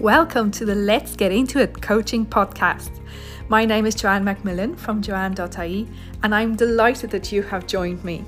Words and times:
Welcome 0.00 0.52
to 0.52 0.64
the 0.64 0.76
Let's 0.76 1.16
Get 1.16 1.32
Into 1.32 1.58
It 1.58 1.82
coaching 1.82 2.24
podcast. 2.24 3.00
My 3.48 3.64
name 3.64 3.84
is 3.84 3.96
Joanne 3.96 4.22
Macmillan 4.22 4.76
from 4.76 5.02
joanne.ie, 5.02 5.88
and 6.22 6.32
I'm 6.32 6.54
delighted 6.54 7.10
that 7.10 7.32
you 7.32 7.42
have 7.42 7.66
joined 7.66 8.04
me. 8.04 8.24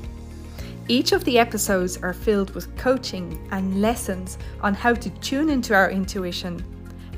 Each 0.88 1.12
of 1.12 1.22
the 1.22 1.38
episodes 1.38 1.96
are 1.98 2.12
filled 2.12 2.50
with 2.56 2.76
coaching 2.76 3.46
and 3.52 3.80
lessons 3.80 4.36
on 4.62 4.74
how 4.74 4.94
to 4.94 5.10
tune 5.20 5.48
into 5.48 5.72
our 5.72 5.92
intuition, 5.92 6.64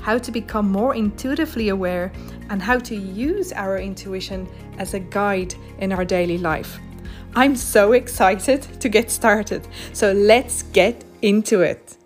how 0.01 0.19
to 0.19 0.31
become 0.31 0.71
more 0.71 0.93
intuitively 0.93 1.69
aware, 1.69 2.13
and 2.51 2.61
how 2.61 2.77
to 2.77 2.95
use 2.95 3.53
our 3.53 3.79
intuition 3.79 4.47
as 4.77 4.93
a 4.93 4.99
guide 4.99 5.55
in 5.79 5.91
our 5.91 6.05
daily 6.05 6.37
life. 6.37 6.79
I'm 7.33 7.55
so 7.55 7.93
excited 7.93 8.61
to 8.81 8.87
get 8.87 9.09
started, 9.09 9.67
so 9.93 10.11
let's 10.11 10.61
get 10.61 11.03
into 11.23 11.61
it. 11.61 11.97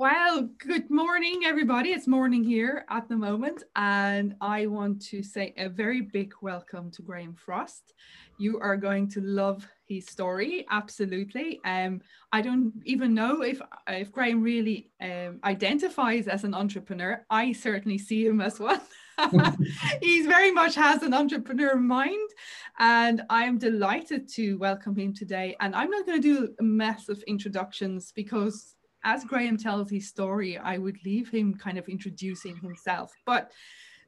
Well, 0.00 0.48
good 0.58 0.88
morning, 0.90 1.42
everybody. 1.44 1.88
It's 1.90 2.06
morning 2.06 2.44
here 2.44 2.84
at 2.88 3.08
the 3.08 3.16
moment, 3.16 3.64
and 3.74 4.36
I 4.40 4.66
want 4.66 5.02
to 5.06 5.24
say 5.24 5.52
a 5.56 5.68
very 5.68 6.02
big 6.02 6.34
welcome 6.40 6.92
to 6.92 7.02
Graham 7.02 7.34
Frost. 7.34 7.94
You 8.36 8.60
are 8.60 8.76
going 8.76 9.08
to 9.08 9.20
love 9.20 9.66
his 9.88 10.06
story, 10.06 10.64
absolutely. 10.70 11.60
Um, 11.64 12.00
I 12.30 12.42
don't 12.42 12.74
even 12.84 13.12
know 13.12 13.42
if 13.42 13.60
if 13.88 14.12
Graham 14.12 14.40
really 14.40 14.92
um, 15.02 15.40
identifies 15.42 16.28
as 16.28 16.44
an 16.44 16.54
entrepreneur. 16.54 17.26
I 17.28 17.50
certainly 17.50 17.98
see 17.98 18.24
him 18.24 18.40
as 18.40 18.60
one. 18.60 18.80
He's 20.00 20.26
very 20.26 20.52
much 20.52 20.76
has 20.76 21.02
an 21.02 21.12
entrepreneur 21.12 21.74
mind, 21.74 22.30
and 22.78 23.22
I'm 23.30 23.58
delighted 23.58 24.28
to 24.34 24.58
welcome 24.58 24.94
him 24.94 25.12
today. 25.12 25.56
And 25.58 25.74
I'm 25.74 25.90
not 25.90 26.06
going 26.06 26.22
to 26.22 26.36
do 26.36 26.54
a 26.60 26.62
massive 26.62 27.20
introductions 27.26 28.12
because 28.14 28.76
as 29.04 29.24
Graham 29.24 29.56
tells 29.56 29.90
his 29.90 30.08
story, 30.08 30.58
I 30.58 30.78
would 30.78 31.04
leave 31.04 31.28
him 31.28 31.54
kind 31.54 31.78
of 31.78 31.88
introducing 31.88 32.56
himself. 32.56 33.12
But 33.24 33.52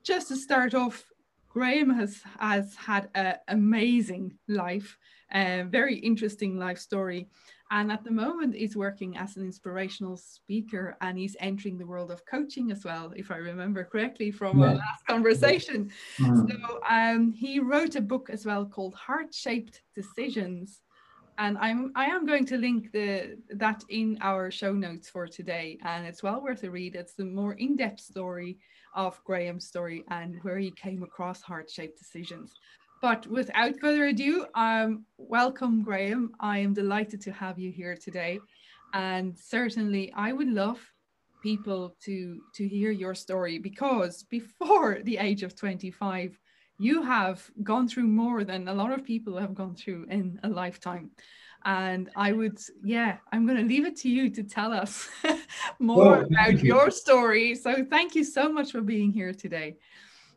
just 0.03 0.29
to 0.29 0.37
start 0.37 0.75
off, 0.75 1.05
Graham 1.49 1.91
has 1.91 2.23
has 2.39 2.75
had 2.77 3.09
an 3.15 3.35
amazing 3.49 4.39
life, 4.49 4.97
a 5.33 5.65
very 5.69 5.97
interesting 5.97 6.59
life 6.59 6.79
story, 6.79 7.29
and 7.73 7.91
at 7.91 8.05
the 8.05 8.11
moment 8.11 8.55
is 8.55 8.77
working 8.77 9.17
as 9.17 9.37
an 9.37 9.45
inspirational 9.45 10.17
speaker, 10.17 10.97
and 11.01 11.19
he's 11.19 11.37
entering 11.41 11.77
the 11.77 11.87
world 11.87 12.11
of 12.11 12.25
coaching 12.25 12.71
as 12.71 12.85
well, 12.85 13.13
if 13.17 13.31
I 13.31 13.37
remember 13.37 13.85
correctly 13.85 14.31
from 14.31 14.59
yeah. 14.59 14.67
our 14.67 14.75
last 14.75 15.07
conversation. 15.09 15.91
Mm. 16.19 16.49
So 16.49 16.81
um, 16.89 17.33
he 17.33 17.59
wrote 17.59 17.97
a 17.97 18.01
book 18.01 18.31
as 18.31 18.47
well 18.47 18.65
called 18.65 18.95
Heart 18.95 19.35
Shaped 19.35 19.83
Decisions 19.95 20.83
and 21.41 21.57
I'm 21.59 21.91
I 21.97 22.05
am 22.05 22.27
going 22.27 22.45
to 22.47 22.59
link 22.59 22.93
the 22.93 23.39
that 23.55 23.83
in 23.89 24.19
our 24.21 24.51
show 24.51 24.73
notes 24.75 25.09
for 25.09 25.27
today, 25.27 25.79
and 25.83 26.07
it's 26.07 26.23
well 26.23 26.41
worth 26.43 26.63
a 26.65 26.71
read. 26.71 26.95
It's 26.95 27.15
the 27.15 27.25
more 27.25 27.55
in-depth 27.55 27.99
story 27.99 28.59
of 28.95 29.19
Graham's 29.25 29.67
story 29.67 30.05
and 30.09 30.37
where 30.43 30.59
he 30.59 30.71
came 30.71 31.03
across 31.03 31.41
heart-shaped 31.41 31.99
decisions. 31.99 32.53
But 33.01 33.27
without 33.27 33.81
further 33.81 34.09
ado, 34.09 34.45
um, 34.55 35.07
welcome, 35.17 35.83
Graham. 35.83 36.33
I 36.41 36.59
am 36.59 36.75
delighted 36.75 37.23
to 37.23 37.33
have 37.33 37.59
you 37.59 37.73
here 37.73 37.97
today, 37.97 38.39
and 38.93 39.37
certainly 39.39 40.13
I 40.15 40.33
would 40.33 40.53
love 40.53 40.79
people 41.43 41.97
to 42.05 42.39
to 42.57 42.69
hear 42.69 42.91
your 42.91 43.15
story 43.15 43.59
because 43.59 44.25
before 44.25 44.99
the 45.05 45.17
age 45.17 45.43
of 45.43 45.57
25 45.57 46.39
you 46.81 47.03
have 47.03 47.49
gone 47.63 47.87
through 47.87 48.07
more 48.07 48.43
than 48.43 48.67
a 48.67 48.73
lot 48.73 48.91
of 48.91 49.05
people 49.05 49.37
have 49.37 49.55
gone 49.55 49.75
through 49.75 50.07
in 50.09 50.41
a 50.43 50.49
lifetime. 50.49 51.11
And 51.67 52.09
I 52.17 52.33
would, 52.33 52.59
yeah, 52.83 53.19
I'm 53.31 53.45
going 53.47 53.59
to 53.59 53.69
leave 53.69 53.85
it 53.85 53.97
to 53.97 54.09
you 54.09 54.31
to 54.31 54.43
tell 54.43 54.73
us 54.73 55.07
more 55.79 55.99
well, 55.99 56.25
about 56.25 56.63
you. 56.63 56.75
your 56.75 56.91
story. 56.91 57.55
So 57.55 57.85
thank 57.85 58.15
you 58.15 58.25
so 58.25 58.51
much 58.51 58.73
for 58.73 58.81
being 58.81 59.13
here 59.13 59.35
today. 59.35 59.77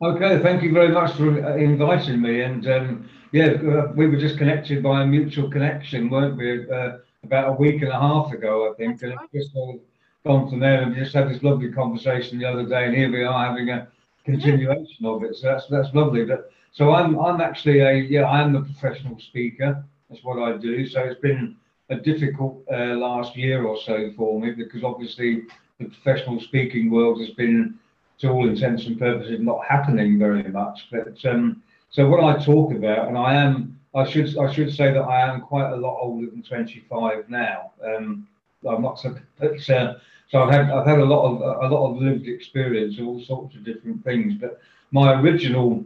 Okay, 0.02 0.42
thank 0.42 0.62
you 0.62 0.70
very 0.70 0.88
much 0.88 1.16
for 1.16 1.56
inviting 1.56 2.20
me. 2.20 2.42
And 2.42 2.68
um, 2.68 3.08
yeah, 3.32 3.46
uh, 3.46 3.92
we 3.96 4.06
were 4.06 4.18
just 4.18 4.36
connected 4.36 4.82
by 4.82 5.02
a 5.02 5.06
mutual 5.06 5.50
connection, 5.50 6.10
weren't 6.10 6.36
we? 6.36 6.70
Uh, 6.70 6.98
about 7.22 7.48
a 7.48 7.52
week 7.52 7.80
and 7.80 7.90
a 7.90 7.98
half 7.98 8.30
ago, 8.34 8.70
I 8.70 8.76
think. 8.76 9.00
That's 9.00 9.02
and 9.04 9.16
right. 9.16 9.28
it's 9.32 9.46
just 9.46 9.56
all 9.56 9.80
gone 10.26 10.50
from 10.50 10.60
there. 10.60 10.82
And 10.82 10.92
we 10.92 11.00
just 11.00 11.14
had 11.14 11.30
this 11.30 11.42
lovely 11.42 11.72
conversation 11.72 12.38
the 12.38 12.44
other 12.44 12.66
day, 12.66 12.84
and 12.84 12.94
here 12.94 13.10
we 13.10 13.24
are 13.24 13.46
having 13.46 13.70
a 13.70 13.88
continuation 14.24 15.04
of 15.04 15.22
it. 15.24 15.36
So 15.36 15.48
that's 15.48 15.66
that's 15.68 15.94
lovely. 15.94 16.24
But 16.24 16.50
so 16.72 16.92
I'm 16.94 17.18
I'm 17.18 17.40
actually 17.40 17.80
a 17.80 17.92
yeah 17.94 18.26
I'm 18.26 18.56
a 18.56 18.62
professional 18.62 19.18
speaker. 19.18 19.84
That's 20.10 20.24
what 20.24 20.42
I 20.42 20.56
do. 20.56 20.86
So 20.86 21.00
it's 21.00 21.20
been 21.20 21.56
a 21.90 21.96
difficult 21.96 22.62
uh, 22.72 22.94
last 22.96 23.36
year 23.36 23.64
or 23.64 23.78
so 23.80 24.10
for 24.16 24.40
me 24.40 24.52
because 24.52 24.82
obviously 24.82 25.42
the 25.78 25.86
professional 25.86 26.40
speaking 26.40 26.90
world 26.90 27.20
has 27.20 27.30
been 27.30 27.78
to 28.18 28.30
all 28.30 28.48
intents 28.48 28.86
and 28.86 28.98
purposes 28.98 29.40
not 29.40 29.60
happening 29.68 30.18
very 30.18 30.44
much. 30.44 30.86
But 30.90 31.24
um, 31.26 31.62
so 31.90 32.08
what 32.08 32.22
I 32.22 32.42
talk 32.42 32.72
about, 32.72 33.08
and 33.08 33.18
I 33.18 33.34
am 33.34 33.78
I 33.94 34.08
should 34.08 34.36
I 34.38 34.52
should 34.52 34.72
say 34.72 34.92
that 34.92 35.02
I 35.02 35.20
am 35.28 35.40
quite 35.40 35.70
a 35.70 35.76
lot 35.76 35.98
older 36.00 36.26
than 36.26 36.42
25 36.42 37.28
now. 37.28 37.72
Um, 37.84 38.26
I'm 38.68 38.82
not 38.82 38.98
so, 38.98 39.14
but 39.38 39.70
uh, 39.70 39.94
so 40.28 40.42
I've 40.42 40.50
had 40.50 40.70
I've 40.70 40.86
had 40.86 40.98
a 40.98 41.04
lot 41.04 41.24
of 41.26 41.70
a 41.70 41.74
lot 41.74 41.90
of 41.90 42.02
lived 42.02 42.26
experience 42.26 42.98
of 42.98 43.06
all 43.06 43.20
sorts 43.20 43.54
of 43.54 43.64
different 43.64 44.02
things. 44.04 44.34
But 44.34 44.60
my 44.90 45.20
original 45.20 45.84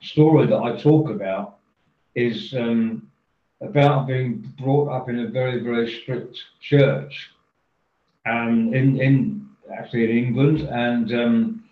story 0.00 0.46
that 0.46 0.58
I 0.58 0.80
talk 0.80 1.10
about 1.10 1.58
is 2.14 2.54
um, 2.54 3.10
about 3.60 4.06
being 4.06 4.54
brought 4.58 4.88
up 4.88 5.08
in 5.08 5.20
a 5.20 5.28
very 5.28 5.60
very 5.62 6.00
strict 6.00 6.38
church, 6.60 7.30
um, 8.24 8.72
in 8.74 9.00
in 9.00 9.48
actually 9.72 10.04
in 10.04 10.16
England, 10.16 10.60
and 10.60 11.12
um, 11.12 11.64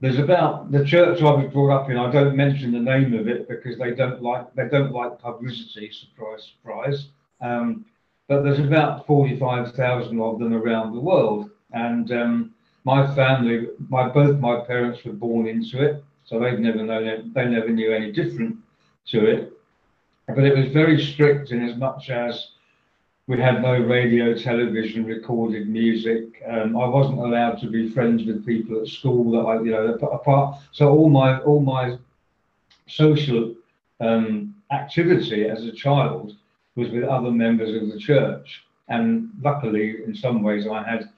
there's 0.00 0.18
about 0.18 0.72
the 0.72 0.84
church 0.84 1.22
I 1.22 1.30
was 1.30 1.52
brought 1.52 1.70
up 1.70 1.88
in. 1.88 1.96
I 1.96 2.10
don't 2.10 2.36
mention 2.36 2.72
the 2.72 2.80
name 2.80 3.14
of 3.14 3.28
it 3.28 3.48
because 3.48 3.78
they 3.78 3.94
don't 3.94 4.20
like 4.20 4.52
they 4.54 4.68
don't 4.68 4.92
like 4.92 5.18
publicity. 5.20 5.90
Surprise, 5.92 6.52
surprise. 6.56 7.08
Um, 7.40 7.84
but 8.28 8.42
there's 8.42 8.58
about 8.58 9.06
45,000 9.06 10.20
of 10.20 10.38
them 10.38 10.54
around 10.54 10.92
the 10.92 11.00
world. 11.00 11.50
And 11.72 12.10
um, 12.12 12.54
my 12.84 13.12
family, 13.14 13.68
my 13.88 14.08
both 14.08 14.38
my 14.38 14.60
parents 14.60 15.04
were 15.04 15.12
born 15.12 15.46
into 15.46 15.82
it, 15.82 16.04
so 16.24 16.38
they've 16.38 16.58
never 16.58 16.82
known 16.82 17.06
it, 17.06 17.34
they 17.34 17.46
never 17.46 17.68
knew 17.68 17.92
any 17.92 18.12
different 18.12 18.56
to 19.06 19.26
it. 19.26 19.52
But 20.28 20.44
it 20.44 20.56
was 20.56 20.72
very 20.72 21.02
strict 21.02 21.50
in 21.50 21.68
as 21.68 21.76
much 21.76 22.10
as 22.10 22.52
we 23.26 23.40
had 23.40 23.62
no 23.62 23.78
radio, 23.78 24.34
television, 24.34 25.04
recorded 25.04 25.68
music. 25.68 26.42
Um, 26.46 26.76
I 26.76 26.86
wasn't 26.86 27.18
allowed 27.18 27.60
to 27.60 27.70
be 27.70 27.88
friends 27.90 28.24
with 28.24 28.44
people 28.44 28.80
at 28.80 28.88
school 28.88 29.30
that 29.32 29.48
I, 29.48 29.54
you 29.62 29.70
know, 29.70 29.94
apart. 29.94 30.58
So 30.72 30.90
all 30.90 31.08
my 31.08 31.40
all 31.40 31.60
my 31.60 31.98
social 32.88 33.54
um, 34.00 34.54
activity 34.70 35.48
as 35.48 35.64
a 35.64 35.72
child 35.72 36.36
was 36.76 36.90
with 36.90 37.04
other 37.04 37.30
members 37.30 37.74
of 37.80 37.88
the 37.90 37.98
church. 37.98 38.64
And 38.88 39.30
luckily, 39.40 40.02
in 40.04 40.14
some 40.14 40.42
ways, 40.42 40.66
I 40.66 40.82
had 40.82 41.10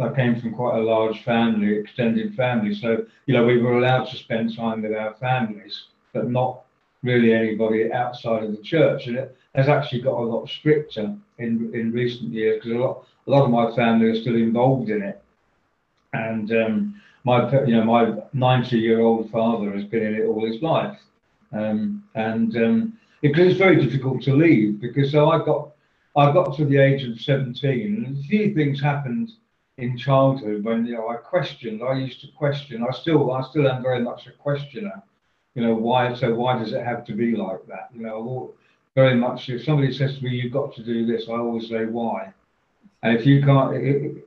I 0.00 0.12
came 0.12 0.40
from 0.40 0.54
quite 0.54 0.76
a 0.76 0.82
large 0.82 1.22
family, 1.22 1.78
extended 1.78 2.34
family. 2.34 2.74
So, 2.74 3.06
you 3.26 3.34
know, 3.34 3.44
we 3.44 3.58
were 3.58 3.78
allowed 3.78 4.06
to 4.06 4.16
spend 4.16 4.56
time 4.56 4.82
with 4.82 4.92
our 4.92 5.14
families, 5.14 5.84
but 6.12 6.28
not 6.28 6.62
really 7.04 7.32
anybody 7.32 7.92
outside 7.92 8.42
of 8.42 8.50
the 8.50 8.62
church. 8.62 9.06
And 9.06 9.16
it 9.16 9.36
has 9.54 9.68
actually 9.68 10.00
got 10.00 10.18
a 10.18 10.22
lot 10.24 10.48
stricter 10.48 11.14
in 11.38 11.70
in 11.74 11.92
recent 11.92 12.32
years 12.32 12.62
because 12.62 12.72
a 12.72 12.80
lot 12.80 13.06
a 13.26 13.30
lot 13.30 13.44
of 13.44 13.50
my 13.50 13.74
family 13.76 14.08
are 14.08 14.20
still 14.20 14.36
involved 14.36 14.90
in 14.90 15.02
it. 15.02 15.22
And 16.12 16.50
um, 16.52 17.02
my 17.24 17.50
you 17.64 17.76
know 17.76 17.84
my 17.84 18.14
90 18.32 18.76
year 18.78 19.00
old 19.00 19.30
father 19.30 19.72
has 19.72 19.84
been 19.84 20.02
in 20.02 20.14
it 20.14 20.26
all 20.26 20.44
his 20.44 20.60
life. 20.62 20.98
Um, 21.52 22.02
and 22.14 22.56
um, 22.56 22.98
because 23.24 23.46
it's 23.48 23.58
very 23.58 23.82
difficult 23.82 24.22
to 24.22 24.36
leave 24.36 24.78
because 24.82 25.10
so 25.10 25.30
I 25.30 25.38
got 25.42 25.70
I 26.14 26.30
got 26.30 26.54
to 26.56 26.66
the 26.66 26.76
age 26.76 27.04
of 27.04 27.18
17 27.18 28.04
and 28.04 28.18
a 28.18 28.22
few 28.28 28.54
things 28.54 28.82
happened 28.82 29.32
in 29.78 29.96
childhood 29.96 30.62
when 30.62 30.84
you 30.84 30.94
know 30.94 31.08
I 31.08 31.16
questioned 31.16 31.82
I 31.82 31.94
used 31.94 32.20
to 32.20 32.28
question 32.36 32.84
I 32.86 32.92
still 32.92 33.32
I 33.32 33.40
still 33.48 33.66
am 33.66 33.82
very 33.82 34.00
much 34.00 34.26
a 34.26 34.32
questioner 34.32 35.02
you 35.54 35.62
know 35.62 35.74
why 35.74 36.12
so 36.14 36.34
why 36.34 36.58
does 36.58 36.74
it 36.74 36.84
have 36.84 37.02
to 37.06 37.14
be 37.14 37.34
like 37.34 37.66
that 37.66 37.88
you 37.94 38.02
know 38.02 38.52
very 38.94 39.14
much 39.16 39.48
if 39.48 39.64
somebody 39.64 39.90
says 39.90 40.18
to 40.18 40.24
me 40.24 40.36
you've 40.36 40.52
got 40.52 40.74
to 40.74 40.82
do 40.84 41.06
this 41.06 41.26
I 41.26 41.32
always 41.32 41.70
say 41.70 41.86
why? 41.86 42.30
And 43.02 43.16
if 43.18 43.24
you 43.24 43.42
can't 43.42 43.74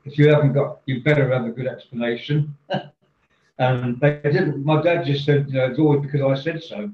if 0.07 0.17
you 0.17 0.29
haven't 0.29 0.53
got 0.53 0.79
you 0.87 1.03
better 1.03 1.31
have 1.31 1.45
a 1.45 1.51
good 1.51 1.67
explanation. 1.67 2.55
And 3.59 3.99
they 3.99 4.19
didn't 4.23 4.63
my 4.63 4.83
dad 4.83 5.03
just 5.03 5.25
said 5.25 5.47
you 5.49 5.55
know 5.55 5.65
it's 5.65 5.79
always 5.79 6.01
because 6.01 6.21
I 6.21 6.35
said 6.39 6.61
so 6.61 6.91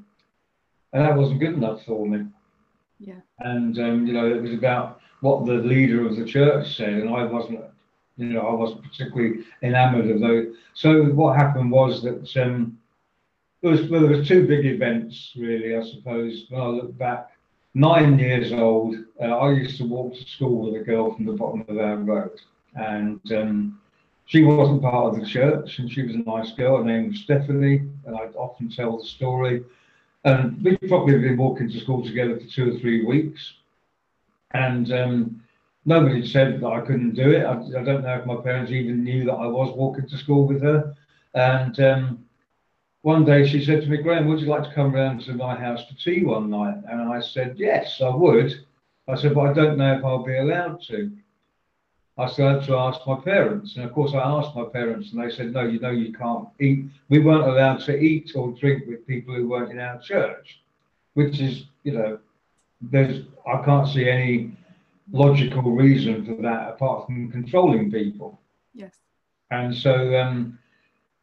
and 0.93 1.03
that 1.03 1.17
wasn't 1.17 1.39
good 1.39 1.53
enough 1.53 1.83
for 1.83 2.05
me. 2.07 2.25
Yeah. 2.99 3.19
And 3.39 3.77
um, 3.79 4.07
you 4.07 4.13
know, 4.13 4.31
it 4.31 4.41
was 4.41 4.53
about 4.53 5.01
what 5.21 5.45
the 5.45 5.53
leader 5.53 6.07
of 6.07 6.15
the 6.15 6.25
church 6.25 6.77
said, 6.77 6.93
and 6.93 7.09
I 7.09 7.23
wasn't, 7.23 7.61
you 8.17 8.27
know, 8.27 8.47
I 8.47 8.53
wasn't 8.53 8.83
particularly 8.83 9.43
enamoured 9.61 10.09
of 10.09 10.21
those. 10.21 10.55
So 10.73 11.05
what 11.05 11.35
happened 11.35 11.71
was 11.71 12.03
that 12.03 12.37
um, 12.41 12.77
there 13.61 13.71
was 13.71 13.89
well, 13.89 14.01
there 14.01 14.17
was 14.17 14.27
two 14.27 14.47
big 14.47 14.65
events 14.65 15.33
really, 15.35 15.75
I 15.75 15.83
suppose. 15.83 16.45
When 16.49 16.61
I 16.61 16.65
look 16.65 16.97
back, 16.97 17.31
nine 17.73 18.19
years 18.19 18.53
old, 18.53 18.95
uh, 19.21 19.25
I 19.25 19.51
used 19.51 19.77
to 19.77 19.85
walk 19.85 20.13
to 20.13 20.25
school 20.25 20.71
with 20.71 20.81
a 20.81 20.85
girl 20.85 21.13
from 21.13 21.25
the 21.25 21.33
bottom 21.33 21.65
of 21.67 21.77
our 21.77 21.97
road, 21.97 22.39
and 22.75 23.19
um, 23.31 23.79
she 24.25 24.43
wasn't 24.43 24.81
part 24.81 25.13
of 25.13 25.19
the 25.19 25.25
church, 25.25 25.79
and 25.79 25.91
she 25.91 26.03
was 26.03 26.15
a 26.15 26.19
nice 26.19 26.51
girl. 26.51 26.77
Her 26.77 26.83
name 26.83 27.09
was 27.09 27.19
Stephanie, 27.21 27.83
and 28.05 28.15
I'd 28.15 28.35
often 28.35 28.69
tell 28.69 28.97
the 28.97 29.05
story. 29.05 29.63
And 30.25 30.63
we'd 30.63 30.79
probably 30.87 31.19
been 31.19 31.37
walking 31.37 31.69
to 31.69 31.79
school 31.79 32.03
together 32.03 32.39
for 32.39 32.47
two 32.47 32.73
or 32.75 32.79
three 32.79 33.03
weeks, 33.03 33.55
and 34.51 34.91
um, 34.91 35.43
nobody 35.85 36.25
said 36.25 36.61
that 36.61 36.67
I 36.67 36.81
couldn't 36.81 37.15
do 37.15 37.31
it. 37.31 37.43
I, 37.43 37.53
I, 37.53 37.83
don't 37.83 38.03
know 38.03 38.19
if 38.19 38.25
my 38.25 38.37
parents 38.37 38.71
even 38.71 39.03
knew 39.03 39.25
that 39.25 39.33
I 39.33 39.47
was 39.47 39.75
walking 39.75 40.07
to 40.07 40.17
school 40.17 40.47
with 40.47 40.61
her. 40.61 40.95
And 41.33 41.79
um, 41.79 42.25
one 43.01 43.25
day 43.25 43.47
she 43.47 43.63
said 43.63 43.81
to 43.81 43.87
me, 43.87 43.97
Graham, 43.97 44.27
would 44.27 44.39
you 44.39 44.47
like 44.47 44.63
to 44.63 44.73
come 44.73 44.93
round 44.93 45.21
to 45.21 45.33
my 45.33 45.55
house 45.55 45.83
for 45.85 45.95
tea 45.95 46.23
one 46.23 46.49
night? 46.49 46.77
And 46.87 47.01
I 47.01 47.19
said, 47.19 47.55
yes, 47.57 48.01
I 48.01 48.09
would. 48.09 48.53
I 49.07 49.15
said, 49.15 49.35
but 49.35 49.47
I 49.47 49.53
don't 49.53 49.77
know 49.77 49.97
if 49.97 50.05
I'll 50.05 50.23
be 50.23 50.37
allowed 50.37 50.81
to. 50.83 51.11
I 52.17 52.27
started 52.27 52.63
to 52.67 52.75
ask 52.75 52.99
my 53.07 53.15
parents. 53.19 53.75
And 53.75 53.85
of 53.85 53.93
course, 53.93 54.13
I 54.13 54.19
asked 54.19 54.55
my 54.55 54.65
parents, 54.65 55.11
and 55.11 55.21
they 55.21 55.33
said, 55.33 55.51
no, 55.51 55.63
you 55.63 55.79
know, 55.79 55.91
you 55.91 56.13
can't 56.13 56.47
eat. 56.59 56.85
We 57.09 57.19
weren't 57.19 57.47
allowed 57.47 57.79
to 57.85 57.97
eat 57.97 58.31
or 58.35 58.51
drink 58.51 58.83
with 58.87 59.07
people 59.07 59.33
who 59.33 59.47
weren't 59.49 59.71
in 59.71 59.79
our 59.79 59.99
church, 59.99 60.61
which 61.15 61.39
is, 61.39 61.65
you 61.83 61.93
know, 61.93 62.19
there's, 62.81 63.25
I 63.47 63.63
can't 63.63 63.87
see 63.87 64.09
any 64.09 64.55
logical 65.11 65.63
reason 65.71 66.25
for 66.25 66.41
that 66.41 66.69
apart 66.69 67.07
from 67.07 67.31
controlling 67.31 67.91
people. 67.91 68.39
Yes. 68.73 68.95
And 69.51 69.75
so 69.75 70.15
um, 70.15 70.59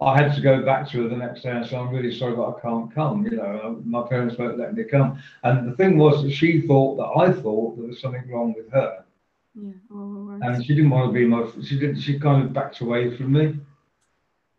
I 0.00 0.20
had 0.20 0.34
to 0.34 0.40
go 0.40 0.62
back 0.62 0.88
to 0.90 1.02
her 1.02 1.08
the 1.08 1.16
next 1.16 1.42
day 1.42 1.50
and 1.50 1.66
say, 1.66 1.76
I'm 1.76 1.90
really 1.90 2.16
sorry, 2.16 2.34
but 2.34 2.56
I 2.56 2.60
can't 2.60 2.94
come. 2.94 3.26
You 3.26 3.36
know, 3.36 3.80
my 3.84 4.02
parents 4.08 4.36
won't 4.38 4.58
let 4.58 4.74
me 4.74 4.84
come. 4.84 5.22
And 5.44 5.70
the 5.70 5.76
thing 5.76 5.98
was 5.98 6.22
that 6.22 6.32
she 6.32 6.62
thought 6.62 6.96
that 6.96 7.20
I 7.20 7.32
thought 7.32 7.76
there 7.76 7.86
was 7.86 8.00
something 8.00 8.28
wrong 8.28 8.54
with 8.56 8.70
her. 8.72 8.99
Yeah. 9.54 9.72
Oh, 9.92 10.38
and 10.40 10.64
she 10.64 10.74
didn't 10.74 10.90
want 10.90 11.08
to 11.08 11.12
be 11.12 11.26
my. 11.26 11.48
She 11.62 11.78
did. 11.78 12.00
She 12.00 12.18
kind 12.18 12.44
of 12.44 12.52
backed 12.52 12.80
away 12.80 13.16
from 13.16 13.32
me. 13.32 13.58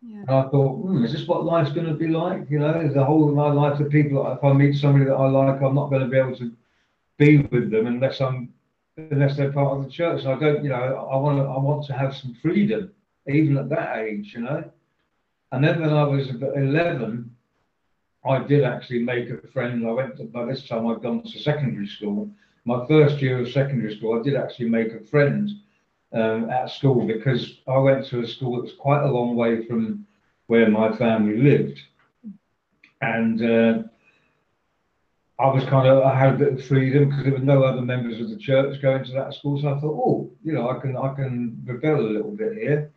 Yeah. 0.02 0.20
And 0.20 0.30
I 0.30 0.42
thought, 0.48 0.76
hmm, 0.82 1.04
is 1.04 1.12
this 1.12 1.26
what 1.26 1.44
life's 1.44 1.72
going 1.72 1.86
to 1.86 1.94
be 1.94 2.08
like? 2.08 2.50
You 2.50 2.58
know, 2.58 2.88
the 2.88 3.04
whole 3.04 3.28
of 3.28 3.34
my 3.34 3.50
life, 3.50 3.78
the 3.78 3.86
people. 3.86 4.30
If 4.30 4.44
I 4.44 4.52
meet 4.52 4.76
somebody 4.76 5.06
that 5.06 5.14
I 5.14 5.28
like, 5.28 5.62
I'm 5.62 5.74
not 5.74 5.90
going 5.90 6.02
to 6.02 6.08
be 6.08 6.18
able 6.18 6.36
to 6.36 6.52
be 7.18 7.38
with 7.38 7.70
them 7.70 7.86
unless 7.86 8.20
I'm 8.20 8.52
unless 8.96 9.36
they're 9.36 9.52
part 9.52 9.78
of 9.78 9.84
the 9.84 9.90
church. 9.90 10.24
And 10.24 10.32
I 10.32 10.38
don't, 10.38 10.62
you 10.62 10.70
know, 10.70 11.08
I 11.10 11.16
want 11.16 11.38
to, 11.38 11.44
I 11.44 11.58
want 11.58 11.86
to 11.86 11.94
have 11.94 12.14
some 12.14 12.34
freedom, 12.42 12.92
even 13.26 13.56
at 13.56 13.68
that 13.70 13.98
age, 13.98 14.34
you 14.34 14.42
know. 14.42 14.70
And 15.52 15.64
then 15.64 15.80
when 15.80 15.90
I 15.90 16.04
was 16.04 16.28
11, 16.28 17.34
I 18.24 18.38
did 18.38 18.64
actually 18.64 19.02
make 19.02 19.30
a 19.30 19.46
friend. 19.48 19.86
I 19.86 19.92
went 19.92 20.16
to, 20.18 20.24
by 20.24 20.44
this 20.44 20.68
time 20.68 20.86
I'd 20.86 21.02
gone 21.02 21.22
to 21.22 21.38
secondary 21.38 21.86
school. 21.86 22.30
My 22.64 22.86
first 22.86 23.20
year 23.20 23.40
of 23.40 23.50
secondary 23.50 23.96
school, 23.96 24.18
I 24.18 24.22
did 24.22 24.36
actually 24.36 24.68
make 24.68 24.92
a 24.92 25.00
friend 25.00 25.50
um, 26.12 26.50
at 26.50 26.70
school 26.70 27.06
because 27.06 27.60
I 27.66 27.78
went 27.78 28.06
to 28.06 28.20
a 28.20 28.26
school 28.26 28.56
that 28.56 28.62
was 28.62 28.74
quite 28.74 29.02
a 29.02 29.10
long 29.10 29.34
way 29.34 29.66
from 29.66 30.06
where 30.46 30.68
my 30.68 30.96
family 30.96 31.38
lived. 31.38 31.80
And 33.00 33.42
uh, 33.42 33.82
I 35.40 35.48
was 35.48 35.64
kind 35.64 35.88
of 35.88 36.04
I 36.04 36.16
had 36.16 36.34
a 36.34 36.38
bit 36.38 36.52
of 36.52 36.64
freedom 36.64 37.08
because 37.08 37.24
there 37.24 37.32
were 37.32 37.38
no 37.40 37.64
other 37.64 37.82
members 37.82 38.20
of 38.20 38.30
the 38.30 38.36
church 38.36 38.80
going 38.80 39.04
to 39.04 39.12
that 39.12 39.34
school. 39.34 39.60
So 39.60 39.74
I 39.74 39.80
thought, 39.80 40.00
oh, 40.06 40.30
you 40.44 40.52
know, 40.52 40.70
I 40.70 40.78
can 40.78 40.96
I 40.96 41.14
can 41.14 41.60
rebel 41.64 42.00
a 42.00 42.14
little 42.14 42.30
bit 42.30 42.52
here. 42.52 42.92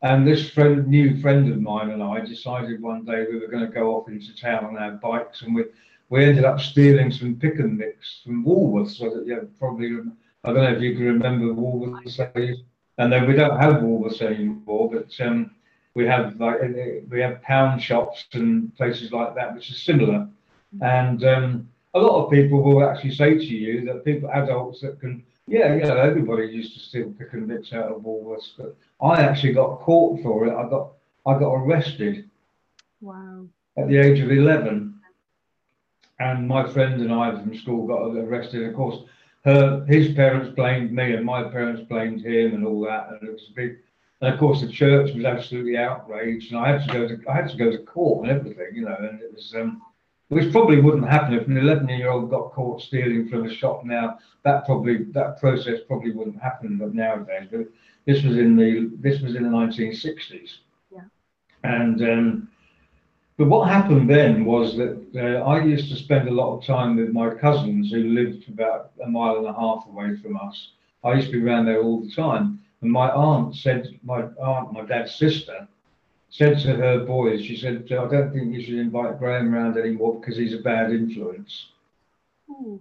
And 0.00 0.26
this 0.26 0.50
friend, 0.50 0.86
new 0.86 1.20
friend 1.20 1.50
of 1.50 1.60
mine 1.60 1.90
and 1.90 2.02
I 2.02 2.20
decided 2.20 2.80
one 2.80 3.04
day 3.04 3.26
we 3.30 3.38
were 3.38 3.48
going 3.48 3.66
to 3.66 3.72
go 3.72 3.96
off 3.96 4.08
into 4.08 4.36
town 4.36 4.64
on 4.64 4.78
our 4.78 4.92
bikes, 4.92 5.42
and 5.42 5.54
we 5.54 5.64
we 6.08 6.24
ended 6.24 6.44
up 6.44 6.60
stealing 6.60 7.10
some 7.10 7.36
pick 7.36 7.58
and 7.58 7.78
mix 7.78 8.20
from 8.24 8.44
Woolworths. 8.44 8.96
So 8.98 9.10
that 9.10 9.26
you 9.26 9.48
probably 9.58 9.98
I 10.44 10.52
don't 10.52 10.62
know 10.62 10.72
if 10.76 10.82
you 10.82 10.94
can 10.94 11.04
remember 11.04 11.46
Woolworths 11.46 12.18
and 12.98 13.12
then 13.12 13.26
we 13.26 13.34
don't 13.34 13.58
have 13.58 13.74
Woolworths 13.74 14.22
anymore, 14.22 14.90
but 14.90 15.26
um, 15.26 15.50
we 15.94 16.06
have 16.06 16.38
like 16.38 16.60
we 17.08 17.20
have 17.20 17.42
pound 17.42 17.82
shops 17.82 18.26
and 18.32 18.74
places 18.76 19.12
like 19.12 19.34
that, 19.34 19.54
which 19.54 19.70
is 19.70 19.82
similar. 19.82 20.28
And 20.80 21.24
um, 21.24 21.68
a 21.94 22.00
lot 22.00 22.24
of 22.24 22.30
people 22.30 22.62
will 22.62 22.88
actually 22.88 23.14
say 23.14 23.34
to 23.34 23.44
you 23.44 23.84
that 23.86 24.04
people, 24.04 24.30
adults 24.30 24.80
that 24.80 25.00
can, 25.00 25.22
yeah, 25.46 25.74
you 25.74 25.82
know, 25.82 25.96
everybody 25.96 26.46
used 26.46 26.74
to 26.74 26.80
steal 26.80 27.12
pick 27.16 27.32
and 27.32 27.46
mix 27.46 27.72
out 27.72 27.92
of 27.92 28.02
Woolworths, 28.02 28.50
but 28.58 28.76
I 29.00 29.22
actually 29.22 29.52
got 29.52 29.80
caught 29.80 30.20
for 30.22 30.46
it. 30.46 30.52
I 30.52 30.68
got, 30.68 30.92
I 31.26 31.38
got 31.38 31.54
arrested. 31.54 32.28
Wow. 33.00 33.46
At 33.76 33.88
the 33.88 33.98
age 33.98 34.20
of 34.20 34.30
11. 34.30 34.93
And 36.18 36.46
my 36.46 36.70
friend 36.72 37.00
and 37.00 37.12
I 37.12 37.32
from 37.32 37.56
school 37.56 37.86
got 37.86 38.16
arrested. 38.16 38.68
Of 38.68 38.74
course, 38.74 39.04
her, 39.44 39.84
his 39.86 40.14
parents 40.14 40.54
blamed 40.54 40.92
me 40.92 41.14
and 41.14 41.24
my 41.24 41.44
parents 41.44 41.82
blamed 41.82 42.24
him 42.24 42.54
and 42.54 42.66
all 42.66 42.80
that. 42.82 43.08
And 43.10 43.28
it 43.28 43.32
was 43.32 43.48
a 43.50 43.54
big, 43.54 43.78
and 44.20 44.32
of 44.32 44.38
course 44.38 44.60
the 44.60 44.68
church 44.68 45.12
was 45.14 45.24
absolutely 45.24 45.76
outraged. 45.76 46.52
And 46.52 46.60
I 46.60 46.72
had 46.72 46.86
to 46.86 46.92
go 46.92 47.08
to, 47.08 47.18
I 47.28 47.34
had 47.34 47.50
to 47.50 47.56
go 47.56 47.70
to 47.70 47.78
court 47.78 48.28
and 48.28 48.38
everything, 48.38 48.68
you 48.74 48.82
know, 48.82 48.96
and 48.96 49.20
it 49.20 49.32
was, 49.32 49.54
um, 49.56 49.82
which 50.28 50.50
probably 50.52 50.80
wouldn't 50.80 51.08
happen 51.08 51.34
if 51.34 51.46
an 51.46 51.56
11 51.56 51.88
year 51.88 52.10
old 52.10 52.30
got 52.30 52.52
caught 52.52 52.80
stealing 52.80 53.28
from 53.28 53.46
a 53.46 53.54
shop 53.54 53.84
now 53.84 54.18
that 54.42 54.64
probably 54.64 55.04
that 55.12 55.38
process 55.38 55.80
probably 55.86 56.12
wouldn't 56.12 56.40
happen 56.40 56.78
but 56.78 56.94
nowadays 56.94 57.48
but 57.50 57.68
this 58.06 58.22
was 58.22 58.36
in 58.36 58.56
the 58.56 58.90
this 59.00 59.20
was 59.20 59.36
in 59.36 59.42
the 59.42 59.48
1960s 59.48 60.58
yeah 60.90 61.02
and 61.62 62.02
um, 62.02 62.48
but 63.36 63.48
what 63.48 63.68
happened 63.68 64.08
then 64.08 64.44
was 64.44 64.76
that 64.76 65.04
uh, 65.16 65.44
I 65.44 65.62
used 65.64 65.88
to 65.90 65.96
spend 65.96 66.28
a 66.28 66.32
lot 66.32 66.56
of 66.56 66.64
time 66.64 66.96
with 66.96 67.10
my 67.10 67.30
cousins 67.30 67.90
who 67.90 68.04
lived 68.04 68.48
about 68.48 68.92
a 69.04 69.08
mile 69.08 69.38
and 69.38 69.46
a 69.46 69.52
half 69.52 69.86
away 69.88 70.16
from 70.16 70.36
us. 70.36 70.70
I 71.02 71.14
used 71.14 71.30
to 71.30 71.40
be 71.40 71.46
around 71.46 71.66
there 71.66 71.82
all 71.82 72.00
the 72.00 72.12
time. 72.12 72.60
And 72.80 72.92
my 72.92 73.10
aunt 73.10 73.56
said, 73.56 73.98
my 74.04 74.22
aunt, 74.40 74.72
my 74.72 74.82
dad's 74.82 75.14
sister, 75.14 75.66
said 76.30 76.58
to 76.60 76.76
her 76.76 77.04
boys, 77.04 77.44
she 77.44 77.56
said, 77.56 77.84
I 77.90 78.06
don't 78.06 78.32
think 78.32 78.54
you 78.54 78.62
should 78.62 78.74
invite 78.74 79.18
Graham 79.18 79.54
around 79.54 79.76
anymore 79.78 80.20
because 80.20 80.36
he's 80.36 80.54
a 80.54 80.58
bad 80.58 80.90
influence. 80.90 81.66
Ooh. 82.50 82.80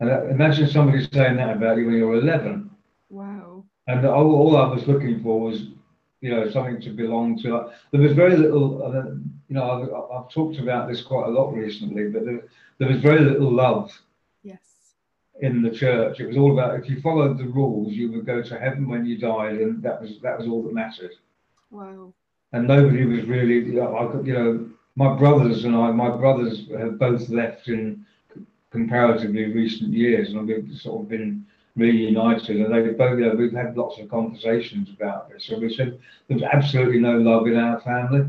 And 0.00 0.10
uh, 0.10 0.26
imagine 0.26 0.68
somebody 0.68 1.06
saying 1.12 1.36
that 1.36 1.56
about 1.56 1.76
you 1.76 1.86
when 1.86 1.96
you're 1.96 2.14
11. 2.14 2.70
Wow. 3.10 3.64
And 3.86 4.04
all, 4.06 4.34
all 4.34 4.56
I 4.56 4.68
was 4.68 4.86
looking 4.86 5.22
for 5.22 5.40
was, 5.40 5.68
you 6.22 6.30
know, 6.30 6.48
something 6.48 6.80
to 6.80 6.90
belong 6.90 7.36
to. 7.42 7.70
There 7.90 8.00
was 8.00 8.12
very 8.12 8.36
little, 8.36 8.82
uh, 8.82 9.10
you 9.48 9.56
know, 9.56 9.70
I've, 9.70 10.24
I've, 10.24 10.30
talked 10.30 10.58
about 10.58 10.88
this 10.88 11.02
quite 11.02 11.26
a 11.26 11.30
lot 11.30 11.52
recently, 11.52 12.08
but 12.08 12.24
there, 12.24 12.44
there 12.78 12.88
was 12.88 13.00
very 13.00 13.20
little 13.20 13.52
love. 13.52 13.90
Yes. 14.44 14.60
In 15.40 15.62
the 15.62 15.70
church, 15.70 16.20
it 16.20 16.28
was 16.28 16.36
all 16.36 16.52
about 16.52 16.78
if 16.78 16.88
you 16.88 17.00
followed 17.00 17.38
the 17.38 17.48
rules, 17.48 17.92
you 17.92 18.10
would 18.12 18.24
go 18.24 18.40
to 18.40 18.58
heaven 18.58 18.88
when 18.88 19.04
you 19.04 19.18
died, 19.18 19.56
and 19.56 19.82
that 19.82 20.00
was 20.00 20.20
that 20.22 20.38
was 20.38 20.46
all 20.46 20.62
that 20.62 20.72
mattered. 20.72 21.12
Wow. 21.70 22.14
And 22.52 22.68
nobody 22.68 23.04
was 23.04 23.24
really, 23.24 23.54
you 23.54 23.74
know, 23.74 23.96
I, 23.96 24.22
you 24.24 24.32
know, 24.32 24.70
my 24.94 25.16
brothers 25.16 25.64
and 25.64 25.74
I, 25.74 25.90
my 25.90 26.16
brothers 26.16 26.68
have 26.78 27.00
both 27.00 27.28
left 27.30 27.66
in 27.66 28.06
comparatively 28.70 29.46
recent 29.46 29.92
years, 29.92 30.30
and 30.30 30.46
we've 30.46 30.78
sort 30.78 31.02
of 31.02 31.08
been 31.08 31.44
reunited, 31.76 32.60
and 32.60 32.72
they 32.72 32.92
both, 32.92 33.18
you 33.18 33.26
know, 33.26 33.34
we've 33.34 33.52
had 33.52 33.76
lots 33.76 33.98
of 33.98 34.08
conversations 34.08 34.90
about 34.90 35.30
this. 35.30 35.48
and 35.48 35.62
we 35.62 35.74
said 35.74 35.98
there's 36.28 36.42
absolutely 36.42 37.00
no 37.00 37.18
love 37.18 37.46
in 37.46 37.56
our 37.56 37.80
family. 37.80 38.28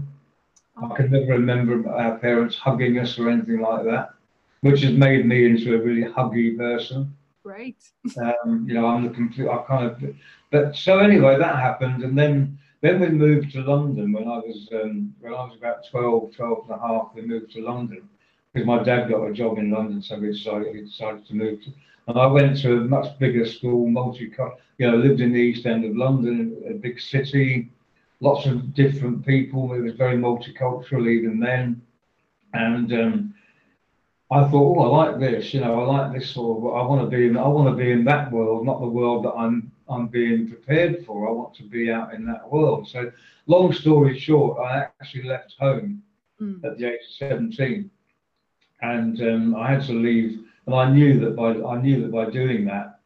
I 0.81 0.95
can 0.95 1.11
never 1.11 1.33
remember 1.33 1.89
our 1.89 2.17
parents 2.17 2.55
hugging 2.55 2.97
us 2.99 3.19
or 3.19 3.29
anything 3.29 3.59
like 3.59 3.83
that, 3.85 4.13
which 4.61 4.81
has 4.81 4.93
made 4.93 5.25
me 5.25 5.45
into 5.45 5.75
a 5.75 5.77
really 5.77 6.03
huggy 6.11 6.57
person. 6.57 7.15
Great. 7.43 7.91
um, 8.17 8.65
you 8.67 8.73
know, 8.73 8.87
I'm 8.87 9.03
the 9.03 9.09
complete, 9.09 9.49
I 9.49 9.57
kind 9.67 9.85
of, 9.85 10.15
but 10.49 10.75
so 10.75 10.99
anyway, 10.99 11.37
that 11.37 11.57
happened, 11.57 12.03
and 12.03 12.17
then 12.17 12.57
then 12.81 12.99
we 12.99 13.09
moved 13.09 13.51
to 13.53 13.61
London 13.61 14.11
when 14.11 14.27
I 14.27 14.37
was 14.39 14.67
um, 14.73 15.13
when 15.21 15.33
I 15.33 15.43
was 15.45 15.55
about 15.57 15.87
12, 15.89 16.35
12 16.35 16.69
and 16.69 16.77
a 16.77 16.79
half. 16.85 17.11
We 17.15 17.21
moved 17.21 17.51
to 17.53 17.61
London 17.61 18.09
because 18.53 18.67
my 18.67 18.83
dad 18.83 19.09
got 19.09 19.23
a 19.23 19.33
job 19.33 19.57
in 19.57 19.71
London, 19.71 20.01
so 20.01 20.19
we 20.19 20.31
decided 20.31 20.73
we 20.73 20.81
decided 20.81 21.25
to 21.27 21.35
move. 21.35 21.63
To, 21.63 21.71
and 22.07 22.19
I 22.19 22.25
went 22.25 22.59
to 22.61 22.77
a 22.77 22.81
much 22.81 23.17
bigger 23.19 23.45
school, 23.45 23.87
multi, 23.87 24.31
you 24.77 24.91
know, 24.91 24.97
lived 24.97 25.21
in 25.21 25.31
the 25.31 25.39
East 25.39 25.65
End 25.65 25.85
of 25.85 25.95
London, 25.95 26.61
a 26.69 26.73
big 26.73 26.99
city, 26.99 27.69
lots 28.19 28.45
of 28.45 28.73
different 28.73 29.25
people. 29.25 29.73
It 29.73 29.81
was 29.81 29.93
very 29.93 30.17
multicultural 30.17 31.07
even 31.07 31.39
then, 31.39 31.81
and 32.53 32.91
um, 32.93 33.33
I 34.31 34.49
thought, 34.49 34.77
oh, 34.77 34.81
I 34.81 35.05
like 35.05 35.19
this. 35.19 35.53
You 35.53 35.61
know, 35.61 35.81
I 35.81 35.85
like 35.85 36.13
this 36.13 36.31
sort 36.31 36.57
of. 36.57 36.73
I 36.73 36.81
want 36.87 37.01
to 37.01 37.15
be 37.15 37.27
in. 37.27 37.37
I 37.37 37.47
want 37.47 37.69
to 37.69 37.83
be 37.83 37.91
in 37.91 38.03
that 38.05 38.31
world, 38.31 38.65
not 38.65 38.81
the 38.81 38.87
world 38.87 39.25
that 39.25 39.33
I'm 39.33 39.71
I'm 39.87 40.07
being 40.07 40.47
prepared 40.47 41.05
for. 41.05 41.27
I 41.27 41.31
want 41.31 41.53
to 41.55 41.63
be 41.63 41.91
out 41.91 42.13
in 42.13 42.25
that 42.25 42.49
world. 42.49 42.87
So, 42.87 43.11
long 43.47 43.71
story 43.73 44.17
short, 44.17 44.59
I 44.59 44.87
actually 44.99 45.23
left 45.23 45.55
home 45.59 46.01
mm. 46.41 46.63
at 46.63 46.77
the 46.77 46.87
age 46.87 47.01
of 47.21 47.29
17, 47.29 47.91
and 48.81 49.21
um, 49.21 49.55
I 49.55 49.71
had 49.71 49.85
to 49.85 49.93
leave. 49.93 50.45
And 50.65 50.75
I 50.75 50.89
knew 50.91 51.19
that 51.19 51.35
by 51.35 51.51
I 51.61 51.81
knew 51.81 52.01
that 52.01 52.11
by 52.11 52.29
doing 52.29 52.65
that, 52.65 52.99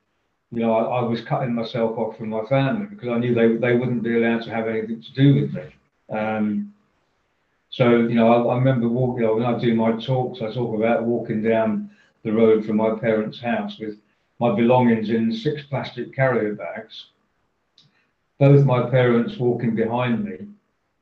you 0.52 0.62
know, 0.62 0.74
I, 0.74 1.00
I, 1.00 1.02
was 1.02 1.22
cutting 1.22 1.54
myself 1.54 1.98
off 1.98 2.18
from 2.18 2.30
my 2.30 2.44
family 2.46 2.86
because 2.86 3.10
I 3.10 3.18
knew 3.18 3.34
they 3.34 3.58
they 3.58 3.76
wouldn't 3.76 4.04
be 4.04 4.16
allowed 4.16 4.44
to 4.44 4.52
have 4.52 4.68
anything 4.68 5.02
to 5.02 5.14
do 5.14 5.42
with 5.42 5.54
me. 5.54 5.64
Um, 6.10 6.74
so 7.70 7.90
you 7.90 8.16
know, 8.16 8.32
I, 8.32 8.54
I 8.54 8.58
remember 8.58 8.88
walking. 8.88 9.24
You 9.24 9.28
know, 9.28 9.36
when 9.36 9.46
I 9.46 9.60
do 9.60 9.76
my 9.76 9.92
talks, 9.94 10.42
I 10.42 10.54
talk 10.54 10.76
about 10.76 11.04
walking 11.04 11.42
down 11.42 11.90
the 12.24 12.32
road 12.32 12.66
from 12.66 12.78
my 12.78 12.98
parents' 12.98 13.40
house 13.42 13.78
with 13.80 13.98
my 14.40 14.54
belongings 14.56 15.10
in 15.10 15.34
six 15.34 15.64
plastic 15.64 16.16
carrier 16.16 16.54
bags. 16.54 17.08
Both 18.40 18.66
my 18.66 18.90
parents 18.90 19.38
walking 19.38 19.76
behind 19.76 20.24
me, 20.24 20.48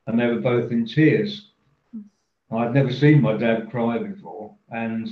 and 0.07 0.19
they 0.19 0.27
were 0.27 0.39
both 0.39 0.71
in 0.71 0.85
tears. 0.85 1.49
I'd 2.49 2.73
never 2.73 2.93
seen 2.93 3.21
my 3.21 3.35
dad 3.35 3.69
cry 3.69 3.97
before, 3.97 4.53
and 4.69 5.09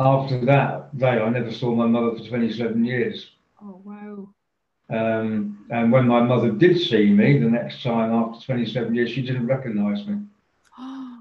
after 0.00 0.44
that 0.46 0.96
day, 0.96 1.20
I 1.20 1.28
never 1.28 1.52
saw 1.52 1.74
my 1.74 1.86
mother 1.86 2.16
for 2.16 2.24
27 2.24 2.84
years. 2.84 3.30
Oh, 3.62 3.80
wow. 3.84 4.28
Um, 4.88 5.66
and 5.70 5.92
when 5.92 6.08
my 6.08 6.20
mother 6.20 6.50
did 6.50 6.80
see 6.80 7.10
me 7.10 7.38
the 7.38 7.50
next 7.50 7.82
time 7.82 8.12
after 8.12 8.44
27 8.44 8.94
years, 8.94 9.10
she 9.10 9.22
didn't 9.22 9.46
recognize 9.46 10.06
me. 10.06 10.18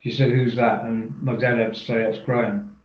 she 0.00 0.12
said, 0.12 0.30
Who's 0.30 0.54
that? 0.56 0.84
And 0.84 1.20
my 1.22 1.36
dad 1.36 1.58
had 1.58 1.74
to 1.74 1.80
say, 1.80 2.02
That's 2.02 2.24
Graham. 2.24 2.76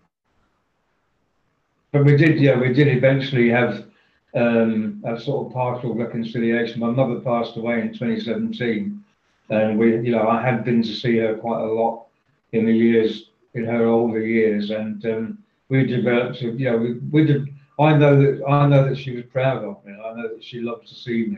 But 1.91 2.05
we 2.05 2.15
did, 2.15 2.39
yeah, 2.39 2.57
we 2.57 2.73
did 2.73 2.87
eventually 2.87 3.49
have 3.49 3.85
um, 4.33 5.03
a 5.05 5.19
sort 5.19 5.47
of 5.47 5.53
partial 5.53 5.93
reconciliation. 5.93 6.79
My 6.79 6.89
mother 6.89 7.19
passed 7.19 7.57
away 7.57 7.81
in 7.81 7.93
2017, 7.93 9.03
and 9.49 9.77
we, 9.77 9.99
you 9.99 10.11
know, 10.11 10.27
I 10.27 10.41
had 10.41 10.63
been 10.63 10.81
to 10.81 10.93
see 10.93 11.17
her 11.17 11.35
quite 11.35 11.61
a 11.61 11.71
lot 11.71 12.07
in 12.53 12.65
the 12.65 12.71
years, 12.71 13.29
in 13.53 13.65
her 13.65 13.85
older 13.85 14.25
years, 14.25 14.69
and 14.71 15.05
um, 15.05 15.37
we 15.69 15.85
developed, 15.85 16.41
you 16.41 16.51
know, 16.53 16.77
we, 16.77 16.93
we 17.11 17.25
did 17.25 17.47
I 17.79 17.97
know 17.97 18.15
that 18.21 18.43
I 18.47 18.67
know 18.67 18.87
that 18.87 18.97
she 18.97 19.15
was 19.15 19.25
proud 19.25 19.63
of 19.63 19.83
me. 19.83 19.93
I 19.93 20.13
know 20.13 20.27
that 20.29 20.43
she 20.43 20.59
loved 20.59 20.87
to 20.87 20.95
see 20.95 21.25
me 21.27 21.37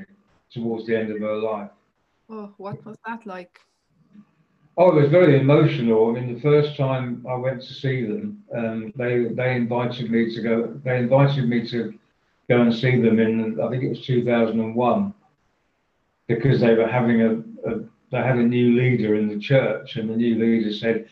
towards 0.51 0.85
the 0.85 0.97
end 0.97 1.11
of 1.11 1.19
her 1.19 1.35
life. 1.37 1.69
Oh, 2.29 2.53
what 2.57 2.83
was 2.85 2.97
that 3.05 3.25
like? 3.25 3.59
Oh, 4.77 4.97
it 4.97 5.01
was 5.01 5.09
very 5.09 5.39
emotional. 5.39 6.09
I 6.09 6.19
mean, 6.19 6.33
the 6.33 6.41
first 6.41 6.75
time 6.75 7.25
I 7.29 7.35
went 7.35 7.61
to 7.61 7.73
see 7.73 8.05
them, 8.05 8.43
um, 8.53 8.93
they 8.97 9.25
they 9.25 9.55
invited 9.55 10.11
me 10.11 10.35
to 10.35 10.41
go. 10.41 10.81
They 10.83 10.97
invited 10.97 11.47
me 11.47 11.67
to 11.69 11.93
go 12.49 12.61
and 12.61 12.73
see 12.73 13.01
them 13.01 13.19
in 13.19 13.59
I 13.61 13.69
think 13.69 13.83
it 13.83 13.89
was 13.89 14.05
2001 14.05 15.13
because 16.27 16.59
they 16.59 16.73
were 16.75 16.87
having 16.87 17.21
a, 17.21 17.31
a 17.69 17.79
they 18.11 18.17
had 18.17 18.37
a 18.37 18.43
new 18.43 18.77
leader 18.77 19.15
in 19.15 19.29
the 19.29 19.39
church, 19.39 19.95
and 19.95 20.09
the 20.09 20.15
new 20.17 20.35
leader 20.35 20.73
said, 20.73 21.04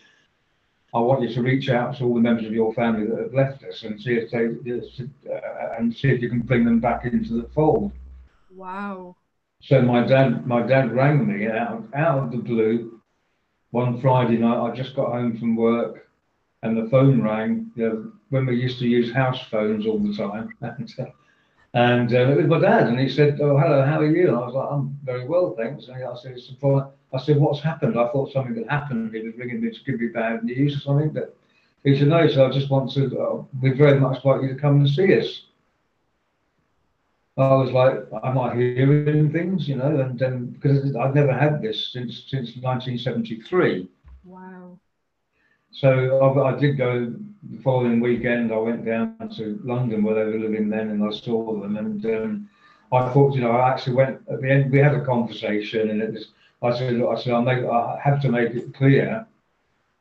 I 0.93 0.99
want 0.99 1.23
you 1.23 1.33
to 1.33 1.41
reach 1.41 1.69
out 1.69 1.97
to 1.97 2.03
all 2.03 2.13
the 2.13 2.21
members 2.21 2.45
of 2.45 2.53
your 2.53 2.73
family 2.73 3.07
that 3.07 3.17
have 3.17 3.33
left 3.33 3.63
us 3.63 3.81
and 3.83 3.99
see 3.99 4.13
if 4.13 4.29
they 4.29 4.45
uh, 5.31 5.75
and 5.77 5.95
see 5.95 6.09
if 6.09 6.21
you 6.21 6.29
can 6.29 6.41
bring 6.41 6.65
them 6.65 6.79
back 6.79 7.05
into 7.05 7.41
the 7.41 7.49
fold. 7.49 7.91
Wow. 8.55 9.15
So 9.61 9.81
my 9.81 10.05
dad, 10.05 10.45
my 10.45 10.61
dad 10.61 10.93
rang 10.93 11.25
me 11.25 11.47
out 11.47 11.87
out 11.95 12.19
of 12.19 12.31
the 12.31 12.37
blue 12.37 13.01
one 13.71 13.99
Friday 14.01 14.37
night. 14.37 14.59
I 14.59 14.75
just 14.75 14.95
got 14.95 15.11
home 15.11 15.37
from 15.37 15.55
work, 15.55 16.09
and 16.61 16.77
the 16.77 16.89
phone 16.89 17.23
rang. 17.23 17.71
You 17.75 17.89
know, 17.89 18.11
when 18.29 18.45
we 18.45 18.55
used 18.55 18.77
to 18.79 18.87
use 18.87 19.11
house 19.11 19.41
phones 19.49 19.87
all 19.87 19.99
the 19.99 20.15
time, 20.15 20.49
and, 20.61 20.93
uh, 20.99 21.05
and 21.73 22.13
uh, 22.13 22.31
it 22.31 22.37
was 22.37 22.47
my 22.47 22.59
dad, 22.59 22.87
and 22.87 22.99
he 22.99 23.09
said, 23.09 23.39
"Oh, 23.41 23.57
hello, 23.57 23.83
how 23.83 23.99
are 23.99 24.05
you?" 24.05 24.27
And 24.27 24.37
I 24.37 24.39
was 24.39 24.53
like, 24.53 24.69
"I'm 24.71 24.97
very 25.03 25.25
well, 25.25 25.55
thanks." 25.57 25.87
And 25.87 26.03
I 26.03 26.15
said, 26.15 26.33
"It's 26.33 26.49
I 27.13 27.19
said, 27.19 27.37
what's 27.37 27.61
happened? 27.61 27.97
I 27.97 28.07
thought 28.07 28.33
something 28.33 28.55
had 28.55 28.67
happened. 28.67 29.13
He 29.13 29.21
was 29.21 29.35
ringing 29.37 29.61
me 29.61 29.69
to 29.69 29.83
give 29.85 29.99
me 29.99 30.07
bad 30.07 30.43
news 30.43 30.75
or 30.75 30.79
something. 30.79 31.11
But 31.11 31.37
he 31.83 31.97
said, 31.97 32.07
no, 32.07 32.27
so 32.27 32.47
I 32.47 32.51
just 32.51 32.71
want 32.71 32.91
to, 32.93 33.19
uh, 33.19 33.43
we'd 33.61 33.77
very 33.77 33.99
much 33.99 34.25
like 34.25 34.41
you 34.41 34.47
to 34.47 34.55
come 34.55 34.79
and 34.79 34.89
see 34.89 35.19
us. 35.19 35.43
I 37.37 37.53
was 37.53 37.71
like, 37.71 37.95
am 38.23 38.37
I 38.39 38.55
hearing 38.55 39.31
things, 39.31 39.67
you 39.67 39.75
know? 39.75 39.99
And 39.99 40.17
then, 40.17 40.47
because 40.47 40.95
I've 40.95 41.15
never 41.15 41.33
had 41.33 41.61
this 41.61 41.91
since 41.91 42.25
since 42.27 42.55
1973. 42.57 43.89
Wow. 44.23 44.79
So 45.71 46.19
I, 46.19 46.55
I, 46.55 46.59
did 46.59 46.77
go 46.77 47.15
the 47.49 47.61
following 47.61 47.99
weekend. 47.99 48.51
I 48.51 48.57
went 48.57 48.85
down 48.85 49.17
to 49.37 49.59
London 49.63 50.03
where 50.03 50.15
they 50.15 50.31
were 50.31 50.39
living 50.39 50.69
then, 50.69 50.89
and 50.89 51.03
I 51.03 51.11
saw 51.11 51.59
them. 51.59 51.77
And 51.77 52.05
um, 52.05 52.49
I 52.91 53.11
thought, 53.11 53.35
you 53.35 53.41
know, 53.41 53.51
I 53.51 53.69
actually 53.69 53.95
went 53.95 54.21
at 54.31 54.41
the 54.41 54.49
end. 54.49 54.71
We 54.71 54.79
had 54.79 54.95
a 54.95 55.05
conversation, 55.05 55.89
and 55.89 56.01
it 56.01 56.13
was 56.13 56.27
I 56.63 56.77
said, 56.77 57.01
I 57.01 57.15
said, 57.15 57.33
I'll 57.33 57.41
make, 57.41 57.63
I 57.65 57.99
have 58.01 58.21
to 58.21 58.29
make 58.29 58.51
it 58.51 58.73
clear 58.73 59.27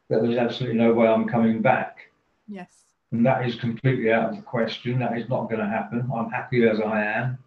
that 0.08 0.22
there's 0.22 0.36
absolutely 0.36 0.78
no 0.78 0.94
way 0.94 1.08
I'm 1.08 1.28
coming 1.28 1.60
back. 1.60 2.12
Yes. 2.46 2.84
And 3.10 3.26
that 3.26 3.44
is 3.44 3.56
completely 3.56 4.12
out 4.12 4.30
of 4.30 4.36
the 4.36 4.42
question. 4.42 5.00
That 5.00 5.18
is 5.18 5.28
not 5.28 5.50
going 5.50 5.60
to 5.60 5.66
happen. 5.66 6.08
I'm 6.14 6.30
happy 6.30 6.66
as 6.68 6.80
I 6.80 7.02
am. 7.02 7.38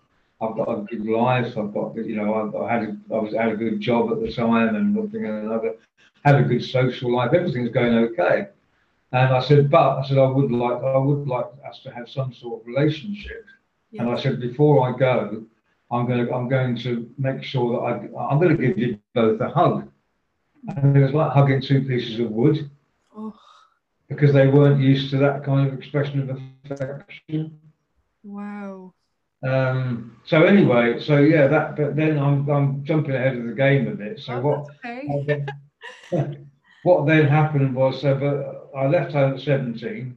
I've 0.41 0.57
got 0.57 0.69
a 0.69 0.81
good 0.81 1.05
life. 1.05 1.57
I've 1.57 1.73
got, 1.73 1.95
you 1.95 2.17
know, 2.17 2.33
I, 2.33 2.65
I 2.65 2.73
had, 2.73 2.83
a, 2.83 3.15
I 3.15 3.19
was 3.19 3.33
had 3.33 3.53
a 3.53 3.55
good 3.55 3.79
job 3.79 4.11
at 4.11 4.19
the 4.19 4.31
time 4.31 4.75
and 4.75 4.93
one 4.93 5.09
thing 5.09 5.25
and 5.25 5.45
another. 5.45 5.75
Had 6.25 6.35
a 6.35 6.43
good 6.43 6.63
social 6.63 7.15
life. 7.15 7.31
Everything's 7.33 7.69
going 7.69 7.95
okay. 7.95 8.49
And 9.15 9.33
I 9.33 9.39
said, 9.39 9.71
but 9.71 9.99
I 9.99 10.05
said 10.05 10.17
I 10.17 10.27
would 10.27 10.51
like, 10.51 10.83
I 10.83 10.97
would 10.97 11.25
like 11.25 11.45
us 11.65 11.79
to 11.83 11.89
have 11.91 12.09
some 12.09 12.33
sort 12.33 12.59
of 12.59 12.67
relationship. 12.67 13.45
Yes. 13.91 14.01
And 14.01 14.09
I 14.09 14.21
said, 14.21 14.41
before 14.41 14.85
I 14.85 14.97
go, 14.97 15.45
I'm 15.89 16.05
going 16.05 16.25
to 16.25 16.33
I'm 16.33 16.49
going 16.49 16.77
to 16.79 17.09
make 17.17 17.41
sure 17.41 17.71
that 17.73 17.85
I 17.85 18.23
I'm 18.29 18.39
going 18.41 18.57
to 18.57 18.67
give 18.67 18.77
you 18.77 18.99
both 19.13 19.39
a 19.39 19.47
hug. 19.47 19.89
And 20.67 20.97
it 20.97 21.01
was 21.01 21.13
like 21.13 21.31
hugging 21.31 21.61
two 21.61 21.83
pieces 21.83 22.19
of 22.19 22.29
wood 22.29 22.69
oh. 23.15 23.33
because 24.09 24.33
they 24.33 24.47
weren't 24.47 24.81
used 24.81 25.11
to 25.11 25.17
that 25.19 25.45
kind 25.45 25.65
of 25.69 25.77
expression 25.77 26.29
of 26.29 26.37
affection. 26.69 27.57
Wow. 28.23 28.93
Um, 29.47 30.17
so 30.25 30.43
anyway, 30.43 30.99
so 30.99 31.19
yeah, 31.19 31.47
that. 31.47 31.77
But 31.77 31.95
then 31.95 32.17
I'm 32.17 32.49
I'm 32.49 32.83
jumping 32.83 33.15
ahead 33.15 33.37
of 33.37 33.45
the 33.45 33.53
game 33.53 33.87
a 33.87 33.91
bit. 33.91 34.19
So 34.19 34.33
oh, 34.33 34.41
what? 34.41 34.65
Okay. 34.83 35.45
what 36.85 37.07
then 37.07 37.27
happened 37.27 37.75
was, 37.75 38.01
so 38.01 38.13
but 38.15 38.79
I 38.79 38.85
left 38.85 39.13
home 39.13 39.33
at 39.33 39.39
17. 39.39 40.15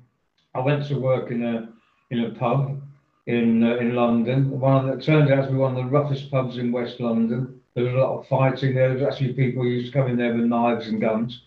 I 0.55 0.61
went 0.61 0.87
to 0.89 1.01
work 1.01 1.31
in 1.31 1.43
a 1.43 1.73
in 2.11 2.27
a 2.27 2.31
pub 2.31 2.79
in 3.27 3.65
uh, 3.65 3.77
in 3.77 3.95
London. 3.95 4.61
One 4.61 4.87
that 4.87 5.03
turned 5.03 5.33
out 5.33 5.47
to 5.47 5.51
be 5.51 5.57
one 5.57 5.75
of 5.75 5.83
the 5.83 5.91
roughest 5.91 6.31
pubs 6.31 6.59
in 6.59 6.71
West 6.71 7.01
London. 7.01 7.59
There 7.75 7.85
was 7.85 7.95
a 7.95 7.97
lot 7.97 8.19
of 8.19 8.29
fighting 8.29 8.75
there. 8.75 8.89
There 8.89 8.99
was 8.99 9.15
actually 9.15 9.33
people 9.33 9.63
who 9.63 9.71
used 9.71 9.93
to 9.93 9.99
come 9.99 10.11
in 10.11 10.19
there 10.19 10.35
with 10.35 10.45
knives 10.45 10.89
and 10.89 11.01
guns. 11.01 11.41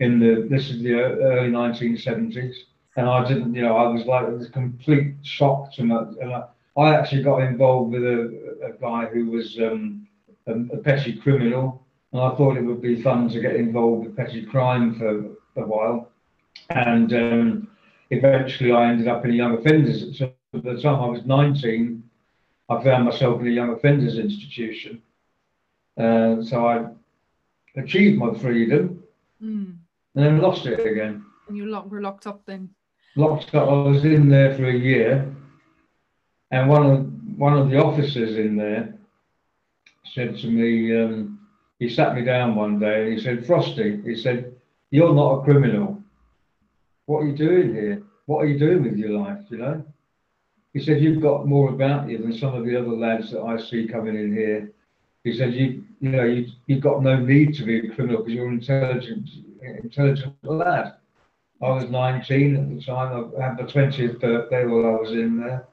In 0.00 0.18
the 0.18 0.48
this 0.50 0.68
is 0.68 0.82
the 0.82 0.94
early 0.94 1.50
1970s, 1.50 2.54
and 2.96 3.08
I 3.08 3.26
didn't, 3.26 3.54
you 3.54 3.62
know, 3.62 3.76
I 3.76 3.86
was 3.86 4.04
like 4.04 4.26
it 4.26 4.52
complete 4.52 5.14
shock 5.22 5.72
to 5.74 5.84
me. 5.84 5.94
And 6.20 6.34
I, 6.34 6.42
I 6.76 6.94
actually 6.96 7.22
got 7.22 7.42
involved 7.42 7.92
with 7.92 8.02
a, 8.02 8.68
a 8.68 8.72
guy 8.80 9.06
who 9.06 9.30
was 9.30 9.56
um, 9.60 10.08
a, 10.48 10.54
a 10.74 10.78
petty 10.78 11.16
criminal, 11.16 11.85
I 12.18 12.34
thought 12.36 12.56
it 12.56 12.62
would 12.62 12.82
be 12.82 13.02
fun 13.02 13.28
to 13.30 13.40
get 13.40 13.56
involved 13.56 14.06
with 14.06 14.16
petty 14.16 14.44
crime 14.44 14.94
for 14.98 15.36
a 15.60 15.66
while. 15.66 16.10
And 16.70 17.12
um, 17.12 17.68
eventually, 18.10 18.72
I 18.72 18.90
ended 18.90 19.08
up 19.08 19.24
in 19.24 19.32
a 19.32 19.34
young 19.34 19.58
offenders 19.58 20.20
by 20.62 20.72
the 20.72 20.80
time 20.80 21.02
I 21.02 21.06
was 21.06 21.24
19, 21.24 22.02
I 22.68 22.82
found 22.82 23.04
myself 23.04 23.40
in 23.40 23.48
a 23.48 23.50
young 23.50 23.70
offenders 23.70 24.18
institution. 24.18 25.02
Uh, 25.98 26.42
so 26.42 26.66
I 26.66 26.86
achieved 27.80 28.18
my 28.18 28.34
freedom 28.38 29.02
mm. 29.42 29.76
and 30.14 30.24
then 30.24 30.40
lost 30.40 30.66
it 30.66 30.80
again. 30.80 31.24
And 31.48 31.56
you 31.56 31.64
were 31.64 32.00
locked 32.00 32.26
up 32.26 32.44
then? 32.46 32.70
Locked 33.16 33.54
up. 33.54 33.68
I 33.68 33.88
was 33.88 34.04
in 34.04 34.28
there 34.28 34.54
for 34.56 34.66
a 34.66 34.76
year, 34.76 35.34
and 36.50 36.68
one 36.68 36.86
of 36.86 37.38
one 37.38 37.56
of 37.56 37.70
the 37.70 37.82
officers 37.82 38.36
in 38.36 38.56
there 38.56 38.94
said 40.12 40.36
to 40.38 40.48
me, 40.48 40.94
um, 41.02 41.35
he 41.78 41.88
sat 41.88 42.14
me 42.14 42.22
down 42.24 42.54
one 42.54 42.78
day 42.78 43.04
and 43.04 43.18
he 43.18 43.20
said, 43.22 43.46
Frosty, 43.46 44.00
he 44.02 44.16
said, 44.16 44.54
you're 44.90 45.14
not 45.14 45.40
a 45.40 45.44
criminal. 45.44 46.02
What 47.06 47.20
are 47.20 47.26
you 47.26 47.36
doing 47.36 47.74
here? 47.74 48.02
What 48.26 48.42
are 48.42 48.46
you 48.46 48.58
doing 48.58 48.82
with 48.82 48.96
your 48.96 49.10
life? 49.10 49.40
You 49.50 49.58
know? 49.58 49.84
He 50.72 50.82
said, 50.82 51.00
You've 51.00 51.22
got 51.22 51.46
more 51.46 51.70
about 51.70 52.08
you 52.08 52.18
than 52.18 52.36
some 52.36 52.54
of 52.54 52.64
the 52.64 52.78
other 52.78 52.88
lads 52.88 53.30
that 53.30 53.42
I 53.42 53.58
see 53.58 53.88
coming 53.88 54.16
in 54.16 54.32
here. 54.34 54.70
He 55.24 55.36
said, 55.36 55.54
You 55.54 55.84
you 56.00 56.10
know, 56.10 56.24
you, 56.24 56.46
you've 56.66 56.82
got 56.82 57.02
no 57.02 57.16
need 57.16 57.54
to 57.54 57.64
be 57.64 57.78
a 57.78 57.94
criminal 57.94 58.18
because 58.18 58.34
you're 58.34 58.48
an 58.48 58.54
intelligent, 58.54 59.28
intelligent 59.82 60.34
lad. 60.42 60.94
I 61.62 61.70
was 61.70 61.88
19 61.88 62.56
at 62.56 62.68
the 62.68 62.82
time. 62.82 63.32
I 63.38 63.42
had 63.42 63.56
my 63.56 63.62
20th 63.62 64.20
birthday 64.20 64.66
while 64.66 64.86
I 64.86 65.00
was 65.00 65.12
in 65.12 65.38
there. 65.40 65.66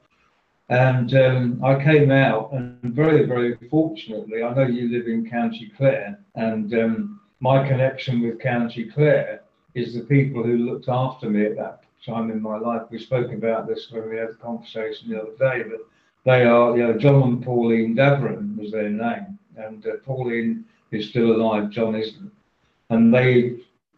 And 0.70 1.14
um, 1.14 1.60
I 1.62 1.82
came 1.82 2.10
out, 2.10 2.52
and 2.52 2.80
very, 2.82 3.26
very 3.26 3.56
fortunately, 3.70 4.42
I 4.42 4.54
know 4.54 4.66
you 4.66 4.90
live 4.90 5.06
in 5.06 5.28
County 5.28 5.70
Clare, 5.76 6.18
and 6.36 6.72
um, 6.74 7.20
my 7.40 7.66
connection 7.68 8.22
with 8.22 8.40
County 8.40 8.84
Clare 8.84 9.42
is 9.74 9.94
the 9.94 10.00
people 10.00 10.42
who 10.42 10.56
looked 10.58 10.88
after 10.88 11.28
me 11.28 11.44
at 11.44 11.56
that 11.56 11.82
time 12.04 12.30
in 12.30 12.40
my 12.40 12.58
life. 12.58 12.82
We 12.90 12.98
spoke 12.98 13.32
about 13.32 13.66
this 13.66 13.90
when 13.90 14.08
we 14.08 14.16
had 14.16 14.30
a 14.30 14.34
conversation 14.34 15.10
the 15.10 15.20
other 15.20 15.36
day, 15.38 15.68
but 15.68 15.80
they 16.24 16.44
are, 16.44 16.76
you 16.76 16.84
know, 16.84 16.98
John 16.98 17.22
and 17.22 17.44
Pauline 17.44 17.94
Davern 17.94 18.56
was 18.56 18.72
their 18.72 18.88
name, 18.88 19.38
and 19.56 19.86
uh, 19.86 19.96
Pauline 20.04 20.64
is 20.90 21.10
still 21.10 21.32
alive, 21.32 21.70
John 21.70 21.94
isn't. 21.94 22.32
And 22.88 23.12
they 23.12 23.56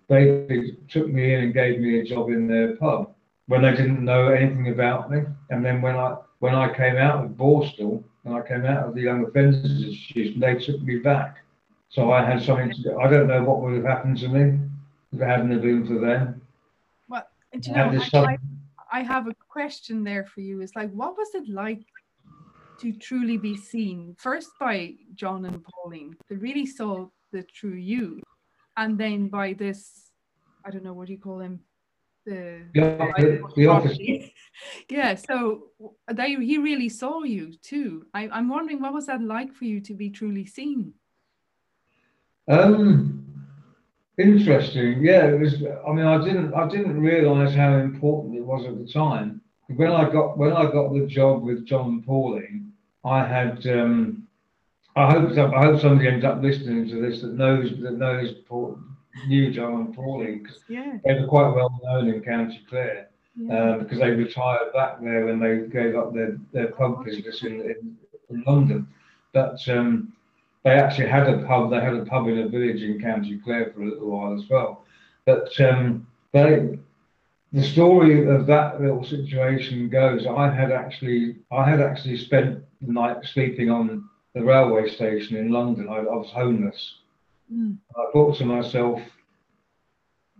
they 0.08 0.76
took 0.88 1.08
me 1.08 1.34
in 1.34 1.44
and 1.44 1.54
gave 1.54 1.80
me 1.80 1.98
a 1.98 2.04
job 2.04 2.30
in 2.30 2.46
their 2.46 2.76
pub 2.76 3.12
when 3.46 3.62
they 3.62 3.72
didn't 3.72 4.04
know 4.04 4.28
anything 4.28 4.68
about 4.68 5.10
me. 5.10 5.22
And 5.50 5.64
then 5.64 5.80
when 5.82 5.96
I 5.96 6.16
when 6.40 6.54
I 6.54 6.72
came 6.74 6.96
out 6.96 7.24
of 7.24 7.30
Borstal 7.32 8.02
and 8.24 8.34
I 8.34 8.46
came 8.46 8.64
out 8.66 8.88
of 8.88 8.94
the 8.94 9.02
Young 9.02 9.24
Offenders 9.24 9.64
Institution, 9.64 10.40
they 10.40 10.56
took 10.56 10.80
me 10.82 10.98
back. 10.98 11.38
So 11.88 12.12
I 12.12 12.24
had 12.24 12.42
something 12.42 12.70
to 12.72 12.82
do. 12.82 12.98
I 12.98 13.08
don't 13.08 13.28
know 13.28 13.42
what 13.42 13.62
would 13.62 13.74
have 13.74 13.84
happened 13.84 14.18
to 14.18 14.28
me 14.28 14.58
if 15.12 15.20
it 15.20 15.24
hadn't 15.24 15.60
been 15.60 15.86
for 15.86 15.98
them. 15.98 16.42
And 17.52 17.66
you 17.66 17.72
know, 17.72 18.26
I, 18.26 18.36
I 18.92 19.02
have 19.02 19.28
a 19.28 19.34
question 19.48 20.04
there 20.04 20.26
for 20.26 20.42
you. 20.42 20.60
It's 20.60 20.76
like, 20.76 20.92
what 20.92 21.16
was 21.16 21.28
it 21.34 21.48
like 21.48 21.86
to 22.80 22.92
truly 22.92 23.38
be 23.38 23.56
seen 23.56 24.14
first 24.18 24.50
by 24.60 24.92
John 25.14 25.46
and 25.46 25.64
Pauline? 25.64 26.16
They 26.28 26.36
really 26.36 26.66
saw 26.66 27.08
the 27.32 27.42
true 27.44 27.74
you, 27.74 28.22
and 28.76 28.98
then 28.98 29.28
by 29.28 29.54
this, 29.54 30.10
I 30.66 30.70
don't 30.70 30.84
know 30.84 30.92
what 30.92 31.06
do 31.06 31.14
you 31.14 31.18
call 31.18 31.40
him, 31.40 31.60
the 32.26 32.62
yeah, 32.74 33.12
the, 33.56 33.66
office. 33.66 33.98
yeah. 34.90 35.14
So 35.14 35.68
they 36.12 36.34
he 36.34 36.58
really 36.58 36.88
saw 36.88 37.22
you 37.22 37.54
too. 37.62 38.06
I, 38.12 38.28
I'm 38.28 38.48
wondering 38.48 38.80
what 38.80 38.92
was 38.92 39.06
that 39.06 39.22
like 39.22 39.54
for 39.54 39.64
you 39.64 39.80
to 39.82 39.94
be 39.94 40.10
truly 40.10 40.44
seen? 40.44 40.92
Um, 42.48 43.24
interesting. 44.18 45.02
Yeah, 45.02 45.26
it 45.26 45.40
was. 45.40 45.54
I 45.86 45.92
mean, 45.92 46.06
I 46.06 46.22
didn't. 46.24 46.52
I 46.54 46.68
didn't 46.68 47.00
realise 47.00 47.54
how 47.54 47.76
important 47.78 48.36
it 48.36 48.44
was 48.44 48.66
at 48.66 48.78
the 48.78 48.92
time. 48.92 49.40
When 49.68 49.92
I 49.92 50.10
got 50.10 50.36
when 50.36 50.52
I 50.52 50.64
got 50.64 50.92
the 50.92 51.06
job 51.06 51.42
with 51.42 51.64
John 51.66 52.02
Pauline, 52.02 52.72
I 53.04 53.24
had. 53.26 53.66
Um, 53.66 54.26
I 54.96 55.12
hope 55.12 55.36
I 55.36 55.62
hope 55.62 55.80
somebody 55.80 56.08
ends 56.08 56.24
up 56.24 56.42
listening 56.42 56.88
to 56.88 57.02
this 57.02 57.20
that 57.20 57.34
knows 57.34 57.70
that 57.82 57.92
knows 57.92 58.32
Paul, 58.48 58.78
knew 59.26 59.52
John 59.52 59.92
Pauline 59.92 60.42
because 60.42 60.60
yeah. 60.68 60.98
they 61.04 61.14
were 61.14 61.26
quite 61.26 61.54
well 61.54 61.78
known 61.82 62.08
in 62.08 62.20
County 62.22 62.60
Clare 62.68 63.08
yeah. 63.36 63.72
um, 63.72 63.78
because 63.80 63.98
they 63.98 64.10
retired 64.10 64.72
back 64.72 65.00
there 65.00 65.26
when 65.26 65.40
they 65.40 65.68
gave 65.68 65.96
up 65.96 66.14
their, 66.14 66.38
their 66.52 66.68
pub 66.68 67.04
business 67.04 67.42
in, 67.42 67.60
in, 67.60 67.96
in 68.30 68.44
London. 68.46 68.88
But 69.32 69.66
um, 69.68 70.12
they 70.64 70.72
actually 70.72 71.08
had 71.08 71.28
a 71.28 71.44
pub. 71.46 71.70
They 71.70 71.80
had 71.80 71.94
a 71.94 72.04
pub 72.04 72.28
in 72.28 72.38
a 72.38 72.48
village 72.48 72.82
in 72.82 73.00
County 73.00 73.38
Clare 73.38 73.72
for 73.72 73.82
a 73.82 73.88
little 73.88 74.10
while 74.10 74.34
as 74.34 74.48
well. 74.48 74.84
But 75.24 75.58
um, 75.60 76.06
they, 76.32 76.78
the 77.52 77.62
story 77.62 78.28
of 78.28 78.46
that 78.46 78.80
little 78.80 79.04
situation 79.04 79.88
goes. 79.88 80.26
I 80.26 80.50
had 80.50 80.72
actually, 80.72 81.36
I 81.52 81.68
had 81.68 81.80
actually 81.80 82.16
spent 82.16 82.64
the 82.80 82.92
night 82.92 83.18
sleeping 83.24 83.70
on 83.70 84.08
the 84.34 84.42
railway 84.42 84.88
station 84.88 85.36
in 85.36 85.50
London. 85.50 85.88
I, 85.88 85.96
I 85.96 86.16
was 86.16 86.30
homeless. 86.30 86.96
Mm. 87.52 87.78
I 87.96 88.10
thought 88.12 88.36
to 88.38 88.44
myself, 88.44 89.00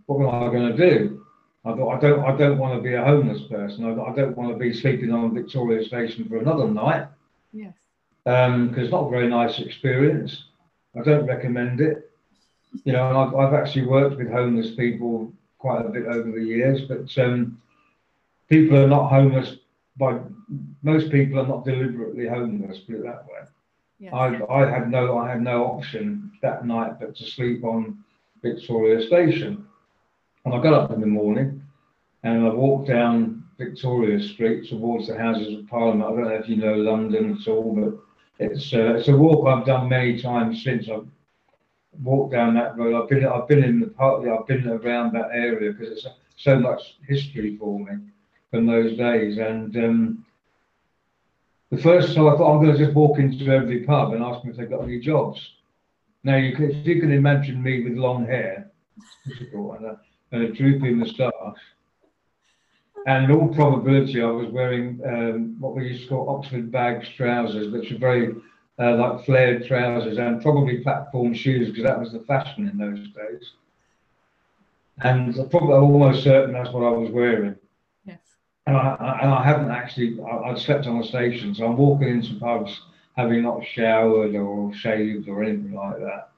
what 0.05 0.21
am 0.21 0.43
I 0.43 0.51
going 0.51 0.75
to 0.75 0.77
do? 0.77 1.25
I 1.65 1.73
thought 1.73 1.97
I 1.97 1.99
don't, 1.99 2.19
I 2.23 2.37
don't 2.37 2.57
want 2.57 2.75
to 2.75 2.81
be 2.81 2.93
a 2.93 3.03
homeless 3.03 3.41
person. 3.49 3.85
I, 3.85 3.91
I 3.91 4.15
don't 4.15 4.37
want 4.37 4.51
to 4.51 4.57
be 4.57 4.73
sleeping 4.73 5.11
on 5.11 5.33
Victoria 5.33 5.85
Station 5.85 6.27
for 6.29 6.37
another 6.37 6.67
night. 6.67 7.07
Yes 7.51 7.73
because 8.27 8.49
um, 8.49 8.75
it's 8.77 8.91
not 8.91 9.07
a 9.07 9.09
very 9.09 9.29
nice 9.29 9.57
experience. 9.59 10.43
I 10.99 11.01
don't 11.01 11.25
recommend 11.25 11.79
it. 11.79 12.11
You 12.83 12.91
know, 12.91 13.17
I've, 13.17 13.33
I've 13.33 13.53
actually 13.53 13.85
worked 13.85 14.17
with 14.17 14.29
homeless 14.29 14.75
people 14.75 15.31
quite 15.59 15.85
a 15.85 15.89
bit 15.89 16.07
over 16.07 16.29
the 16.29 16.43
years, 16.43 16.81
but 16.81 17.07
um, 17.23 17.61
people 18.49 18.77
are 18.77 18.87
not 18.87 19.07
homeless 19.07 19.55
by 19.95 20.19
most 20.83 21.09
people 21.09 21.39
are 21.39 21.47
not 21.47 21.63
deliberately 21.63 22.27
homeless. 22.27 22.79
Put 22.79 22.95
it 22.95 23.03
that 23.03 23.25
way. 23.27 23.47
Yes. 23.99 24.13
I, 24.13 24.39
I 24.49 24.69
had 24.69 24.91
no 24.91 25.17
I 25.17 25.29
had 25.29 25.41
no 25.41 25.65
option 25.65 26.31
that 26.41 26.65
night 26.65 26.99
but 26.99 27.15
to 27.15 27.23
sleep 27.23 27.63
on 27.63 28.03
Victoria 28.43 29.05
Station, 29.05 29.65
and 30.45 30.53
I 30.53 30.61
got 30.61 30.73
up 30.73 30.91
in 30.91 31.01
the 31.01 31.07
morning 31.07 31.63
and 32.23 32.45
I 32.45 32.49
walked 32.49 32.87
down 32.87 33.43
Victoria 33.57 34.21
Street 34.21 34.69
towards 34.69 35.07
the 35.07 35.17
Houses 35.17 35.57
of 35.57 35.67
Parliament. 35.67 36.03
I 36.03 36.15
don't 36.15 36.23
know 36.25 36.35
if 36.35 36.49
you 36.49 36.57
know 36.57 36.75
London 36.75 37.37
at 37.39 37.47
all, 37.47 37.73
but 37.75 37.99
it's 38.39 38.71
uh, 38.73 38.95
it's 38.95 39.07
a 39.07 39.17
walk 39.17 39.47
I've 39.47 39.65
done 39.65 39.89
many 39.89 40.21
times 40.21 40.63
since 40.63 40.89
I've 40.89 41.07
walked 42.03 42.33
down 42.33 42.53
that 42.53 42.77
road. 42.77 43.01
I've 43.01 43.09
been 43.09 43.25
I've 43.25 43.47
been 43.47 43.63
in 43.63 43.79
the 43.79 43.87
park. 43.87 44.27
I've 44.27 44.45
been 44.45 44.67
around 44.67 45.13
that 45.13 45.29
area 45.33 45.71
because 45.71 46.05
it's 46.05 46.07
so 46.35 46.59
much 46.59 46.97
history 47.07 47.57
for 47.57 47.79
me 47.79 47.93
from 48.51 48.67
those 48.67 48.95
days. 48.97 49.37
And 49.39 49.75
um, 49.77 50.25
the 51.71 51.77
first 51.77 52.15
time 52.15 52.27
I 52.27 52.37
thought 52.37 52.53
I'm 52.53 52.63
going 52.63 52.75
to 52.75 52.83
just 52.85 52.95
walk 52.95 53.19
into 53.19 53.45
every 53.51 53.83
pub 53.83 54.13
and 54.13 54.23
ask 54.23 54.41
them 54.41 54.51
if 54.51 54.57
they've 54.57 54.69
got 54.69 54.83
any 54.83 54.99
jobs. 54.99 55.39
Now 56.23 56.37
you 56.37 56.55
can, 56.55 56.83
you 56.83 56.99
can 56.99 57.11
imagine 57.11 57.61
me 57.61 57.83
with 57.83 57.93
long 57.93 58.25
hair, 58.25 58.71
and 59.25 59.85
a, 59.85 59.99
and 60.31 60.43
a 60.43 60.51
droopy 60.51 60.93
moustache 60.93 61.61
and 63.07 63.23
in 63.23 63.31
all 63.31 63.47
probability, 63.47 64.21
I 64.21 64.25
was 64.25 64.49
wearing 64.49 64.99
um, 65.05 65.55
what 65.61 65.73
we 65.73 65.87
used 65.87 66.03
to 66.03 66.09
call 66.09 66.29
Oxford 66.29 66.69
bags 66.69 67.07
trousers, 67.15 67.71
which 67.71 67.89
are 67.93 67.97
very 67.97 68.35
uh, 68.77 68.95
like 68.97 69.25
flared 69.25 69.65
trousers, 69.65 70.17
and 70.17 70.41
probably 70.41 70.79
platform 70.79 71.33
shoes 71.33 71.69
because 71.69 71.85
that 71.85 71.97
was 71.97 72.11
the 72.11 72.19
fashion 72.19 72.67
in 72.67 72.77
those 72.77 72.99
days. 72.99 73.53
And 75.03 75.33
probably 75.49 75.75
almost 75.75 76.23
certain 76.23 76.51
that's 76.51 76.71
what 76.71 76.83
I 76.83 76.89
was 76.89 77.09
wearing. 77.09 77.55
And 78.67 78.77
I, 78.77 79.19
and 79.21 79.31
I 79.31 79.43
haven't 79.43 79.71
actually, 79.71 80.19
I, 80.21 80.49
would 80.49 80.59
slept 80.59 80.85
on 80.85 80.99
the 80.99 81.07
station, 81.07 81.55
so 81.55 81.65
I'm 81.65 81.77
walking 81.77 82.09
into 82.09 82.39
pubs 82.39 82.81
having 83.15 83.41
not 83.41 83.61
showered 83.73 84.35
or 84.35 84.73
shaved 84.75 85.27
or 85.27 85.43
anything 85.43 85.73
like 85.73 85.97
that. 85.97 86.29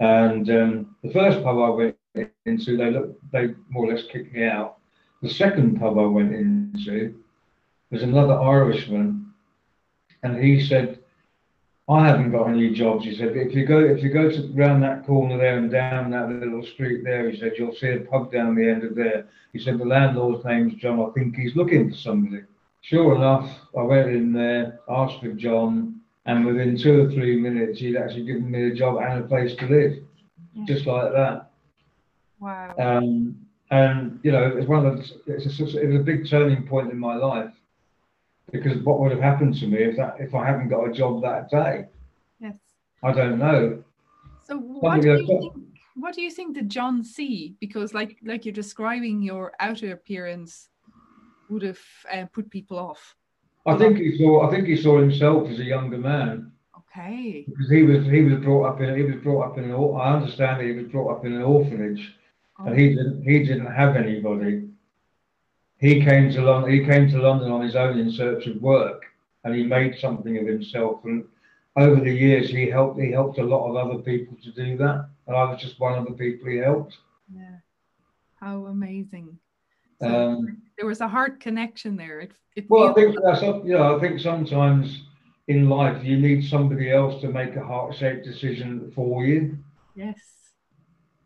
And 0.00 0.50
um, 0.50 0.96
the 1.02 1.12
first 1.12 1.42
pub 1.42 1.56
I 1.56 1.70
went 1.70 1.96
into, 2.44 2.76
they 2.76 2.90
looked, 2.90 3.32
they 3.32 3.54
more 3.70 3.86
or 3.86 3.94
less 3.94 4.04
kicked 4.10 4.34
me 4.34 4.44
out 4.44 4.80
the 5.22 5.28
second 5.28 5.78
pub 5.78 5.98
I 5.98 6.06
went 6.06 6.34
into 6.34 7.14
was 7.90 8.02
another 8.02 8.34
Irishman, 8.34 9.32
and 10.22 10.42
he 10.42 10.64
said, 10.64 10.99
"I 11.90 12.06
haven't 12.06 12.30
got 12.30 12.48
any 12.48 12.70
jobs." 12.70 13.04
He 13.04 13.16
said, 13.16 13.36
"If 13.36 13.52
you 13.52 13.66
go, 13.66 13.80
if 13.80 14.00
you 14.02 14.10
go 14.10 14.30
to 14.30 14.52
round 14.54 14.82
that 14.84 15.04
corner 15.04 15.36
there 15.36 15.58
and 15.58 15.70
down 15.70 16.10
that 16.12 16.30
little 16.30 16.62
street 16.62 17.02
there," 17.02 17.28
he 17.28 17.36
said, 17.36 17.54
"you'll 17.58 17.74
see 17.74 17.88
a 17.88 18.00
pub 18.00 18.30
down 18.30 18.54
the 18.54 18.68
end 18.68 18.84
of 18.84 18.94
there." 18.94 19.26
He 19.52 19.58
said, 19.58 19.78
"The 19.78 19.84
landlord's 19.84 20.44
name's 20.44 20.74
John. 20.74 21.00
I 21.00 21.10
think 21.10 21.34
he's 21.34 21.56
looking 21.56 21.90
for 21.90 21.96
somebody." 21.96 22.44
Sure 22.82 23.16
enough, 23.16 23.50
I 23.76 23.82
went 23.82 24.10
in 24.10 24.32
there, 24.32 24.78
asked 24.88 25.20
for 25.20 25.32
John, 25.32 26.00
and 26.26 26.46
within 26.46 26.78
two 26.78 27.02
or 27.02 27.10
three 27.10 27.36
minutes, 27.36 27.80
he'd 27.80 27.96
actually 27.96 28.24
given 28.24 28.50
me 28.50 28.68
a 28.68 28.74
job 28.74 28.98
and 28.98 29.24
a 29.24 29.26
place 29.26 29.54
to 29.56 29.66
live, 29.66 29.98
yeah. 30.54 30.64
just 30.66 30.86
like 30.86 31.12
that. 31.12 31.50
Wow. 32.38 32.74
Um, 32.78 33.36
and 33.70 34.20
you 34.22 34.30
know, 34.30 34.46
it's 34.46 34.68
one 34.68 34.86
of 34.86 34.96
the, 34.96 35.34
it's 35.34 35.60
a, 35.60 35.80
it 35.80 35.88
was 35.88 36.00
a 36.00 36.04
big 36.04 36.28
turning 36.28 36.66
point 36.66 36.90
in 36.90 36.98
my 36.98 37.16
life 37.16 37.52
because 38.52 38.82
what 38.82 39.00
would 39.00 39.12
have 39.12 39.20
happened 39.20 39.54
to 39.60 39.66
me 39.66 39.78
if 39.78 39.96
that 39.96 40.16
if 40.18 40.34
I 40.34 40.46
hadn't 40.46 40.68
got 40.68 40.88
a 40.88 40.92
job 40.92 41.22
that 41.22 41.50
day? 41.50 41.86
Yes. 42.40 42.56
I 43.02 43.12
don't 43.12 43.38
know. 43.38 43.82
So 44.46 44.56
what 44.56 45.00
do 45.00 45.08
you 45.08 45.26
think? 45.26 45.54
What 45.94 46.14
do 46.14 46.22
you 46.22 46.30
think 46.30 46.54
did 46.54 46.68
John 46.68 47.04
see? 47.04 47.56
Because 47.60 47.94
like 47.94 48.18
like 48.24 48.44
you're 48.44 48.52
describing, 48.52 49.22
your 49.22 49.52
outer 49.60 49.92
appearance 49.92 50.68
would 51.48 51.62
have 51.62 51.80
uh, 52.12 52.26
put 52.32 52.50
people 52.50 52.78
off. 52.78 53.16
I 53.66 53.76
think 53.76 53.98
he 53.98 54.16
saw. 54.18 54.46
I 54.46 54.50
think 54.50 54.66
he 54.66 54.76
saw 54.76 54.98
himself 54.98 55.48
as 55.48 55.58
a 55.58 55.64
younger 55.64 55.98
man. 55.98 56.52
Okay. 56.78 57.44
Because 57.48 57.70
he 57.70 57.82
was 57.82 58.06
he 58.06 58.22
was 58.22 58.42
brought 58.42 58.64
up 58.64 58.80
in 58.80 58.96
he 58.96 59.02
was 59.02 59.22
brought 59.22 59.50
up 59.50 59.58
in 59.58 59.64
an 59.64 59.72
I 59.72 60.14
understand 60.14 60.62
he 60.62 60.72
was 60.72 60.90
brought 60.90 61.16
up 61.16 61.24
in 61.24 61.34
an 61.34 61.42
orphanage 61.42 62.14
and 62.58 62.78
he 62.78 62.88
didn't 62.88 63.22
he 63.22 63.38
didn't 63.40 63.72
have 63.72 63.96
anybody. 63.96 64.69
He 65.80 66.04
came 66.04 66.30
to 66.32 66.42
London. 66.42 66.70
He 66.70 66.84
came 66.84 67.10
to 67.10 67.18
London 67.18 67.50
on 67.50 67.62
his 67.62 67.74
own 67.74 67.98
in 67.98 68.12
search 68.12 68.46
of 68.46 68.60
work, 68.60 69.04
and 69.44 69.54
he 69.54 69.62
made 69.64 69.98
something 69.98 70.36
of 70.36 70.46
himself. 70.46 71.00
And 71.04 71.24
over 71.76 72.00
the 72.00 72.12
years, 72.12 72.50
he 72.50 72.68
helped. 72.68 73.00
He 73.00 73.10
helped 73.10 73.38
a 73.38 73.42
lot 73.42 73.68
of 73.68 73.76
other 73.76 74.02
people 74.02 74.36
to 74.42 74.52
do 74.52 74.76
that, 74.76 75.08
and 75.26 75.36
I 75.36 75.44
was 75.44 75.60
just 75.60 75.80
one 75.80 75.98
of 75.98 76.04
the 76.04 76.12
people 76.12 76.50
he 76.50 76.58
helped. 76.58 76.98
Yeah, 77.34 77.56
how 78.34 78.66
amazing! 78.66 79.38
So 80.02 80.06
um, 80.06 80.58
there 80.76 80.86
was 80.86 81.00
a 81.00 81.08
heart 81.08 81.40
connection 81.40 81.96
there. 81.96 82.20
It, 82.20 82.32
it 82.56 82.68
well, 82.68 82.90
I 82.90 82.92
think 82.92 83.16
that's 83.22 83.40
you 83.40 83.72
know, 83.72 83.96
I 83.96 84.00
think 84.00 84.20
sometimes 84.20 85.04
in 85.48 85.70
life 85.70 86.04
you 86.04 86.18
need 86.18 86.46
somebody 86.46 86.90
else 86.90 87.22
to 87.22 87.28
make 87.28 87.56
a 87.56 87.64
heart-shaped 87.64 88.24
decision 88.24 88.92
for 88.94 89.24
you. 89.24 89.56
Yes 89.94 90.39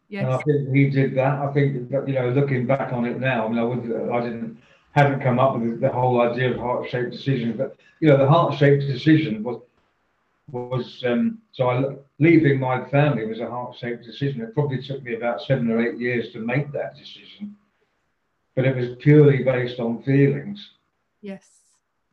Yes. 0.09 0.25
And 0.25 0.35
I 0.35 0.39
think 0.39 0.75
he 0.75 0.91
did 0.91 1.15
that. 1.17 1.39
I 1.41 1.53
think 1.53 1.91
that, 1.91 2.07
you 2.07 2.15
know, 2.15 2.29
looking 2.31 2.67
back 2.67 2.93
on 2.93 3.05
it 3.05 3.19
now, 3.19 3.47
I 3.47 3.49
mean, 3.49 3.59
I 3.59 3.65
would, 3.65 4.13
I 4.13 4.21
didn't, 4.21 4.59
hadn't 4.93 5.21
come 5.21 5.39
up 5.39 5.59
with 5.59 5.81
the 5.81 5.89
whole 5.89 6.21
idea 6.21 6.53
of 6.53 6.57
heart-shaped 6.57 7.11
decision, 7.11 7.57
but 7.57 7.77
you 8.01 8.09
know, 8.09 8.17
the 8.17 8.29
heart-shaped 8.29 8.83
decision 8.87 9.43
was 9.43 9.61
was 10.53 11.03
um, 11.07 11.39
so 11.53 11.71
I 11.71 11.97
leaving 12.19 12.61
my 12.61 12.85
family 12.91 13.27
was 13.27 13.41
a 13.41 13.49
heart-shaped 13.49 14.05
decision. 14.05 14.43
It 14.43 14.55
probably 14.55 14.83
took 14.83 15.03
me 15.03 15.15
about 15.15 15.43
seven 15.43 15.71
or 15.71 15.81
eight 15.81 15.99
years 15.99 16.33
to 16.33 16.39
make 16.39 16.71
that 16.73 16.97
decision, 16.97 17.57
but 18.55 18.67
it 18.67 18.77
was 18.77 18.97
purely 19.01 19.43
based 19.43 19.81
on 19.81 20.03
feelings. 20.03 20.71
Yes. 21.23 21.49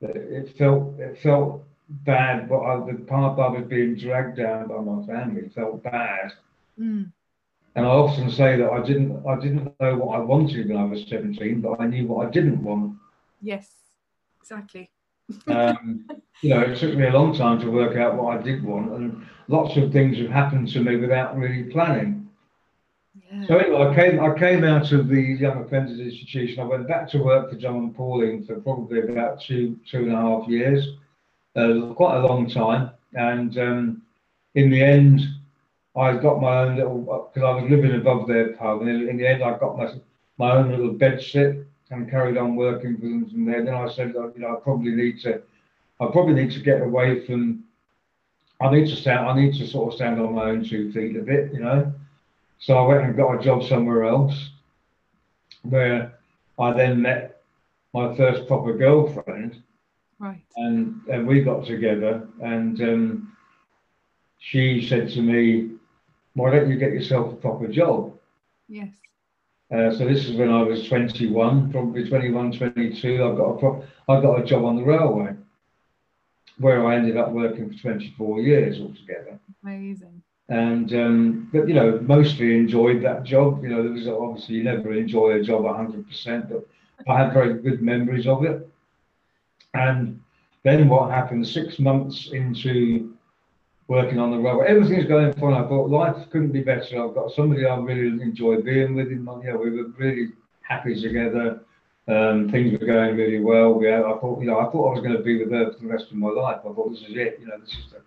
It 0.02 0.58
felt 0.58 1.00
it 1.00 1.20
felt 1.20 1.64
bad, 1.90 2.50
but 2.50 2.62
I, 2.62 2.92
the 2.92 2.98
path 3.00 3.38
I 3.38 3.50
was 3.50 3.66
being 3.68 3.96
dragged 3.96 4.38
down 4.38 4.70
by 4.70 4.80
my 4.80 5.06
family 5.06 5.50
felt 5.50 5.84
bad. 5.84 6.32
Mm. 6.80 7.12
And 7.76 7.86
I 7.86 7.90
often 7.90 8.30
say 8.30 8.58
that 8.58 8.70
I 8.70 8.82
didn't 8.82 9.26
I 9.26 9.36
didn't 9.40 9.74
know 9.80 9.96
what 9.96 10.16
I 10.16 10.20
wanted 10.20 10.68
when 10.68 10.78
I 10.78 10.84
was 10.84 11.06
17, 11.08 11.62
but 11.62 11.80
I 11.80 11.88
knew 11.88 12.08
what 12.08 12.28
I 12.28 12.30
didn't 12.30 12.62
want. 12.62 12.98
Yes, 13.42 13.70
exactly. 14.40 14.90
um, 15.48 16.06
you 16.42 16.50
know, 16.50 16.62
it 16.62 16.78
took 16.78 16.96
me 16.96 17.08
a 17.08 17.12
long 17.12 17.34
time 17.36 17.60
to 17.62 17.70
work 17.70 17.96
out 17.96 18.16
what 18.16 18.38
I 18.38 18.42
did 18.42 18.64
want, 18.64 18.92
and 18.92 19.26
lots 19.48 19.78
of 19.78 19.92
things 19.92 20.18
have 20.18 20.30
happened 20.30 20.68
to 20.74 20.82
me 20.82 20.98
without 20.98 21.38
really 21.38 21.64
planning. 21.72 22.30
Yeah. 23.32 23.48
So 23.48 23.58
anyway, 23.58 23.88
I 23.88 23.96
came 23.96 24.20
I 24.20 24.38
came 24.38 24.64
out 24.66 24.92
of 24.92 25.08
the 25.08 25.22
Young 25.22 25.64
Offenders 25.64 26.00
Institution. 26.00 26.60
I 26.60 26.66
went 26.66 26.90
back 26.90 27.10
to 27.12 27.20
work 27.20 27.50
for 27.50 27.56
John 27.56 27.78
and 27.78 27.96
Pauline 27.96 28.44
for 28.46 28.60
probably 28.60 29.00
about 29.00 29.42
two 29.42 29.80
two 29.90 30.00
and 30.00 30.14
a 30.14 30.18
half 30.18 30.48
years, 30.50 30.88
uh, 31.56 31.94
quite 31.94 32.18
a 32.18 32.26
long 32.28 32.50
time. 32.50 32.92
And 33.14 33.58
um, 33.58 34.02
in 34.56 34.70
the 34.70 34.82
end, 34.82 35.22
I 35.96 36.16
got 36.16 36.42
my 36.42 36.64
own 36.64 36.78
little 36.78 37.30
because 37.34 37.44
I 37.44 37.62
was 37.62 37.70
living 37.70 37.96
above 37.96 38.28
their 38.28 38.54
pub, 38.54 38.82
and 38.82 39.10
in 39.10 39.18
the 39.18 39.28
end, 39.28 39.44
I 39.44 39.58
got 39.58 39.78
my 39.78 39.92
my 40.38 40.54
own 40.54 40.70
little 40.70 40.94
bed 40.94 41.22
sit 41.22 41.68
and 41.92 42.10
carried 42.10 42.38
on 42.38 42.56
working 42.56 42.96
for 42.96 43.02
them 43.02 43.30
from 43.30 43.46
there. 43.46 43.64
Then 43.66 43.76
I 43.76 43.90
said, 43.90 44.14
you 44.14 44.34
know, 44.38 44.56
I 44.56 44.60
probably 44.62 44.92
need 44.92 45.20
to, 45.22 45.42
I 46.00 46.08
probably 46.08 46.34
need 46.34 46.52
to 46.52 46.60
get 46.60 46.82
away 46.82 47.26
from. 47.26 47.64
I 48.62 48.72
need 48.72 48.88
to 48.88 48.96
stand. 48.96 49.28
I 49.28 49.36
need 49.36 49.54
to 49.56 49.68
sort 49.68 49.92
of 49.92 49.96
stand 49.96 50.22
on 50.22 50.34
my 50.34 50.46
own 50.46 50.64
two 50.64 50.92
feet 50.94 51.18
a 51.18 51.22
bit, 51.22 51.52
you 51.52 51.60
know. 51.60 51.92
So 52.60 52.78
I 52.78 52.88
went 52.88 53.04
and 53.04 53.18
got 53.18 53.40
a 53.40 53.44
job 53.44 53.64
somewhere 53.64 54.04
else, 54.06 54.52
where 55.64 56.20
I 56.58 56.72
then 56.72 57.02
met 57.02 57.42
my 57.94 58.16
first 58.16 58.48
proper 58.48 58.78
girlfriend. 58.78 59.62
Right. 60.20 60.42
And 60.56 61.02
and 61.12 61.28
we 61.28 61.42
got 61.42 61.66
together, 61.66 62.28
and 62.42 62.80
um, 62.82 63.38
she 64.38 64.88
said 64.88 65.10
to 65.10 65.22
me, 65.22 65.72
"Why 66.34 66.52
don't 66.52 66.70
you 66.70 66.78
get 66.78 66.94
yourself 66.94 67.34
a 67.34 67.36
proper 67.36 67.67
job?" 67.67 68.13
Yes. 68.67 68.89
Uh, 69.72 69.89
so 69.91 70.06
this 70.06 70.28
is 70.28 70.36
when 70.36 70.50
I 70.50 70.62
was 70.63 70.88
21, 70.88 71.72
probably 71.72 72.08
21, 72.08 72.52
22. 72.52 73.24
I 73.24 73.36
got 73.36 73.50
a 73.52 73.58
pro- 73.58 73.84
I 74.10 74.22
got 74.22 74.41
a 74.41 74.44
job 74.44 74.65
on 74.65 74.76
the 74.76 74.84
railway, 74.84 75.34
where 76.58 76.86
I 76.86 76.96
ended 76.98 77.15
up 77.15 77.32
working 77.32 77.72
for 77.72 77.78
24 77.82 78.41
years 78.41 78.80
altogether. 78.82 79.39
Amazing. 79.63 80.22
And 80.50 80.94
um, 80.94 81.50
but 81.54 81.67
you 81.70 81.74
know, 81.74 82.00
mostly 82.02 82.58
enjoyed 82.58 83.02
that 83.04 83.24
job. 83.24 83.63
You 83.63 83.70
know, 83.70 83.84
there 83.84 83.94
was 83.94 84.08
obviously 84.08 84.56
you 84.56 84.63
never 84.63 84.91
enjoy 84.94 85.39
a 85.39 85.44
job 85.44 85.63
100%, 85.63 86.50
but 86.50 86.67
I 87.08 87.17
had 87.17 87.34
very 87.34 87.54
good 87.62 87.82
memories 87.82 88.28
of 88.28 88.44
it. 88.44 88.67
And 89.74 90.20
then 90.63 90.89
what 90.89 91.10
happened? 91.10 91.48
Six 91.48 91.80
months 91.80 92.32
into 92.34 93.13
working 93.92 94.20
on 94.20 94.32
the 94.32 94.38
railway. 94.38 94.68
Everything's 94.68 95.06
going 95.06 95.34
fine. 95.34 95.54
I 95.54 95.68
thought 95.68 95.90
life 95.90 96.16
couldn't 96.32 96.54
be 96.54 96.62
better. 96.62 97.04
I've 97.04 97.14
got 97.14 97.34
somebody 97.34 97.66
I 97.66 97.76
really 97.76 98.22
enjoy 98.22 98.62
being 98.62 98.96
with. 98.96 99.12
Him. 99.12 99.26
Know, 99.26 99.42
we 99.62 99.70
were 99.70 99.90
really 99.98 100.30
happy 100.62 101.00
together. 101.00 101.60
Um, 102.08 102.50
things 102.50 102.72
were 102.72 102.88
going 102.88 103.18
really 103.18 103.42
well. 103.42 103.74
We, 103.74 103.94
I 103.94 104.00
thought, 104.00 104.40
you 104.40 104.48
know, 104.48 104.60
I 104.60 104.72
thought 104.72 104.88
I 104.88 104.94
was 104.94 105.02
going 105.02 105.18
to 105.18 105.22
be 105.22 105.44
with 105.44 105.52
her 105.52 105.74
for 105.74 105.80
the 105.80 105.88
rest 105.88 106.06
of 106.10 106.14
my 106.14 106.30
life. 106.30 106.62
I 106.62 106.72
thought 106.74 106.92
this 106.92 107.02
is 107.02 107.18
it. 107.18 107.38
You 107.42 107.48
know, 107.48 107.60
this 107.60 107.72
is 107.72 107.92
the, 107.92 108.02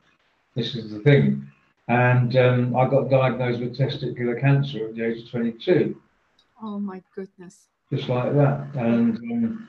this 0.56 0.74
is 0.74 0.90
the 0.90 1.00
thing. 1.00 1.46
And 1.88 2.34
um, 2.34 2.74
I 2.74 2.88
got 2.88 3.10
diagnosed 3.10 3.60
with 3.60 3.78
testicular 3.78 4.40
cancer 4.40 4.88
at 4.88 4.94
the 4.96 5.04
age 5.04 5.24
of 5.24 5.30
22. 5.30 6.00
Oh 6.62 6.78
my 6.78 7.02
goodness. 7.14 7.66
Just 7.92 8.08
like 8.08 8.34
that. 8.34 8.68
And 8.74 9.18
um, 9.18 9.68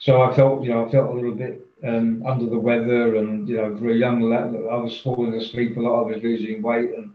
so 0.00 0.22
I 0.22 0.34
felt, 0.34 0.64
you 0.64 0.70
know, 0.70 0.86
I 0.86 0.90
felt 0.90 1.10
a 1.10 1.14
little 1.14 1.34
bit 1.34 1.66
um, 1.86 2.24
under 2.26 2.46
the 2.46 2.58
weather, 2.58 3.16
and 3.16 3.46
you 3.46 3.56
know, 3.58 3.76
for 3.76 3.90
a 3.90 3.94
young 3.94 4.22
lad, 4.22 4.54
I 4.70 4.76
was 4.76 4.98
falling 5.00 5.34
asleep 5.34 5.76
a 5.76 5.80
lot. 5.80 6.00
I 6.00 6.14
was 6.14 6.22
losing 6.22 6.62
weight, 6.62 6.90
and 6.96 7.12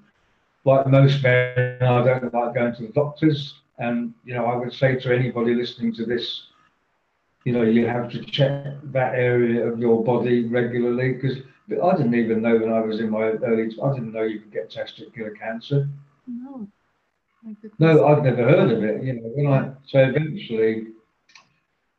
like 0.65 0.87
most 0.87 1.21
men, 1.23 1.81
I 1.81 2.03
don't 2.03 2.33
like 2.33 2.53
going 2.53 2.75
to 2.75 2.81
the 2.83 2.93
doctors. 2.93 3.55
And 3.79 4.13
you 4.23 4.35
know, 4.35 4.45
I 4.45 4.55
would 4.55 4.71
say 4.71 4.95
to 4.99 5.13
anybody 5.13 5.55
listening 5.55 5.95
to 5.95 6.05
this, 6.05 6.47
you 7.43 7.53
know, 7.53 7.63
you 7.63 7.87
have 7.87 8.09
to 8.11 8.23
check 8.23 8.77
that 8.83 9.15
area 9.15 9.67
of 9.67 9.79
your 9.79 10.03
body 10.03 10.45
regularly 10.45 11.13
because 11.13 11.37
I 11.71 11.97
didn't 11.97 12.13
even 12.13 12.43
know 12.43 12.55
when 12.55 12.71
I 12.71 12.81
was 12.81 12.99
in 12.99 13.09
my 13.09 13.23
early. 13.23 13.75
I 13.83 13.93
didn't 13.93 14.13
know 14.13 14.23
you 14.23 14.41
could 14.41 14.53
get 14.53 14.69
testicular 14.69 15.37
cancer. 15.37 15.89
No. 16.27 16.67
No, 17.79 18.05
I'd 18.05 18.23
never 18.23 18.43
heard 18.43 18.71
of 18.71 18.83
it. 18.83 19.03
You 19.03 19.13
know, 19.13 19.31
when 19.35 19.47
I 19.47 19.71
so 19.87 19.99
eventually 19.99 20.87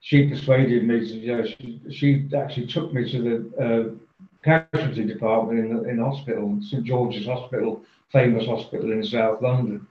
she 0.07 0.29
persuaded 0.29 0.87
me 0.87 1.01
to, 1.01 1.15
you 1.17 1.37
know, 1.37 1.45
she, 1.45 1.81
she 1.91 2.29
actually 2.37 2.69
took 2.69 2.93
me 2.95 3.11
to 3.11 3.23
the 3.29 3.65
uh, 3.65 4.61
casualty 4.71 5.05
department 5.05 5.59
in 5.59 5.77
the 5.77 5.83
in 5.89 5.99
hospital, 5.99 6.57
St 6.63 6.85
George's 6.85 7.27
Hospital, 7.27 7.83
famous 8.13 8.47
hospital 8.47 8.93
in 8.93 9.03
South 9.03 9.43
London, 9.43 9.85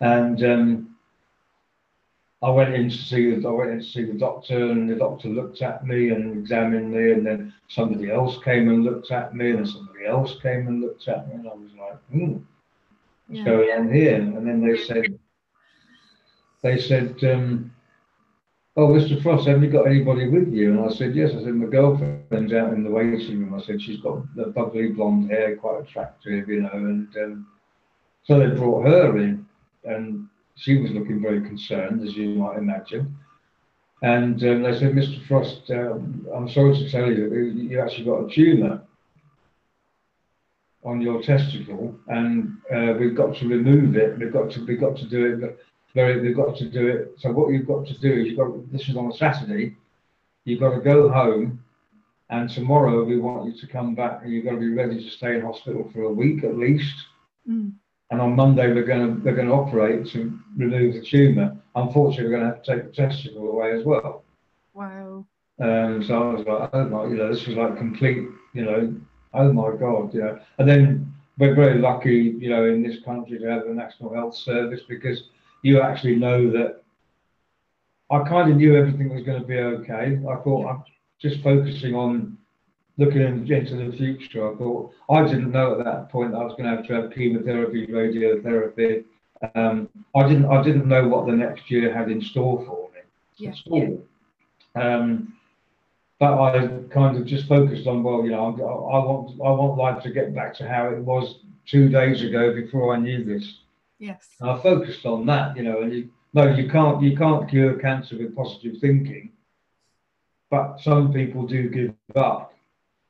and 0.00 0.44
um, 0.44 0.96
I 2.42 2.50
went 2.50 2.74
in 2.74 2.90
to 2.90 2.98
see 2.98 3.34
the 3.34 3.48
I 3.48 3.50
went 3.50 3.70
in 3.70 3.78
to 3.78 3.84
see 3.84 4.04
the 4.04 4.18
doctor, 4.18 4.72
and 4.72 4.90
the 4.90 4.94
doctor 4.94 5.30
looked 5.30 5.62
at 5.62 5.86
me 5.86 6.10
and 6.10 6.36
examined 6.38 6.92
me, 6.92 7.12
and 7.12 7.26
then 7.26 7.54
somebody 7.68 8.10
else 8.10 8.38
came 8.44 8.68
and 8.68 8.84
looked 8.84 9.10
at 9.10 9.34
me, 9.34 9.52
and 9.52 9.66
somebody 9.66 10.04
else 10.04 10.36
came 10.42 10.68
and 10.68 10.82
looked 10.82 11.08
at 11.08 11.28
me, 11.28 11.34
and 11.36 11.48
I 11.48 11.54
was 11.54 11.72
like, 11.80 11.98
hmm, 12.12 12.32
what's 13.28 13.38
yeah. 13.38 13.44
going 13.44 13.70
on 13.70 13.90
here? 13.90 14.16
And 14.16 14.46
then 14.46 14.60
they 14.60 14.76
said, 14.76 15.18
they 16.60 16.78
said. 16.78 17.24
Um, 17.24 17.72
oh, 18.76 18.88
Mr. 18.88 19.20
Frost, 19.22 19.48
have 19.48 19.62
you 19.62 19.70
got 19.70 19.86
anybody 19.86 20.28
with 20.28 20.52
you? 20.52 20.70
And 20.70 20.80
I 20.80 20.92
said, 20.94 21.14
yes. 21.14 21.30
I 21.30 21.42
said, 21.42 21.54
my 21.54 21.66
girlfriend's 21.66 22.52
out 22.52 22.74
in 22.74 22.84
the 22.84 22.90
waiting 22.90 23.40
room. 23.40 23.54
I 23.54 23.64
said, 23.64 23.80
she's 23.80 24.00
got 24.00 24.22
the 24.36 24.46
bubbly 24.46 24.88
blonde 24.88 25.30
hair, 25.30 25.56
quite 25.56 25.80
attractive, 25.80 26.48
you 26.48 26.62
know. 26.62 26.70
And 26.72 27.16
um, 27.16 27.46
so 28.24 28.38
they 28.38 28.54
brought 28.54 28.86
her 28.86 29.16
in, 29.16 29.46
and 29.84 30.28
she 30.56 30.76
was 30.78 30.90
looking 30.90 31.22
very 31.22 31.40
concerned, 31.40 32.06
as 32.06 32.14
you 32.14 32.30
might 32.30 32.58
imagine. 32.58 33.16
And 34.02 34.42
um, 34.44 34.62
they 34.62 34.78
said, 34.78 34.92
Mr. 34.92 35.26
Frost, 35.26 35.70
um, 35.70 36.26
I'm 36.34 36.48
sorry 36.50 36.74
to 36.74 36.90
tell 36.90 37.10
you, 37.10 37.32
you 37.34 37.80
actually 37.80 38.04
got 38.04 38.24
a 38.24 38.30
tumour 38.30 38.82
on 40.84 41.00
your 41.00 41.22
testicle, 41.22 41.98
and 42.08 42.58
uh, 42.72 42.94
we've 42.98 43.16
got 43.16 43.36
to 43.36 43.48
remove 43.48 43.96
it. 43.96 44.18
We've 44.18 44.32
got 44.32 44.50
to 44.52 44.64
we've 44.66 44.78
got 44.78 44.96
to 44.98 45.08
do 45.08 45.34
it 45.44 45.58
very, 45.96 46.20
they've 46.20 46.36
got 46.36 46.56
to 46.58 46.68
do 46.68 46.86
it. 46.86 47.14
So 47.18 47.32
what 47.32 47.50
you've 47.52 47.66
got 47.66 47.86
to 47.86 47.98
do 47.98 48.12
is 48.12 48.26
you've 48.26 48.36
got, 48.36 48.70
this 48.70 48.88
is 48.88 48.96
on 48.96 49.10
a 49.10 49.16
Saturday, 49.16 49.74
you've 50.44 50.60
got 50.60 50.74
to 50.74 50.80
go 50.80 51.08
home 51.08 51.64
and 52.28 52.50
tomorrow 52.50 53.02
we 53.02 53.18
want 53.18 53.46
you 53.46 53.58
to 53.60 53.66
come 53.66 53.94
back 53.94 54.20
and 54.22 54.32
you've 54.32 54.44
got 54.44 54.52
to 54.52 54.58
be 54.58 54.74
ready 54.74 55.02
to 55.02 55.10
stay 55.10 55.34
in 55.36 55.40
hospital 55.40 55.90
for 55.92 56.02
a 56.02 56.12
week 56.12 56.44
at 56.44 56.58
least. 56.58 56.94
Mm. 57.48 57.72
And 58.10 58.20
on 58.20 58.36
Monday 58.36 58.72
we're 58.72 58.84
going 58.84 59.16
to, 59.16 59.22
they're 59.22 59.34
going 59.34 59.48
to 59.48 59.54
operate 59.54 60.06
to 60.12 60.38
remove 60.56 60.94
the 60.94 61.02
tumour. 61.02 61.56
Unfortunately, 61.74 62.24
we're 62.24 62.38
going 62.38 62.48
to 62.48 62.54
have 62.54 62.62
to 62.62 62.74
take 62.74 62.84
the 62.84 62.92
testicle 62.92 63.48
away 63.48 63.72
as 63.72 63.84
well. 63.84 64.22
Wow. 64.74 65.24
Um, 65.58 66.04
so 66.06 66.12
I 66.14 66.34
was 66.34 66.46
like, 66.46 66.70
oh 66.74 66.88
my, 66.88 67.04
you 67.04 67.16
know, 67.16 67.32
this 67.32 67.46
was 67.46 67.56
like 67.56 67.78
complete, 67.78 68.28
you 68.52 68.64
know, 68.66 68.94
oh 69.32 69.52
my 69.52 69.70
God, 69.74 70.12
you 70.12 70.20
know. 70.20 70.38
And 70.58 70.68
then 70.68 71.14
we're 71.38 71.54
very 71.54 71.78
lucky, 71.78 72.36
you 72.38 72.50
know, 72.50 72.66
in 72.66 72.82
this 72.82 73.02
country 73.02 73.38
to 73.38 73.46
have 73.46 73.66
the 73.66 73.72
National 73.72 74.12
Health 74.12 74.34
Service 74.34 74.82
because 74.86 75.30
you 75.62 75.80
actually 75.80 76.16
know 76.16 76.50
that 76.50 76.82
I 78.10 78.20
kind 78.28 78.50
of 78.50 78.56
knew 78.56 78.76
everything 78.76 79.12
was 79.12 79.24
going 79.24 79.40
to 79.40 79.46
be 79.46 79.58
okay. 79.58 80.18
I 80.28 80.36
thought. 80.42 80.68
I'm 80.68 80.84
just 81.20 81.42
focusing 81.42 81.94
on 81.94 82.36
looking 82.98 83.22
into 83.22 83.76
the 83.76 83.96
future. 83.96 84.52
I 84.52 84.56
thought 84.56 84.92
I 85.10 85.22
didn't 85.24 85.50
know 85.50 85.78
at 85.78 85.84
that 85.84 86.10
point 86.10 86.32
that 86.32 86.38
I 86.38 86.44
was 86.44 86.54
going 86.56 86.70
to 86.70 86.76
have 86.76 86.86
to 86.86 86.94
have 86.94 87.12
chemotherapy, 87.12 87.86
radiotherapy. 87.86 89.04
Um, 89.54 89.88
I 90.14 90.26
didn't 90.28 90.46
I 90.46 90.62
didn't 90.62 90.86
know 90.86 91.08
what 91.08 91.26
the 91.26 91.32
next 91.32 91.70
year 91.70 91.92
had 91.92 92.10
in 92.10 92.22
store 92.22 92.64
for 92.64 92.90
me 92.92 93.00
yeah. 93.36 93.50
at 93.50 93.56
all. 93.66 94.06
Um, 94.74 95.34
but 96.18 96.40
I 96.40 96.66
kind 96.92 97.16
of 97.18 97.26
just 97.26 97.46
focused 97.46 97.86
on 97.86 98.02
well, 98.02 98.24
you 98.24 98.30
know, 98.30 98.46
I, 98.46 98.50
I 98.50 99.04
want 99.04 99.40
I 99.40 99.50
want 99.50 99.78
life 99.78 100.02
to 100.04 100.10
get 100.10 100.34
back 100.34 100.54
to 100.56 100.68
how 100.68 100.88
it 100.88 100.98
was 100.98 101.40
two 101.66 101.88
days 101.88 102.22
ago 102.22 102.54
before 102.54 102.94
I 102.94 102.98
knew 102.98 103.24
this. 103.24 103.58
Yes. 103.98 104.28
I 104.42 104.58
focused 104.60 105.06
on 105.06 105.26
that, 105.26 105.56
you 105.56 105.62
know, 105.62 105.82
and 105.82 105.92
you, 105.92 106.10
no, 106.34 106.54
you 106.54 106.68
can't 106.68 107.00
you 107.02 107.16
can't 107.16 107.48
cure 107.48 107.74
cancer 107.74 108.16
with 108.18 108.36
positive 108.36 108.78
thinking, 108.80 109.30
but 110.50 110.78
some 110.80 111.12
people 111.12 111.46
do 111.46 111.70
give 111.70 111.94
up. 112.14 112.52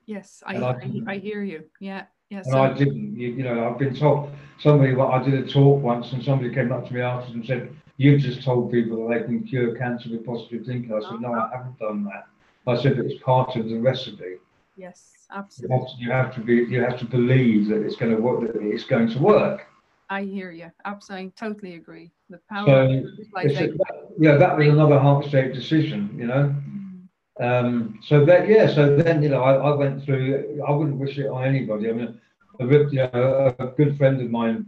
Yes, 0.07 0.43
I, 0.47 0.57
I, 0.57 0.77
I, 1.09 1.19
hear 1.19 1.43
you. 1.43 1.65
Yeah. 1.81 2.05
Yes. 2.31 2.47
And 2.47 2.53
so. 2.55 2.63
I 2.63 2.73
didn't. 2.73 3.19
You, 3.19 3.29
you, 3.31 3.43
know, 3.43 3.69
I've 3.69 3.79
been 3.79 3.95
told 3.95 4.31
somebody. 4.61 4.95
Well, 4.95 5.09
I 5.09 5.23
did 5.23 5.35
a 5.35 5.53
talk 5.53 5.83
once, 5.83 6.13
and 6.13 6.23
somebody 6.23 6.55
came 6.55 6.71
up 6.71 6.87
to 6.87 6.95
me 6.95 7.01
afterwards 7.01 7.35
and 7.35 7.45
said, 7.45 7.77
"You've 7.97 8.21
just 8.21 8.45
told 8.45 8.71
people 8.71 9.09
that 9.09 9.19
they 9.19 9.25
can 9.25 9.43
cure 9.43 9.77
cancer 9.77 10.11
with 10.11 10.25
positive 10.25 10.65
thinking." 10.65 10.93
I 10.95 11.01
said, 11.01 11.21
"No, 11.21 11.33
I 11.33 11.39
uh-huh. 11.39 11.57
haven't 11.57 11.79
done 11.81 12.05
that." 12.05 12.29
I 12.69 12.81
said 12.81 12.99
it's 12.99 13.21
part 13.23 13.57
of 13.57 13.69
the 13.69 13.79
recipe. 13.79 14.37
Yes, 14.77 15.27
absolutely. 15.33 15.77
You 15.77 15.83
have 15.83 15.95
to, 15.97 16.03
you 16.03 16.11
have 16.13 16.35
to 16.35 16.41
be. 16.41 16.73
You 16.73 16.83
have 16.83 16.99
to 17.01 17.05
believe 17.05 17.69
that 17.69 17.83
it's 17.83 17.97
going 17.97 18.15
to 18.15 18.23
work. 18.23 18.41
That 18.41 18.63
it's 18.63 18.85
going 18.85 19.11
to 19.11 19.19
work. 19.19 19.67
I 20.09 20.23
hear 20.23 20.51
you. 20.53 20.71
Absolutely, 20.85 21.33
totally 21.39 21.75
agree. 21.75 22.11
The 22.31 22.41
power. 22.49 22.67
So, 22.67 23.07
like 23.35 23.47
a, 23.47 23.75
yeah, 24.19 24.37
that 24.37 24.57
was 24.57 24.69
another 24.69 24.99
heart-shaped 24.99 25.55
decision, 25.55 26.15
you 26.17 26.27
know. 26.27 26.55
Mm. 26.55 27.09
Um, 27.39 27.99
so 28.03 28.25
that 28.25 28.49
yeah, 28.49 28.73
so 28.73 28.97
then 28.97 29.23
you 29.23 29.29
know, 29.29 29.43
I, 29.43 29.55
I 29.55 29.75
went 29.75 30.05
through. 30.05 30.63
I 30.67 30.71
wouldn't 30.71 30.97
wish 30.97 31.19
it 31.19 31.27
on 31.27 31.45
anybody. 31.45 31.91
I 31.91 31.93
mean, 31.93 32.21
a, 32.61 32.65
you 32.65 33.09
know, 33.13 33.55
a 33.59 33.67
good 33.67 33.97
friend 33.99 34.21
of 34.23 34.31
mine 34.31 34.67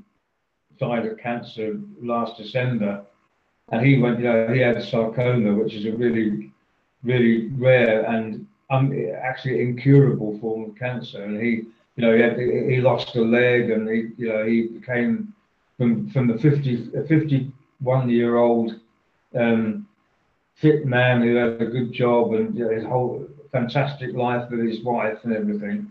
died 0.78 1.06
of 1.06 1.18
cancer 1.18 1.78
last 2.02 2.36
December, 2.36 3.04
and 3.72 3.84
he 3.84 3.98
went. 3.98 4.18
You 4.18 4.24
know, 4.24 4.52
he 4.52 4.60
had 4.60 4.82
sarcoma, 4.82 5.54
which 5.54 5.72
is 5.72 5.86
a 5.86 5.92
really, 5.92 6.52
really 7.02 7.48
rare 7.48 8.04
and 8.04 8.46
um, 8.70 8.92
actually 9.16 9.62
incurable 9.62 10.38
form 10.38 10.70
of 10.70 10.76
cancer, 10.76 11.22
and 11.24 11.40
he 11.40 11.62
you 11.98 12.06
know, 12.06 12.14
he, 12.14 12.22
had, 12.22 12.38
he 12.38 12.80
lost 12.80 13.16
a 13.16 13.20
leg 13.20 13.70
and 13.70 13.88
he, 13.88 14.10
you 14.16 14.28
know, 14.28 14.46
he 14.46 14.68
became 14.68 15.34
from 15.76 16.08
from 16.10 16.28
the 16.28 16.38
50, 16.38 16.90
51 17.08 18.08
year 18.08 18.36
old 18.36 18.78
um, 19.34 19.84
fit 20.54 20.86
man 20.86 21.22
who 21.22 21.34
had 21.34 21.60
a 21.60 21.66
good 21.66 21.92
job 21.92 22.34
and 22.34 22.56
you 22.56 22.64
know, 22.64 22.70
his 22.72 22.84
whole 22.84 23.26
fantastic 23.50 24.14
life 24.14 24.48
with 24.48 24.60
his 24.60 24.84
wife 24.84 25.18
and 25.24 25.34
everything. 25.34 25.90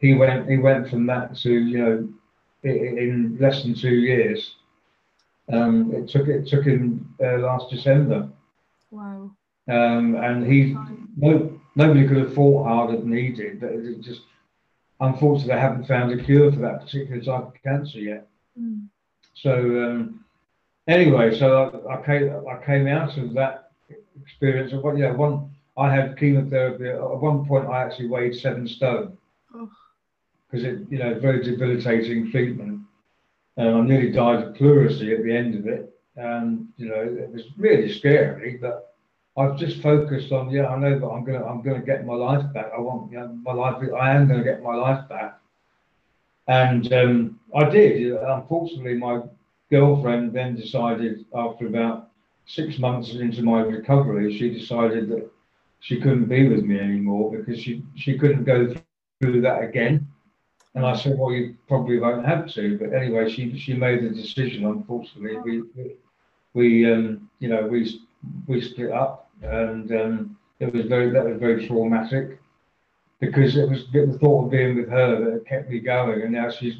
He 0.00 0.14
went 0.14 0.50
he 0.50 0.56
went 0.56 0.88
from 0.88 1.06
that 1.06 1.36
to 1.42 1.52
you 1.52 1.78
know 1.78 2.08
in, 2.64 3.36
less 3.40 3.62
than 3.62 3.76
two 3.76 3.94
years. 3.94 4.56
Um, 5.52 5.92
it 5.94 6.08
took 6.08 6.26
it 6.26 6.48
took 6.48 6.64
him 6.64 7.14
uh, 7.22 7.38
last 7.38 7.70
December. 7.70 8.28
Wow. 8.90 9.30
Um, 9.68 10.16
and 10.16 10.44
he 10.44 10.76
no 11.16 11.60
nobody 11.76 12.08
could 12.08 12.16
have 12.16 12.34
fought 12.34 12.66
harder 12.66 12.96
than 12.96 13.12
he 13.12 13.28
did. 13.28 13.60
But 13.60 13.70
it 13.70 14.00
just 14.00 14.22
unfortunately, 15.00 15.54
they 15.54 15.60
haven't 15.60 15.86
found 15.86 16.12
a 16.12 16.22
cure 16.22 16.52
for 16.52 16.60
that 16.60 16.80
particular 16.82 17.20
type 17.20 17.46
of 17.48 17.54
cancer 17.62 17.98
yet. 17.98 18.28
Mm. 18.58 18.88
So 19.34 19.52
um, 19.52 20.24
anyway, 20.88 21.36
so 21.38 21.84
I, 21.88 21.94
I, 21.94 22.02
came 22.04 22.32
I 22.48 22.64
came 22.64 22.86
out 22.86 23.16
of 23.18 23.34
that 23.34 23.70
experience. 24.20 24.72
Of 24.72 24.82
what, 24.82 24.96
yeah, 24.96 25.12
one 25.12 25.50
I 25.76 25.92
had 25.92 26.16
chemotherapy. 26.18 26.88
At 26.88 27.00
one 27.00 27.44
point, 27.46 27.68
I 27.68 27.82
actually 27.82 28.08
weighed 28.08 28.36
seven 28.36 28.66
stone 28.66 29.16
because 29.50 30.64
oh. 30.64 30.68
it, 30.68 30.78
you 30.88 30.98
know, 30.98 31.18
very 31.18 31.42
debilitating 31.42 32.30
treatment. 32.30 32.80
And 33.56 33.68
I 33.68 33.80
nearly 33.82 34.10
died 34.10 34.42
of 34.42 34.54
pleurisy 34.54 35.14
at 35.16 35.22
the 35.22 35.36
end 35.36 35.54
of 35.54 35.66
it. 35.66 35.90
And 36.16 36.68
you 36.76 36.88
know, 36.88 37.00
it 37.00 37.30
was 37.32 37.42
really 37.56 37.92
scary, 37.92 38.58
but 38.60 38.93
I've 39.36 39.56
just 39.56 39.80
focused 39.82 40.32
on, 40.32 40.50
yeah, 40.50 40.66
I 40.66 40.78
know 40.78 40.98
that 40.98 41.06
I'm 41.06 41.24
gonna 41.24 41.44
I'm 41.44 41.62
gonna 41.62 41.82
get 41.82 42.06
my 42.06 42.14
life 42.14 42.52
back. 42.52 42.70
I 42.76 42.80
want, 42.80 43.10
you 43.12 43.18
know, 43.18 43.28
my 43.42 43.52
life. 43.52 43.76
I 43.98 44.10
am 44.14 44.28
gonna 44.28 44.44
get 44.44 44.62
my 44.62 44.74
life 44.74 45.08
back, 45.08 45.38
and 46.48 46.92
um, 46.92 47.38
I 47.54 47.68
did. 47.68 48.12
Unfortunately, 48.12 48.94
my 48.94 49.20
girlfriend 49.70 50.32
then 50.32 50.54
decided 50.56 51.24
after 51.34 51.66
about 51.66 52.08
six 52.46 52.78
months 52.78 53.14
into 53.14 53.42
my 53.42 53.60
recovery, 53.60 54.36
she 54.36 54.50
decided 54.50 55.08
that 55.10 55.30
she 55.80 56.00
couldn't 56.00 56.26
be 56.28 56.48
with 56.48 56.64
me 56.64 56.78
anymore 56.78 57.30
because 57.32 57.60
she 57.60 57.82
she 57.96 58.18
couldn't 58.18 58.44
go 58.44 58.68
through 58.68 59.00
that 59.04 59.18
again. 59.18 59.62
And 60.74 60.84
I 60.86 60.94
said, 60.94 61.16
well, 61.18 61.32
you 61.32 61.54
probably 61.68 61.98
won't 61.98 62.26
have 62.26 62.48
to. 62.54 62.78
But 62.78 62.92
anyway, 62.94 63.28
she 63.28 63.56
she 63.58 63.74
made 63.74 64.02
the 64.02 64.10
decision. 64.10 64.64
Unfortunately, 64.64 65.36
we 65.36 65.62
we, 66.54 66.90
um, 66.92 67.28
you 67.38 67.48
know 67.48 67.66
we 67.66 67.88
we 68.46 68.60
split 68.60 68.92
up 68.92 69.23
and 69.42 69.90
um, 69.92 70.36
it 70.60 70.72
was 70.72 70.86
very 70.86 71.10
that 71.10 71.24
was 71.24 71.38
very 71.38 71.66
traumatic 71.66 72.40
because 73.20 73.56
it 73.56 73.68
was 73.68 73.86
the 73.92 74.18
thought 74.20 74.46
of 74.46 74.50
being 74.50 74.76
with 74.76 74.88
her 74.88 75.32
that 75.32 75.46
kept 75.46 75.70
me 75.70 75.80
going, 75.80 76.22
and 76.22 76.32
now 76.32 76.50
she's 76.50 76.74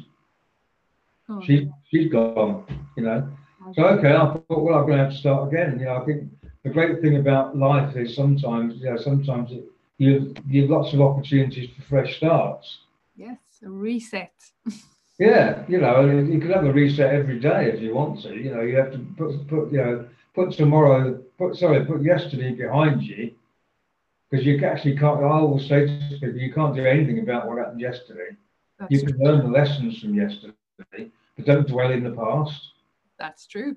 oh. 1.29 1.41
she's 1.43 1.67
she's 1.89 2.11
gone, 2.11 2.65
you 2.97 3.03
know. 3.03 3.29
So 3.73 3.85
okay, 3.85 4.13
I 4.13 4.31
thought, 4.31 4.45
well, 4.47 4.75
I'm 4.75 4.85
going 4.85 4.99
to 4.99 5.05
have 5.05 5.13
to 5.13 5.17
start 5.17 5.51
again. 5.51 5.79
You 5.79 5.85
know, 5.85 5.95
I 5.95 6.05
think 6.05 6.29
the 6.63 6.69
great 6.69 7.01
thing 7.01 7.17
about 7.17 7.57
life 7.57 7.95
is 7.95 8.15
sometimes, 8.15 8.75
you 8.75 8.91
know, 8.91 8.97
sometimes 8.97 9.51
it, 9.51 9.65
you 9.97 10.33
you 10.47 10.63
have 10.63 10.71
lots 10.71 10.93
of 10.93 11.01
opportunities 11.01 11.69
for 11.75 11.81
fresh 11.83 12.17
starts. 12.17 12.79
Yes, 13.15 13.39
a 13.65 13.69
reset. 13.69 14.33
yeah, 15.19 15.63
you 15.67 15.79
know, 15.79 16.01
you 16.05 16.39
could 16.39 16.51
have 16.51 16.65
a 16.65 16.73
reset 16.73 17.13
every 17.13 17.39
day 17.39 17.71
if 17.73 17.81
you 17.81 17.95
want 17.95 18.21
to. 18.23 18.35
You 18.35 18.53
know, 18.53 18.61
you 18.61 18.75
have 18.77 18.91
to 18.91 18.99
put 19.17 19.47
put 19.47 19.71
you 19.71 19.77
know 19.79 20.07
put 20.35 20.51
tomorrow, 20.51 21.19
put 21.37 21.55
sorry, 21.55 21.85
put 21.85 22.01
yesterday 22.03 22.51
behind 22.53 23.03
you, 23.03 23.31
because 24.29 24.45
you 24.45 24.63
actually 24.65 24.97
can't. 24.97 25.21
I 25.23 25.27
always 25.27 25.67
say 25.67 25.85
to 25.85 26.17
people, 26.19 26.39
you 26.39 26.53
can't 26.53 26.75
do 26.75 26.85
anything 26.85 27.19
about 27.19 27.47
what 27.47 27.57
happened 27.57 27.81
yesterday. 27.81 28.35
That's 28.79 28.91
you 28.91 28.99
can 28.99 29.15
true. 29.15 29.25
learn 29.25 29.43
the 29.43 29.51
lessons 29.51 29.99
from 29.99 30.15
yesterday, 30.15 30.55
but 31.35 31.45
don't 31.45 31.67
dwell 31.67 31.91
in 31.91 32.03
the 32.03 32.11
past. 32.11 32.71
That's 33.19 33.47
true. 33.47 33.75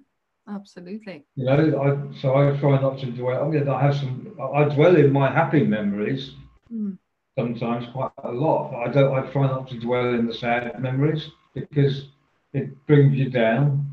Absolutely. 0.48 1.24
You 1.36 1.44
know, 1.44 1.52
I, 1.52 2.20
so 2.20 2.34
I 2.34 2.58
try 2.58 2.80
not 2.80 2.98
to 3.00 3.10
dwell. 3.10 3.44
I 3.44 3.48
mean, 3.48 3.68
I 3.68 3.82
have 3.82 3.94
some. 3.94 4.34
I 4.40 4.64
dwell 4.74 4.96
in 4.96 5.12
my 5.12 5.30
happy 5.30 5.64
memories. 5.64 6.32
Mm. 6.72 6.96
Sometimes 7.38 7.86
quite 7.92 8.10
a 8.24 8.32
lot. 8.32 8.74
I 8.74 8.90
don't. 8.90 9.14
I 9.14 9.30
try 9.30 9.46
not 9.46 9.68
to 9.68 9.78
dwell 9.78 10.14
in 10.14 10.26
the 10.26 10.34
sad 10.34 10.80
memories 10.80 11.30
because 11.54 12.08
it 12.52 12.86
brings 12.86 13.16
you 13.16 13.30
down. 13.30 13.86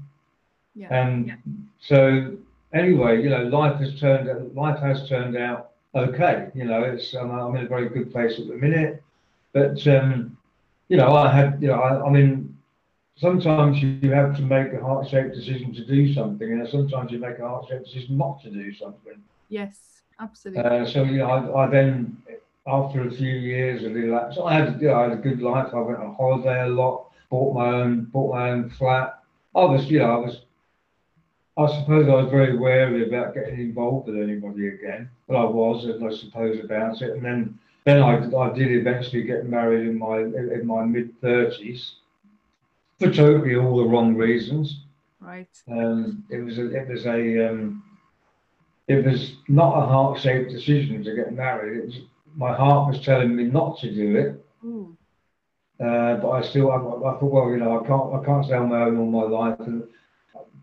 Yeah. 0.74 0.88
And 0.92 1.28
yeah. 1.28 1.36
so 1.80 2.38
anyway, 2.76 3.24
you 3.24 3.30
know, 3.30 3.44
life 3.44 3.80
has 3.80 4.00
turned 4.00 4.56
life 4.56 4.80
has 4.80 5.08
turned 5.10 5.36
out 5.38 5.72
okay. 5.96 6.50
You 6.54 6.66
know, 6.66 6.84
it's 6.84 7.16
um, 7.16 7.32
I'm 7.32 7.56
in 7.56 7.66
a 7.66 7.68
very 7.68 7.90
good 7.90 8.12
place 8.12 8.40
at 8.40 8.48
the 8.48 8.56
minute, 8.56 9.02
but 9.54 9.86
um, 9.88 10.38
you 10.90 10.98
know, 10.98 11.16
I 11.16 11.32
had 11.32 11.62
you 11.62 11.70
know, 11.70 11.80
I, 11.80 12.06
I 12.06 12.10
mean, 12.12 12.56
sometimes 13.16 13.82
you 13.82 14.12
have 14.12 14.36
to 14.36 14.42
make 14.44 14.74
a 14.74 14.82
heart-shaped 14.82 15.34
decision 15.34 15.74
to 15.74 15.86
do 15.86 16.14
something, 16.14 16.52
and 16.52 16.68
sometimes 16.68 17.12
you 17.12 17.20
make 17.20 17.40
a 17.40 17.48
heart-shaped 17.48 17.86
decision 17.86 18.18
not 18.18 18.42
to 18.44 18.50
do 18.52 18.74
something. 18.74 19.20
Yes, 19.50 20.02
absolutely. 20.20 20.64
Uh, 20.64 20.86
so 20.86 21.04
you 21.04 21.20
know, 21.20 21.30
I, 21.30 21.66
I, 21.66 21.70
then 21.70 22.18
after 22.68 23.08
a 23.08 23.12
few 23.12 23.36
years 23.36 23.84
of 23.84 23.94
relapse, 23.94 24.38
I 24.44 24.54
had 24.54 24.82
you 24.82 24.90
know, 24.90 24.96
I 24.96 25.04
had 25.04 25.14
a 25.14 25.22
good 25.22 25.42
life. 25.42 25.74
I 25.74 25.80
went 25.80 26.00
on 26.00 26.14
holiday 26.16 26.64
a 26.64 26.68
lot, 26.68 27.12
bought 27.30 27.56
my 27.56 27.68
own 27.68 28.06
bought 28.06 28.34
my 28.36 28.50
own 28.52 28.70
flat. 28.70 29.20
I 29.56 29.64
was 29.64 29.90
you 29.90 30.00
know 30.00 30.12
I 30.12 30.18
was 30.18 30.42
I 31.58 31.68
suppose 31.68 32.10
I 32.10 32.14
was 32.16 32.30
very 32.30 32.58
wary 32.58 33.08
about 33.08 33.34
getting 33.34 33.60
involved 33.60 34.08
with 34.08 34.22
anybody 34.22 34.68
again, 34.68 35.10
but 35.28 35.38
I 35.38 35.46
was, 35.46 35.86
and 35.86 36.06
I 36.06 36.14
suppose, 36.14 36.64
about 36.64 37.02
it. 37.02 37.12
And 37.12 37.24
then, 37.24 37.60
then 37.86 38.02
I, 38.02 38.16
I 38.38 38.54
did 38.54 38.72
eventually 38.72 39.24
get 39.24 39.46
married 39.46 39.88
in 39.88 39.98
my 39.98 40.20
in 40.20 40.66
my 40.66 40.84
mid 40.84 41.20
thirties, 41.22 41.96
for 43.00 43.10
totally 43.10 43.56
all 43.56 43.78
the 43.78 43.86
wrong 43.86 44.16
reasons. 44.16 44.82
Right. 45.22 45.48
Um, 45.72 46.26
it 46.30 46.40
was 46.40 46.58
a, 46.58 46.76
it 46.76 46.90
was 46.90 47.06
a 47.06 47.50
um, 47.50 47.84
it 48.88 49.06
was 49.06 49.38
not 49.48 49.78
a 49.78 49.86
heart 49.86 50.20
shaped 50.20 50.52
decision 50.52 51.04
to 51.06 51.16
get 51.16 51.34
married. 51.34 51.78
It 51.78 51.86
was, 51.86 52.00
my 52.36 52.54
heart 52.54 52.90
was 52.90 53.04
telling 53.04 53.34
me 53.34 53.46
not 53.46 53.80
to 53.80 53.94
do 53.94 54.18
it. 54.18 54.46
Uh, 55.80 56.16
but 56.18 56.30
I 56.32 56.42
still, 56.42 56.72
I, 56.72 56.76
I, 56.76 57.20
thought, 57.20 57.24
well, 57.24 57.50
you 57.50 57.58
know, 57.58 57.80
I 57.80 57.88
can't, 57.88 58.14
I 58.14 58.26
can't 58.26 58.46
stay 58.46 58.56
on 58.56 58.70
my 58.70 58.84
own 58.84 58.98
all 58.98 59.06
my 59.06 59.24
life, 59.24 59.60
and 59.60 59.84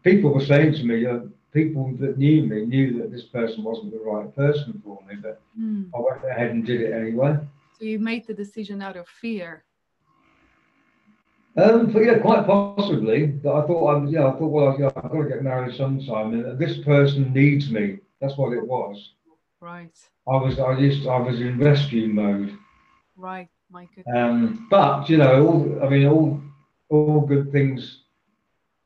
people 0.02 0.32
were 0.32 0.44
saying 0.44 0.74
to 0.74 0.84
me, 0.84 1.06
uh, 1.06 1.20
people 1.52 1.94
that 2.00 2.18
knew 2.18 2.42
me 2.44 2.64
knew 2.64 2.98
that 2.98 3.10
this 3.10 3.24
person 3.24 3.62
wasn't 3.62 3.92
the 3.92 3.98
right 3.98 4.34
person 4.34 4.80
for 4.84 4.98
me, 5.08 5.16
but 5.16 5.40
mm. 5.58 5.88
I 5.94 5.98
went 5.98 6.24
ahead 6.24 6.50
and 6.50 6.64
did 6.64 6.80
it 6.80 6.92
anyway. 6.92 7.36
So 7.78 7.84
you 7.84 7.98
made 7.98 8.26
the 8.26 8.34
decision 8.34 8.82
out 8.82 8.96
of 8.96 9.06
fear. 9.06 9.64
Um, 11.56 11.92
but 11.92 12.04
yeah, 12.04 12.18
quite 12.18 12.46
possibly. 12.46 13.26
But 13.26 13.62
I 13.62 13.66
thought, 13.66 13.86
I, 13.86 14.08
yeah, 14.08 14.26
I 14.26 14.30
thought, 14.32 14.48
well, 14.48 14.76
yeah, 14.78 14.86
I've 14.96 15.10
got 15.10 15.22
to 15.22 15.28
get 15.28 15.42
married 15.42 15.76
sometime, 15.76 16.32
and 16.32 16.58
this 16.58 16.78
person 16.78 17.32
needs 17.32 17.70
me. 17.70 17.98
That's 18.20 18.38
what 18.38 18.54
it 18.54 18.66
was. 18.66 19.10
Right. 19.60 19.96
I 20.26 20.36
was, 20.36 20.58
I 20.58 20.78
used, 20.78 21.06
I 21.06 21.18
was 21.18 21.40
in 21.40 21.58
rescue 21.58 22.08
mode. 22.08 22.56
Right, 23.16 23.48
my 23.70 23.86
goodness. 23.94 24.16
Um, 24.16 24.66
but 24.70 25.10
you 25.10 25.18
know, 25.18 25.46
all, 25.46 25.84
I 25.84 25.88
mean, 25.90 26.06
all, 26.06 26.40
all 26.88 27.20
good 27.20 27.52
things 27.52 28.01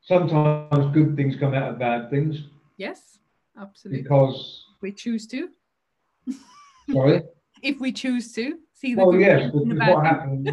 sometimes 0.06 0.94
good 0.94 1.16
things 1.16 1.36
come 1.36 1.54
out 1.54 1.70
of 1.70 1.78
bad 1.78 2.10
things. 2.10 2.44
Yes, 2.76 3.18
absolutely. 3.60 4.02
Because 4.02 4.64
we 4.80 4.92
choose 4.92 5.26
to. 5.28 5.48
sorry. 6.90 7.22
If 7.62 7.80
we 7.80 7.90
choose 7.90 8.34
to 8.34 8.58
see 8.74 8.94
the. 8.94 9.02
Well, 9.02 9.18
yes, 9.18 9.50
because 9.50 9.78
what 9.78 10.04
happened. 10.04 10.46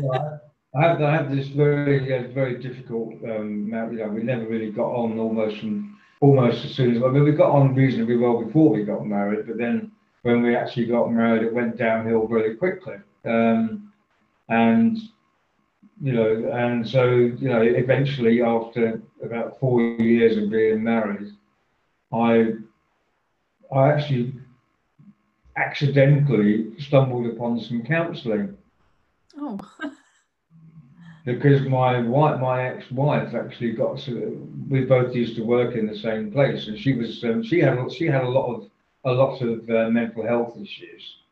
I 0.75 0.81
had 0.81 1.01
I 1.01 1.15
had 1.17 1.31
this 1.31 1.49
very 1.49 2.15
uh, 2.15 2.29
very 2.33 2.63
difficult. 2.63 3.13
Um, 3.25 3.67
you 3.91 3.97
know, 3.97 4.07
we 4.07 4.23
never 4.23 4.45
really 4.47 4.71
got 4.71 4.89
on 4.89 5.19
almost 5.19 5.59
from 5.59 5.99
almost 6.21 6.63
as 6.63 6.73
soon 6.73 6.95
as 6.95 7.03
I 7.03 7.09
mean 7.09 7.25
we 7.25 7.33
got 7.33 7.51
on 7.51 7.75
reasonably 7.75 8.15
well 8.15 8.41
before 8.41 8.69
we 8.69 8.83
got 8.83 9.05
married, 9.05 9.45
but 9.45 9.57
then 9.57 9.91
when 10.21 10.41
we 10.41 10.55
actually 10.55 10.85
got 10.85 11.11
married, 11.11 11.43
it 11.43 11.53
went 11.53 11.77
downhill 11.77 12.25
very 12.25 12.55
quickly. 12.55 12.95
Um, 13.25 13.91
and 14.47 14.97
you 16.03 16.11
know, 16.11 16.51
and 16.51 16.85
so, 16.85 17.05
you 17.11 17.47
know, 17.47 17.61
eventually 17.61 18.41
after 18.41 19.01
about 19.23 19.57
four 19.57 19.79
years 19.81 20.35
of 20.35 20.49
being 20.49 20.83
married, 20.83 21.31
I, 22.11 22.55
I 23.73 23.93
actually 23.93 24.33
accidentally 25.55 26.77
stumbled 26.77 27.27
upon 27.27 27.57
some 27.61 27.83
counselling. 27.83 28.57
Oh. 29.37 29.57
because 31.25 31.61
my 31.69 32.01
wife, 32.01 32.41
my 32.41 32.67
ex-wife, 32.67 33.33
actually 33.33 33.71
got. 33.71 33.97
To, 33.99 34.45
we 34.69 34.83
both 34.83 35.15
used 35.15 35.37
to 35.37 35.43
work 35.43 35.75
in 35.75 35.87
the 35.87 35.97
same 35.97 36.33
place, 36.33 36.67
and 36.67 36.77
she 36.77 36.95
was. 36.95 37.23
Um, 37.23 37.41
she 37.41 37.61
had. 37.61 37.79
She 37.93 38.07
had 38.07 38.25
a 38.25 38.29
lot 38.29 38.53
of 38.53 38.69
a 39.05 39.11
lot 39.13 39.41
of 39.41 39.69
uh, 39.69 39.89
mental 39.89 40.27
health 40.27 40.57
issues 40.61 41.22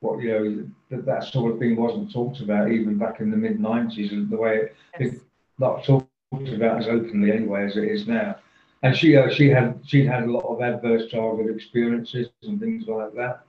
what 0.00 0.20
you 0.20 0.30
know 0.30 0.64
that 0.90 1.06
that 1.06 1.24
sort 1.24 1.52
of 1.52 1.58
thing 1.58 1.76
wasn't 1.76 2.12
talked 2.12 2.40
about 2.40 2.70
even 2.70 2.98
back 2.98 3.20
in 3.20 3.30
the 3.30 3.36
mid 3.36 3.58
90s 3.58 4.12
and 4.12 4.28
the 4.30 4.36
way 4.36 4.70
yes. 4.98 5.14
it 5.14 5.20
not 5.58 5.84
talked 5.84 6.06
about 6.32 6.78
as 6.78 6.88
openly 6.88 7.32
anyway 7.32 7.64
as 7.64 7.76
it 7.76 7.84
is 7.84 8.06
now 8.06 8.36
and 8.82 8.96
she 8.96 9.16
uh, 9.16 9.28
she 9.28 9.48
had 9.48 9.80
she 9.86 10.04
had 10.04 10.24
a 10.24 10.30
lot 10.30 10.44
of 10.44 10.60
adverse 10.60 11.10
childhood 11.10 11.54
experiences 11.54 12.28
and 12.42 12.60
things 12.60 12.86
like 12.88 13.12
that 13.14 13.42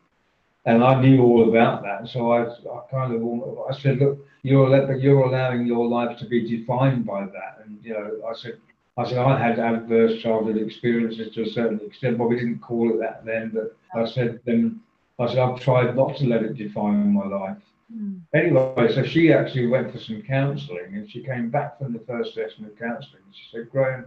and 0.66 0.84
I 0.84 1.02
knew 1.02 1.24
all 1.24 1.50
about 1.50 1.84
that 1.84 2.08
so 2.08 2.32
I, 2.32 2.44
I 2.48 2.82
kind 2.92 3.14
of 3.14 3.22
I 3.70 3.78
said 3.78 4.00
look 4.00 4.26
you're 4.44 4.98
you're 4.98 5.24
allowing 5.24 5.66
your 5.66 5.88
life 5.88 6.18
to 6.20 6.26
be 6.26 6.58
defined 6.58 7.06
by 7.06 7.26
that 7.26 7.60
and 7.64 7.80
you 7.84 7.94
know 7.94 8.28
I 8.28 8.34
said 8.34 8.58
I 8.98 9.08
said 9.08 9.20
I 9.20 9.40
had 9.40 9.58
adverse 9.58 10.22
childhood 10.22 10.58
experiences 10.58 11.34
to 11.34 11.44
a 11.44 11.50
certain 11.50 11.80
extent, 11.80 12.18
but 12.18 12.28
we 12.28 12.36
didn't 12.36 12.60
call 12.60 12.92
it 12.92 13.00
that 13.00 13.26
then. 13.26 13.52
But 13.54 13.78
I 13.98 14.06
said 14.06 14.42
then 14.46 14.82
I 15.22 15.28
said 15.28 15.40
I've 15.40 15.60
tried 15.60 15.96
not 15.96 16.18
to 16.18 16.26
let 16.26 16.44
it 16.44 16.56
define 16.56 17.14
my 17.14 17.26
life. 17.26 17.58
Mm. 17.96 18.22
Anyway, 18.34 18.94
so 18.94 19.04
she 19.04 19.34
actually 19.34 19.68
went 19.68 19.92
for 19.92 20.00
some 20.00 20.22
counselling, 20.22 20.96
and 20.96 21.10
she 21.10 21.24
came 21.24 21.50
back 21.50 21.78
from 21.78 21.94
the 21.94 22.00
first 22.00 22.34
session 22.34 22.66
of 22.66 22.78
counselling. 22.78 23.24
She 23.34 23.44
said, 23.52 23.70
"Graham, 23.70 24.06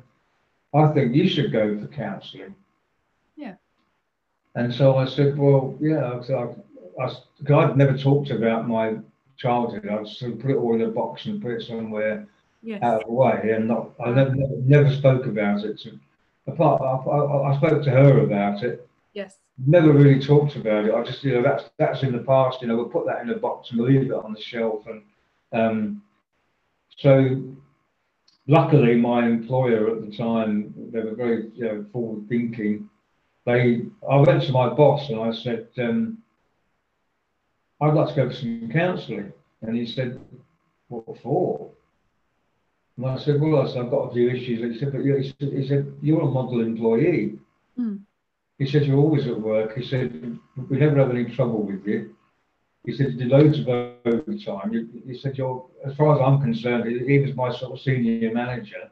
I 0.72 0.88
think 0.88 1.14
you 1.14 1.29
should 1.29 1.53
go 1.53 1.79
for 1.79 1.87
counselling." 1.88 2.55
Yeah. 3.37 3.55
And 4.55 4.74
so 4.74 4.96
I 4.96 5.05
said, 5.07 5.37
"Well, 5.37 5.77
yeah." 5.81 6.22
So 6.22 6.57
I, 6.98 7.05
I, 7.05 7.57
I'd 7.59 7.77
never 7.77 7.96
talked 7.96 8.31
about 8.31 8.68
my 8.68 8.96
childhood. 9.37 9.88
I 9.88 10.05
sort 10.05 10.33
of 10.33 10.40
put 10.40 10.50
it 10.50 10.57
all 10.57 10.74
in 10.74 10.83
a 10.83 10.88
box 10.88 11.27
and 11.27 11.42
put 11.42 11.53
it 11.53 11.62
somewhere 11.62 12.27
yes. 12.62 12.83
out 12.83 13.03
of 13.03 13.09
the 13.09 13.12
way, 13.12 13.53
and 13.55 13.68
not. 13.68 13.90
I 14.05 14.11
never, 14.11 14.35
never, 14.35 14.57
never 14.64 14.90
spoke 14.94 15.27
about 15.27 15.64
it. 15.64 15.81
Apart, 16.46 16.81
I, 16.81 17.11
I, 17.11 17.53
I 17.53 17.57
spoke 17.59 17.83
to 17.85 17.90
her 17.90 18.20
about 18.24 18.62
it. 18.62 18.88
Yes. 19.14 19.38
Never 19.66 19.92
really 19.92 20.20
talked 20.20 20.57
about 20.57 20.85
it. 20.85 20.94
I 20.94 21.03
just, 21.05 21.22
you 21.22 21.35
know, 21.35 21.42
that's 21.42 21.70
that's 21.79 22.03
in 22.03 22.12
the 22.12 22.18
past. 22.18 22.61
You 22.61 22.68
know, 22.68 22.77
we'll 22.77 22.87
put 22.87 23.07
that 23.07 23.22
in 23.22 23.31
a 23.31 23.37
box 23.37 23.70
and 23.70 23.81
leave 23.81 24.03
it 24.03 24.12
on 24.12 24.35
the 24.35 24.40
shelf. 24.40 24.85
And 24.87 25.03
um, 25.53 26.03
so, 26.98 27.40
luckily, 28.48 28.96
my 28.96 29.27
employer 29.27 29.96
at 29.96 30.05
the 30.05 30.16
time, 30.16 30.74
they 30.92 31.00
were 31.00 31.14
very, 31.14 31.50
you 31.55 31.64
know, 31.64 31.87
forward 31.92 32.29
thinking. 32.29 32.90
They, 33.46 33.83
I 34.11 34.16
went 34.16 34.42
to 34.44 34.53
my 34.53 34.70
boss 34.70 35.09
and 35.11 35.20
I 35.20 35.33
said, 35.33 35.68
um, 35.79 36.18
I'd 37.81 37.94
like 37.94 38.09
to 38.09 38.14
go 38.14 38.29
for 38.29 38.35
some 38.35 38.70
counselling. 38.72 39.33
And 39.62 39.77
he 39.77 39.87
said, 39.87 40.20
What 40.88 41.18
for? 41.22 41.70
And 42.96 43.07
I 43.07 43.18
said, 43.18 43.40
Well, 43.40 43.62
I 43.62 43.72
said, 43.72 43.85
I've 43.85 43.90
got 43.90 44.11
a 44.11 44.14
few 44.14 44.31
issues. 44.31 44.72
He 44.72 44.79
said, 44.79 44.92
But 44.92 45.03
he 45.03 45.35
said, 45.38 45.53
he 45.53 45.68
said 45.68 45.92
You're 46.03 46.22
a 46.22 46.27
model 46.27 46.61
employee. 46.61 47.38
Mm. 47.79 48.00
He 48.59 48.67
said, 48.67 48.85
You're 48.85 48.99
always 48.99 49.27
at 49.27 49.40
work. 49.40 49.77
He 49.77 49.85
said, 49.85 50.38
We 50.69 50.79
never 50.79 50.99
have 50.99 51.11
any 51.11 51.25
trouble 51.35 51.62
with 51.62 51.87
you. 51.87 52.14
He 52.85 52.95
said, 52.95 53.12
You 53.12 53.19
do 53.19 53.29
loads 53.29 53.59
of 53.59 53.69
overtime. 53.69 55.03
He 55.07 55.19
said, 55.19 55.37
You're, 55.37 55.67
as 55.85 55.97
far 55.97 56.14
as 56.14 56.21
I'm 56.21 56.40
concerned, 56.40 56.85
he 56.87 57.19
was 57.19 57.35
my 57.35 57.53
sort 57.53 57.73
of 57.73 57.81
senior 57.81 58.33
manager. 58.33 58.90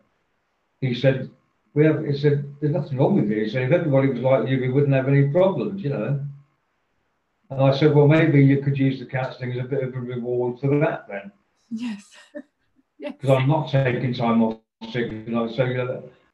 He 0.81 0.95
said, 0.95 1.31
we 1.75 1.87
have, 1.87 2.05
he 2.05 2.17
said, 2.17 2.55
there's 2.61 2.75
nothing 2.75 2.99
wrong 2.99 3.17
with 3.17 3.31
you. 3.31 3.45
He 3.45 3.51
said, 3.51 3.63
if 3.63 3.73
everybody 3.73 4.09
was 4.09 4.21
like 4.21 4.49
you, 4.49 4.61
we 4.61 4.69
wouldn't 4.69 4.93
have 4.93 5.09
any 5.09 5.29
problems, 5.29 5.83
you 5.83 5.91
know. 5.91 6.21
And 7.51 7.61
I 7.61 7.77
said, 7.77 7.95
well, 7.95 8.09
maybe 8.09 8.45
you 8.45 8.61
could 8.63 8.79
use 8.79 8.99
the 8.99 9.07
counselling 9.07 9.53
as 9.53 9.61
a 9.61 9.69
bit 9.69 9.83
of 9.83 9.95
a 9.95 10.01
reward 10.01 10.59
for 10.61 10.79
that 10.81 11.07
then. 11.09 11.33
Yes. 11.71 12.11
Because 12.99 13.31
I'm 13.31 13.49
not 13.49 13.69
taking 13.69 14.15
time 14.15 14.45
off 14.45 14.59
sick. 14.93 15.11
You 15.11 15.25
know, 15.27 15.49
so 15.49 15.65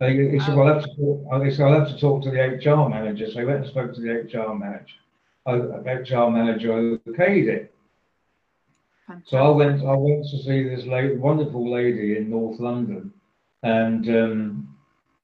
uh, 0.01 0.07
he 0.07 0.39
said, 0.39 0.55
well, 0.55 0.69
I'll 0.69 0.75
have, 0.75 0.85
to 0.85 0.97
talk, 0.97 1.45
he 1.45 1.51
said, 1.51 1.67
I'll 1.67 1.81
have 1.81 1.89
to 1.89 1.99
talk 1.99 2.23
to 2.23 2.31
the 2.31 2.39
HR 2.39 2.89
manager. 2.89 3.27
So 3.31 3.41
he 3.41 3.45
went 3.45 3.63
and 3.63 3.69
spoke 3.69 3.95
to 3.95 4.01
the 4.01 4.11
HR 4.11 4.55
manager. 4.55 4.95
Uh, 5.45 5.81
HR 5.83 6.31
manager 6.31 6.99
okayed 7.09 7.49
it. 7.49 7.75
Fantastic. 9.07 9.31
So 9.31 9.39
I 9.39 9.49
went, 9.49 9.85
I 9.85 9.95
went 9.95 10.25
to 10.31 10.39
see 10.43 10.63
this 10.69 10.87
lady, 10.87 11.17
wonderful 11.17 11.71
lady 11.71 12.17
in 12.17 12.31
North 12.31 12.61
London, 12.61 13.13
and 13.63 14.09
um, 14.09 14.77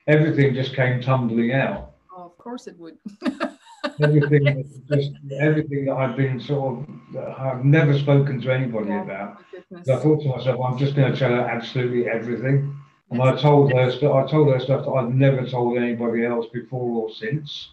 everything 0.08 0.54
just 0.54 0.74
came 0.74 1.00
tumbling 1.00 1.52
out. 1.52 1.92
Oh, 2.16 2.24
of 2.24 2.38
course 2.38 2.66
it 2.66 2.76
would. 2.78 2.96
everything 4.02 4.44
yes. 4.44 4.66
just 4.90 5.12
everything 5.40 5.84
that 5.84 5.94
I've 5.94 6.16
been 6.16 6.40
sort 6.40 6.80
of 6.80 7.38
I've 7.38 7.64
never 7.64 7.96
spoken 7.98 8.40
to 8.40 8.50
anybody 8.50 8.88
yeah, 8.88 9.02
about. 9.02 9.44
So 9.84 9.94
I 9.94 10.00
thought 10.00 10.22
to 10.22 10.28
myself, 10.28 10.60
I'm 10.64 10.78
just 10.78 10.96
going 10.96 11.12
to 11.12 11.18
tell 11.18 11.30
her 11.30 11.48
absolutely 11.48 12.08
everything. 12.08 12.74
And 13.10 13.22
I 13.22 13.36
told 13.36 13.72
her 13.72 13.90
stuff. 13.90 14.14
I 14.14 14.30
told 14.30 14.52
her 14.52 14.58
stuff 14.58 14.84
that 14.84 14.90
I've 14.90 15.12
never 15.12 15.46
told 15.46 15.78
anybody 15.78 16.24
else 16.24 16.46
before 16.52 17.02
or 17.02 17.10
since. 17.14 17.70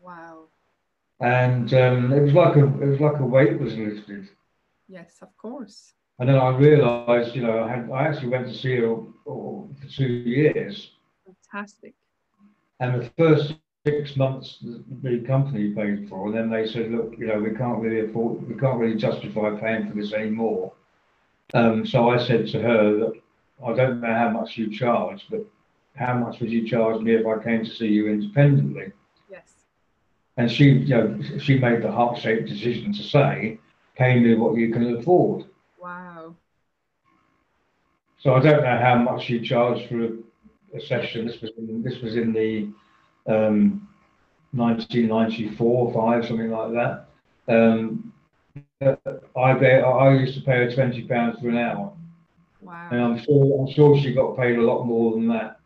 Wow. 0.00 0.44
And 1.20 1.72
um, 1.74 2.12
it 2.12 2.20
was 2.22 2.32
like 2.32 2.56
a 2.56 2.64
it 2.64 2.88
was 2.88 3.00
like 3.00 3.20
a 3.20 3.24
weight 3.24 3.58
was 3.58 3.74
lifted. 3.76 4.28
Yes, 4.88 5.18
of 5.20 5.36
course. 5.36 5.92
And 6.18 6.28
then 6.28 6.36
I 6.36 6.48
realised, 6.56 7.36
you 7.36 7.42
know, 7.42 7.62
I 7.62 7.68
had 7.68 7.90
I 7.90 8.08
actually 8.08 8.28
went 8.28 8.48
to 8.48 8.54
see 8.54 8.76
her 8.76 8.96
for 9.24 9.68
two 9.94 10.06
years. 10.06 10.90
Fantastic. 11.26 11.94
And 12.80 13.02
the 13.02 13.10
first 13.16 13.54
six 13.86 14.16
months 14.16 14.58
the 15.02 15.20
company 15.26 15.70
paid 15.70 16.08
for, 16.08 16.26
and 16.26 16.34
then 16.34 16.50
they 16.50 16.66
said, 16.66 16.90
look, 16.90 17.14
you 17.18 17.26
know, 17.26 17.38
we 17.38 17.54
can't 17.54 17.78
really 17.78 18.08
afford, 18.08 18.46
we 18.48 18.54
can't 18.54 18.78
really 18.78 18.96
justify 18.96 19.58
paying 19.58 19.88
for 19.88 19.96
this 19.96 20.12
anymore. 20.12 20.72
Um, 21.54 21.86
so 21.86 22.10
I 22.10 22.18
said 22.18 22.46
to 22.48 22.62
her 22.62 22.98
that 22.98 23.12
I 23.64 23.72
don't 23.74 24.00
know 24.00 24.12
how 24.12 24.30
much 24.30 24.56
you 24.56 24.70
charge, 24.70 25.26
but 25.30 25.44
how 25.96 26.14
much 26.14 26.40
would 26.40 26.50
you 26.50 26.66
charge 26.66 27.00
me 27.02 27.14
if 27.14 27.26
I 27.26 27.42
came 27.42 27.64
to 27.64 27.70
see 27.70 27.88
you 27.88 28.08
independently? 28.08 28.92
Yes. 29.30 29.52
And 30.36 30.50
she, 30.50 30.64
you 30.64 30.88
know, 30.88 31.20
she 31.38 31.58
made 31.58 31.82
the 31.82 31.90
heart-shaped 31.90 32.48
decision 32.48 32.92
to 32.92 33.02
say, 33.02 33.58
pay 33.96 34.20
me 34.20 34.34
what 34.34 34.56
you 34.56 34.72
can 34.72 34.96
afford. 34.96 35.46
Wow. 35.80 36.36
So 38.18 38.34
I 38.34 38.40
don't 38.40 38.62
know 38.62 38.78
how 38.78 38.96
much 38.96 39.28
you 39.28 39.40
charge 39.40 39.88
for 39.88 40.04
a, 40.04 40.10
a 40.76 40.80
session. 40.80 41.26
This 41.26 41.40
was 41.40 41.50
in, 41.58 41.82
this 41.82 42.00
was 42.00 42.16
in 42.16 42.32
the 42.32 42.68
um, 43.26 43.88
1994, 44.52 45.92
five, 45.92 46.26
something 46.26 46.50
like 46.50 46.72
that. 46.72 47.08
Um, 47.48 48.12
I 48.80 48.90
I 49.36 50.14
used 50.14 50.34
to 50.34 50.40
pay 50.40 50.64
her 50.64 50.72
twenty 50.72 51.02
pounds 51.02 51.38
for 51.40 51.48
an 51.48 51.58
hour. 51.58 51.92
Wow. 52.68 52.88
And 52.92 53.00
I'm 53.00 53.18
sure 53.18 53.58
I'm 53.58 53.72
sure 53.72 53.98
she 53.98 54.12
got 54.12 54.36
paid 54.36 54.58
a 54.58 54.62
lot 54.62 54.84
more 54.84 55.12
than 55.12 55.26
that 55.28 55.58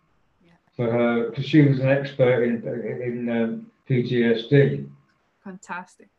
yeah. 0.45 0.53
for 0.77 0.89
her 0.89 1.31
because 1.31 1.45
she 1.45 1.63
was 1.63 1.81
an 1.81 1.89
expert 1.89 2.45
in 2.45 2.63
in 3.03 3.29
um, 3.29 3.67
PTSD. 3.91 4.89
Fantastic. 5.43 6.11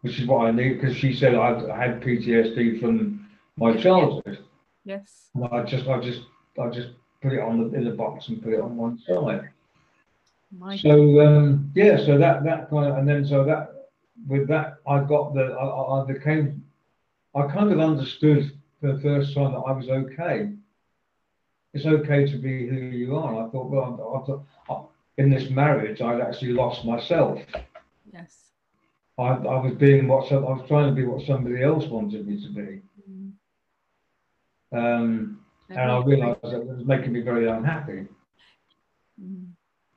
Which 0.00 0.18
is 0.18 0.26
what 0.26 0.48
I 0.48 0.50
need 0.50 0.80
because 0.80 0.96
she 0.96 1.14
said 1.14 1.36
I 1.36 1.50
had 1.78 2.02
PTSD 2.02 2.80
from 2.80 3.28
my 3.56 3.76
childhood. 3.76 4.44
Yes. 4.84 5.30
And 5.36 5.44
I 5.44 5.62
just 5.62 5.86
I 5.86 6.00
just 6.00 6.22
I 6.60 6.70
just 6.70 6.88
put 7.22 7.32
it 7.32 7.40
on 7.40 7.70
the 7.70 7.76
in 7.76 7.84
the 7.84 7.92
box 7.92 8.26
and 8.26 8.42
put 8.42 8.52
it 8.52 8.60
on 8.60 8.76
one 8.76 8.98
side. 8.98 9.50
My 10.50 10.76
so 10.76 11.20
um, 11.20 11.70
yeah, 11.76 11.98
so 12.04 12.18
that 12.18 12.42
that 12.42 12.68
kind 12.68 12.86
of, 12.90 12.98
and 12.98 13.08
then 13.08 13.24
so 13.24 13.44
that 13.44 13.90
with 14.26 14.48
that 14.48 14.78
I 14.88 15.04
got 15.04 15.34
the 15.34 15.52
I, 15.52 16.02
I 16.02 16.12
became 16.12 16.64
I 17.32 17.46
kind 17.46 17.70
of 17.70 17.78
understood 17.78 18.50
for 18.80 18.92
the 18.92 19.00
first 19.00 19.34
time 19.34 19.52
that 19.52 19.58
I 19.58 19.72
was 19.72 19.88
okay. 19.88 20.52
It's 21.74 21.86
okay 21.86 22.30
to 22.30 22.38
be 22.38 22.66
who 22.66 22.76
you 22.76 23.16
are. 23.16 23.34
And 23.34 23.46
I 23.46 23.50
thought, 23.50 23.70
well, 23.70 24.42
I, 24.68 24.72
I, 24.72 24.82
in 25.18 25.30
this 25.30 25.50
marriage, 25.50 26.00
I'd 26.00 26.20
actually 26.20 26.52
lost 26.52 26.84
myself. 26.84 27.40
Yes. 28.12 28.50
I, 29.18 29.28
I 29.28 29.60
was 29.60 29.74
being 29.74 30.08
what 30.08 30.30
I 30.32 30.36
was 30.36 30.64
trying 30.68 30.88
to 30.88 30.94
be 30.94 31.06
what 31.06 31.26
somebody 31.26 31.62
else 31.62 31.86
wanted 31.86 32.26
me 32.26 32.40
to 32.42 32.48
be. 32.48 32.82
Mm. 33.10 33.32
Um, 34.72 35.40
and 35.68 35.90
I 35.90 35.98
realised 36.02 36.40
that 36.42 36.54
it 36.54 36.66
was 36.66 36.84
making 36.84 37.12
me 37.12 37.20
very 37.20 37.48
unhappy. 37.48 38.06
Mm. 39.22 39.48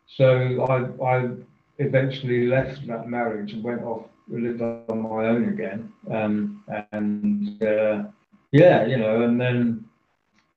So 0.07 0.65
I, 0.65 1.05
I 1.05 1.29
eventually 1.77 2.47
left 2.47 2.85
that 2.87 3.07
marriage 3.07 3.53
and 3.53 3.63
went 3.63 3.83
off 3.83 4.05
lived 4.29 4.61
on 4.61 5.01
my 5.01 5.25
own 5.25 5.49
again. 5.49 5.91
Um, 6.11 6.63
and 6.91 7.61
uh, 7.63 8.03
yeah, 8.51 8.85
you 8.85 8.97
know, 8.97 9.23
and 9.23 9.39
then 9.39 9.85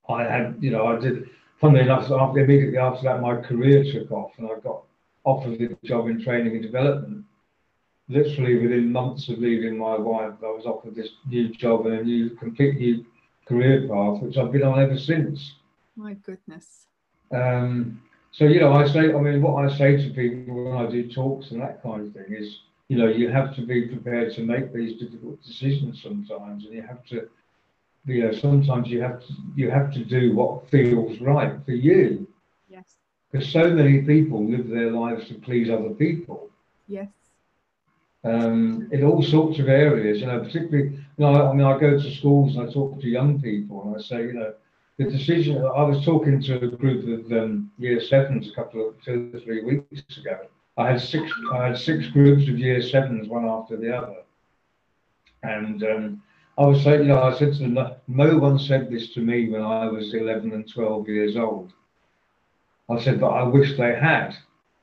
I 0.08 0.24
had, 0.24 0.56
you 0.60 0.70
know, 0.70 0.86
I 0.86 0.98
did. 0.98 1.28
Funnily 1.60 1.82
enough, 1.82 2.10
after 2.10 2.40
immediately 2.40 2.78
after 2.78 3.04
that, 3.04 3.20
my 3.20 3.36
career 3.36 3.84
took 3.84 4.10
off, 4.10 4.32
and 4.38 4.48
I 4.48 4.58
got 4.58 4.82
offered 5.24 5.60
a 5.60 5.86
job 5.86 6.08
in 6.08 6.20
training 6.20 6.54
and 6.54 6.62
development. 6.62 7.24
Literally 8.08 8.58
within 8.58 8.90
months 8.90 9.28
of 9.28 9.38
leaving 9.38 9.78
my 9.78 9.96
wife, 9.96 10.34
I 10.42 10.46
was 10.46 10.66
offered 10.66 10.96
this 10.96 11.10
new 11.28 11.50
job 11.50 11.86
and 11.86 12.00
a 12.00 12.02
new, 12.02 12.30
complete 12.30 12.78
new 12.78 13.06
career 13.46 13.88
path, 13.88 14.20
which 14.22 14.36
I've 14.36 14.50
been 14.50 14.64
on 14.64 14.80
ever 14.80 14.98
since. 14.98 15.54
My 15.94 16.14
goodness. 16.14 16.86
Um, 17.30 18.02
so 18.32 18.44
you 18.44 18.60
know, 18.60 18.72
I 18.72 18.88
say, 18.88 19.12
I 19.12 19.20
mean, 19.20 19.40
what 19.40 19.64
I 19.64 19.76
say 19.76 19.96
to 19.96 20.10
people 20.14 20.64
when 20.64 20.84
I 20.84 20.90
do 20.90 21.12
talks 21.12 21.50
and 21.50 21.60
that 21.60 21.82
kind 21.82 22.06
of 22.06 22.12
thing 22.12 22.34
is, 22.36 22.58
you 22.88 22.96
know, 22.96 23.08
you 23.08 23.30
have 23.30 23.54
to 23.56 23.62
be 23.64 23.88
prepared 23.88 24.34
to 24.34 24.42
make 24.42 24.72
these 24.72 24.98
difficult 24.98 25.42
decisions 25.42 26.02
sometimes, 26.02 26.64
and 26.64 26.74
you 26.74 26.82
have 26.82 27.04
to, 27.06 27.28
you 28.04 28.24
know, 28.24 28.32
sometimes 28.32 28.88
you 28.88 29.00
have 29.00 29.20
to 29.20 29.32
you 29.54 29.70
have 29.70 29.92
to 29.92 30.04
do 30.04 30.34
what 30.34 30.68
feels 30.70 31.20
right 31.20 31.54
for 31.64 31.72
you. 31.72 32.26
Yes. 32.68 32.96
Because 33.30 33.48
so 33.48 33.70
many 33.70 34.02
people 34.02 34.44
live 34.44 34.68
their 34.68 34.90
lives 34.90 35.28
to 35.28 35.34
please 35.34 35.70
other 35.70 35.90
people. 35.90 36.50
Yes. 36.88 37.08
Um, 38.24 38.88
in 38.92 39.04
all 39.04 39.22
sorts 39.22 39.58
of 39.58 39.68
areas, 39.68 40.20
you 40.20 40.26
know, 40.26 40.38
particularly, 40.40 40.90
you 40.90 41.00
know, 41.18 41.48
I 41.48 41.52
mean, 41.52 41.66
I 41.66 41.78
go 41.78 41.98
to 41.98 42.14
schools 42.14 42.56
and 42.56 42.68
I 42.68 42.72
talk 42.72 43.00
to 43.00 43.08
young 43.08 43.40
people 43.40 43.82
and 43.84 43.96
I 43.96 44.00
say, 44.00 44.22
you 44.22 44.34
know, 44.34 44.52
the 44.98 45.04
decision, 45.10 45.56
I 45.56 45.82
was 45.82 46.04
talking 46.04 46.40
to 46.42 46.56
a 46.56 46.68
group 46.68 47.26
of 47.26 47.32
um, 47.32 47.70
year 47.78 48.00
sevens 48.00 48.48
a 48.48 48.54
couple 48.54 48.88
of 48.88 49.02
two 49.02 49.32
or 49.34 49.40
three 49.40 49.64
weeks 49.64 50.18
ago. 50.18 50.46
I 50.76 50.92
had 50.92 51.00
six, 51.00 51.30
I 51.52 51.66
had 51.66 51.78
six 51.78 52.06
groups 52.08 52.48
of 52.48 52.58
year 52.58 52.80
sevens, 52.80 53.28
one 53.28 53.44
after 53.44 53.76
the 53.76 53.96
other. 53.96 54.16
And 55.42 55.82
um, 55.82 56.22
I 56.58 56.66
was 56.66 56.82
saying, 56.82 57.00
you 57.00 57.08
know, 57.08 57.22
I 57.22 57.36
said 57.38 57.54
to 57.54 57.58
them, 57.60 57.78
no 58.08 58.38
one 58.38 58.58
said 58.58 58.90
this 58.90 59.12
to 59.14 59.20
me 59.20 59.48
when 59.48 59.62
I 59.62 59.86
was 59.86 60.12
11 60.14 60.52
and 60.52 60.70
12 60.70 61.08
years 61.08 61.36
old. 61.36 61.72
I 62.90 63.00
said, 63.00 63.20
but 63.20 63.30
I 63.30 63.42
wish 63.42 63.76
they 63.76 63.94
had. 63.94 64.34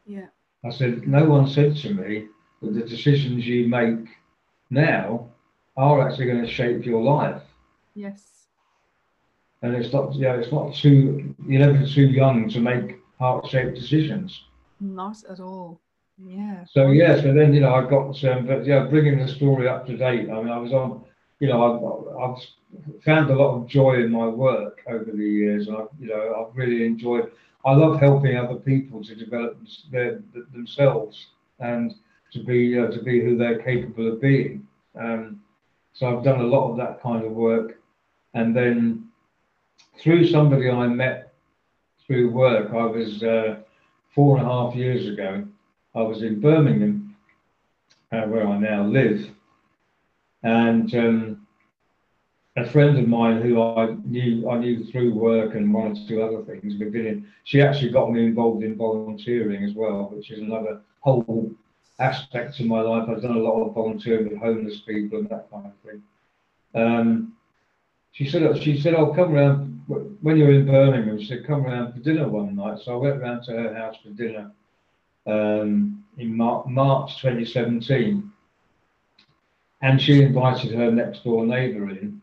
Yeah. 0.05 0.27
I 0.65 0.71
said, 0.71 1.07
no 1.07 1.25
one 1.25 1.47
said 1.47 1.75
to 1.77 1.93
me 1.93 2.27
that 2.61 2.73
the 2.73 2.81
decisions 2.81 3.45
you 3.45 3.67
make 3.67 4.07
now 4.69 5.29
are 5.77 6.07
actually 6.07 6.25
going 6.25 6.41
to 6.41 6.51
shape 6.51 6.85
your 6.85 7.03
life. 7.03 7.41
Yes. 7.93 8.47
And 9.61 9.75
it's 9.75 9.93
not, 9.93 10.15
yeah, 10.15 10.35
it's 10.35 10.51
not 10.51 10.73
too, 10.73 11.35
you're 11.45 11.71
never 11.71 11.85
too 11.85 12.07
young 12.07 12.49
to 12.49 12.59
make 12.59 12.97
heart-shaped 13.19 13.75
decisions. 13.75 14.43
Not 14.79 15.17
at 15.29 15.39
all. 15.39 15.79
Yeah. 16.25 16.65
So 16.65 16.87
yeah, 16.87 17.21
so 17.21 17.33
then 17.33 17.53
you 17.53 17.61
know 17.61 17.73
I 17.73 17.89
got 17.89 18.21
um, 18.25 18.45
but 18.45 18.65
yeah, 18.65 18.85
bringing 18.85 19.19
the 19.19 19.27
story 19.27 19.67
up 19.69 19.85
to 19.87 19.95
date. 19.95 20.29
I 20.29 20.41
mean, 20.41 20.49
I 20.49 20.57
was 20.57 20.73
on, 20.73 21.05
you 21.39 21.47
know, 21.47 21.63
I've, 21.63 22.37
I've 22.37 23.03
found 23.03 23.29
a 23.29 23.35
lot 23.35 23.55
of 23.55 23.67
joy 23.67 23.95
in 24.03 24.11
my 24.11 24.27
work 24.27 24.81
over 24.87 25.11
the 25.11 25.23
years, 25.23 25.67
and 25.67 25.77
I've, 25.77 25.87
you 25.99 26.07
know, 26.07 26.35
I've 26.47 26.55
really 26.55 26.85
enjoyed. 26.85 27.31
I 27.65 27.73
love 27.73 27.99
helping 27.99 28.37
other 28.37 28.55
people 28.55 29.03
to 29.03 29.15
develop 29.15 29.57
their, 29.91 30.21
themselves 30.53 31.27
and 31.59 31.93
to 32.31 32.43
be 32.43 32.77
uh, 32.77 32.87
to 32.87 33.01
be 33.01 33.21
who 33.21 33.37
they're 33.37 33.61
capable 33.63 34.11
of 34.13 34.21
being. 34.21 34.67
Um, 34.99 35.41
so 35.93 36.15
I've 36.15 36.23
done 36.23 36.41
a 36.41 36.47
lot 36.47 36.69
of 36.69 36.77
that 36.77 37.01
kind 37.01 37.25
of 37.25 37.31
work, 37.31 37.79
and 38.33 38.55
then 38.55 39.07
through 39.97 40.27
somebody 40.27 40.69
I 40.69 40.87
met 40.87 41.33
through 42.05 42.31
work, 42.31 42.71
I 42.71 42.85
was 42.85 43.23
uh, 43.23 43.57
four 44.13 44.37
and 44.37 44.45
a 44.45 44.49
half 44.49 44.75
years 44.75 45.07
ago. 45.07 45.45
I 45.95 46.01
was 46.01 46.21
in 46.21 46.39
Birmingham, 46.39 47.15
uh, 48.11 48.21
where 48.23 48.47
I 48.47 48.57
now 48.57 48.83
live, 48.83 49.29
and 50.43 50.93
um, 50.95 51.47
a 52.57 52.69
friend 52.69 52.97
of 52.97 53.07
mine 53.07 53.41
who 53.41 53.61
I 53.61 53.95
knew 54.05 54.49
I 54.49 54.57
knew 54.57 54.83
through 54.85 55.13
work 55.13 55.55
and 55.55 55.73
one 55.73 55.91
or 55.91 56.07
two 56.07 56.21
other 56.21 56.43
things. 56.43 56.75
We've. 56.79 57.23
She 57.43 57.61
actually 57.61 57.91
got 57.91 58.11
me 58.11 58.25
involved 58.25 58.63
in 58.63 58.75
volunteering 58.75 59.63
as 59.63 59.73
well, 59.73 60.09
which 60.13 60.31
is 60.31 60.39
another 60.39 60.81
whole 61.01 61.51
aspect 61.99 62.59
of 62.59 62.65
my 62.65 62.81
life. 62.81 63.09
I've 63.09 63.21
done 63.21 63.35
a 63.35 63.39
lot 63.39 63.61
of 63.65 63.73
volunteering 63.73 64.29
with 64.29 64.39
homeless 64.39 64.81
people 64.81 65.19
and 65.19 65.29
that 65.29 65.49
kind 65.51 65.65
of 65.65 65.73
thing. 65.83 66.03
Um, 66.75 67.33
she 68.11 68.27
said, 68.27 68.61
she 68.61 68.79
said, 68.79 68.95
I'll 68.95 69.13
come 69.13 69.33
around 69.35 69.83
when 70.21 70.37
you're 70.37 70.53
in 70.53 70.65
Birmingham. 70.65 71.19
She 71.19 71.27
said, 71.27 71.45
come 71.45 71.65
around 71.65 71.93
for 71.93 71.99
dinner 71.99 72.27
one 72.27 72.55
night. 72.55 72.79
So 72.83 72.93
I 72.93 72.97
went 72.97 73.21
round 73.21 73.43
to 73.43 73.51
her 73.53 73.73
house 73.73 73.95
for 74.03 74.09
dinner 74.09 74.51
um, 75.27 76.03
in 76.17 76.35
Mar- 76.35 76.65
March 76.67 77.21
2017. 77.21 78.31
And 79.81 80.01
she 80.01 80.21
invited 80.21 80.73
her 80.73 80.91
next 80.91 81.23
door 81.23 81.45
neighbour 81.45 81.89
in 81.89 82.21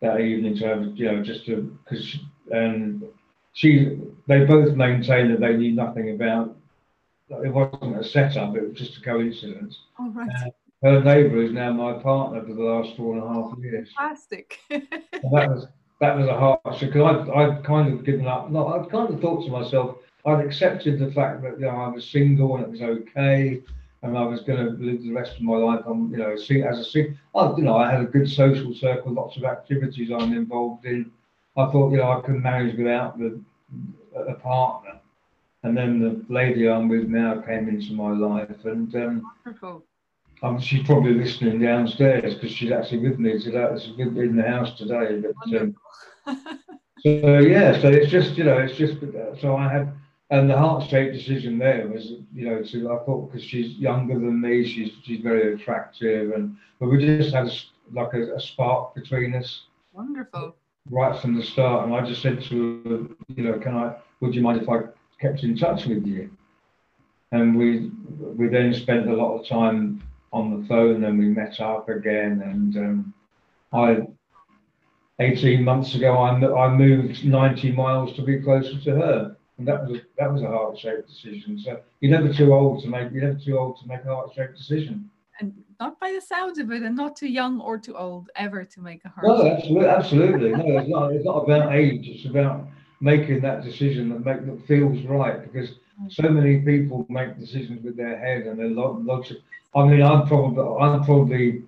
that 0.00 0.20
evening 0.20 0.56
to 0.58 0.66
have, 0.66 0.96
you 0.96 1.06
know, 1.06 1.22
just 1.22 1.46
to, 1.46 1.78
because, 1.84 2.18
and 2.50 3.04
she, 3.52 3.98
they 4.26 4.44
both 4.44 4.74
maintained 4.74 5.30
that 5.32 5.40
they 5.40 5.56
knew 5.56 5.72
nothing 5.72 6.10
about, 6.10 6.56
it 7.30 7.52
wasn't 7.52 7.98
a 7.98 8.04
setup, 8.04 8.56
it 8.56 8.68
was 8.68 8.78
just 8.78 8.98
a 8.98 9.00
coincidence. 9.00 9.78
All 9.98 10.10
right. 10.10 10.28
Uh, 10.28 10.50
her 10.82 11.02
neighbour 11.02 11.42
is 11.42 11.52
now 11.52 11.72
my 11.72 11.94
partner 11.94 12.42
for 12.42 12.52
the 12.52 12.62
last 12.62 12.96
four 12.96 13.14
and 13.14 13.24
a 13.24 13.28
half 13.28 13.58
years. 13.58 13.88
Fantastic. 13.96 14.58
that 14.68 15.48
was 15.48 15.66
that 16.00 16.16
was 16.16 16.26
a 16.26 16.38
hard 16.38 16.60
because 16.78 17.28
I'd, 17.28 17.30
I'd 17.30 17.64
kind 17.64 17.92
of 17.92 18.04
given 18.04 18.26
up. 18.26 18.50
No, 18.50 18.68
I'd 18.68 18.90
kind 18.90 19.12
of 19.12 19.20
thought 19.20 19.44
to 19.46 19.50
myself, 19.50 19.96
I'd 20.26 20.44
accepted 20.44 20.98
the 20.98 21.10
fact 21.12 21.42
that 21.42 21.58
you 21.58 21.66
know 21.66 21.76
I 21.76 21.88
was 21.88 22.08
single 22.08 22.56
and 22.56 22.64
it 22.64 22.70
was 22.70 22.82
okay, 22.82 23.62
and 24.02 24.16
I 24.16 24.24
was 24.24 24.42
going 24.42 24.64
to 24.64 24.84
live 24.84 25.02
the 25.02 25.12
rest 25.12 25.36
of 25.36 25.42
my 25.42 25.56
life 25.56 25.84
on 25.86 26.10
you 26.10 26.18
know 26.18 26.32
as 26.32 26.78
a 26.78 26.84
single. 26.84 27.14
you 27.56 27.64
know 27.64 27.76
I 27.76 27.90
had 27.90 28.00
a 28.00 28.06
good 28.06 28.28
social 28.28 28.74
circle, 28.74 29.12
lots 29.12 29.36
of 29.36 29.44
activities 29.44 30.10
I'm 30.10 30.32
involved 30.32 30.84
in. 30.84 31.10
I 31.56 31.70
thought 31.70 31.90
you 31.90 31.98
know 31.98 32.10
I 32.10 32.20
could 32.20 32.42
manage 32.42 32.76
without 32.76 33.18
the 33.18 33.40
a 34.14 34.34
partner, 34.34 35.00
and 35.62 35.76
then 35.76 36.00
the 36.00 36.24
lady 36.32 36.68
I'm 36.68 36.88
with 36.88 37.08
now 37.08 37.40
came 37.40 37.68
into 37.68 37.92
my 37.92 38.10
life, 38.10 38.64
and 38.64 38.94
um, 38.94 39.32
wonderful. 39.44 39.84
Um, 40.42 40.60
she's 40.60 40.84
probably 40.86 41.14
listening 41.14 41.60
downstairs 41.60 42.34
because 42.34 42.50
she's 42.50 42.70
actually 42.70 43.08
with 43.08 43.18
me 43.18 43.38
today. 43.42 43.68
She's 43.82 43.96
with 43.96 44.12
me 44.12 44.22
in 44.24 44.36
the 44.36 44.42
house 44.42 44.76
today. 44.76 45.22
But 45.22 45.60
um, 45.60 45.76
so 47.00 47.38
yeah, 47.38 47.80
so 47.80 47.88
it's 47.88 48.10
just 48.10 48.36
you 48.36 48.44
know 48.44 48.58
it's 48.58 48.76
just 48.76 49.00
so 49.40 49.56
I 49.56 49.72
had 49.72 49.92
and 50.30 50.50
the 50.50 50.56
heart 50.56 50.88
shaped 50.88 51.14
decision 51.14 51.58
there 51.58 51.86
was 51.88 52.12
you 52.34 52.48
know 52.48 52.62
to 52.62 52.90
I 52.92 53.04
thought 53.04 53.30
because 53.30 53.46
she's 53.46 53.76
younger 53.76 54.14
than 54.14 54.40
me, 54.40 54.66
she's 54.66 54.92
she's 55.02 55.20
very 55.20 55.54
attractive 55.54 56.32
and 56.32 56.56
but 56.78 56.88
we 56.88 56.98
just 56.98 57.34
had 57.34 57.46
a, 57.46 57.52
like 57.92 58.14
a, 58.14 58.34
a 58.34 58.40
spark 58.40 58.94
between 58.94 59.34
us. 59.34 59.64
Wonderful. 59.92 60.56
Right 60.90 61.20
from 61.20 61.34
the 61.34 61.42
start, 61.42 61.84
and 61.84 61.94
I 61.94 62.04
just 62.04 62.22
said 62.22 62.42
to 62.44 62.82
her, 62.84 63.34
you 63.34 63.44
know, 63.44 63.58
can 63.58 63.76
I? 63.76 63.96
Would 64.20 64.34
you 64.34 64.42
mind 64.42 64.62
if 64.62 64.68
I 64.68 64.82
kept 65.20 65.42
in 65.42 65.56
touch 65.56 65.86
with 65.86 66.06
you? 66.06 66.30
And 67.32 67.56
we 67.56 67.90
we 68.36 68.48
then 68.48 68.72
spent 68.72 69.08
a 69.08 69.14
lot 69.14 69.38
of 69.38 69.48
time 69.48 70.02
on 70.32 70.60
the 70.60 70.66
phone 70.68 71.04
and 71.04 71.18
we 71.18 71.26
met 71.26 71.60
up 71.60 71.88
again. 71.88 72.42
And 72.44 72.76
um, 72.76 73.14
I, 73.72 74.06
18 75.18 75.64
months 75.64 75.94
ago, 75.94 76.16
I, 76.18 76.34
I 76.34 76.68
moved 76.74 77.24
90 77.24 77.72
miles 77.72 78.14
to 78.16 78.22
be 78.22 78.40
closer 78.40 78.78
to 78.80 78.90
her. 78.90 79.36
And 79.58 79.66
that 79.68 79.86
was 79.86 79.98
a, 79.98 80.02
that 80.18 80.32
was 80.32 80.42
a 80.42 80.48
heart-shaped 80.48 81.08
decision. 81.08 81.58
So 81.58 81.80
you're 82.00 82.10
never 82.10 82.32
too 82.32 82.52
old 82.52 82.82
to 82.82 82.88
make 82.88 83.10
you're 83.12 83.24
never 83.24 83.38
too 83.38 83.58
old 83.58 83.78
to 83.80 83.88
make 83.88 84.04
a 84.04 84.14
heart-shaped 84.14 84.56
decision. 84.56 85.10
And 85.40 85.52
not 85.80 85.98
by 86.00 86.12
the 86.12 86.20
sounds 86.20 86.58
of 86.58 86.70
it, 86.70 86.82
and 86.82 86.96
not 86.96 87.16
too 87.16 87.28
young 87.28 87.60
or 87.60 87.78
too 87.78 87.96
old 87.96 88.30
ever 88.36 88.64
to 88.64 88.80
make 88.80 89.04
a 89.04 89.08
heart. 89.08 89.26
No, 89.26 89.46
absolutely, 89.46 89.88
absolutely. 89.88 90.50
No, 90.50 90.78
it's 90.78 90.88
not. 90.88 91.12
It's 91.12 91.24
not 91.24 91.38
about 91.44 91.74
age. 91.74 92.08
It's 92.08 92.26
about 92.26 92.66
making 93.00 93.40
that 93.42 93.62
decision 93.62 94.08
that 94.10 94.24
make 94.24 94.46
that 94.46 94.66
feels 94.66 95.02
right. 95.04 95.40
Because 95.42 95.70
mm. 96.00 96.12
so 96.12 96.28
many 96.28 96.60
people 96.60 97.06
make 97.08 97.38
decisions 97.38 97.82
with 97.82 97.96
their 97.96 98.18
head 98.18 98.46
and 98.46 98.58
their 98.58 98.68
logic. 98.68 99.38
I 99.74 99.86
mean, 99.86 100.00
I'm 100.00 100.26
probably, 100.26 100.64
I'm 100.82 101.04
probably, 101.04 101.62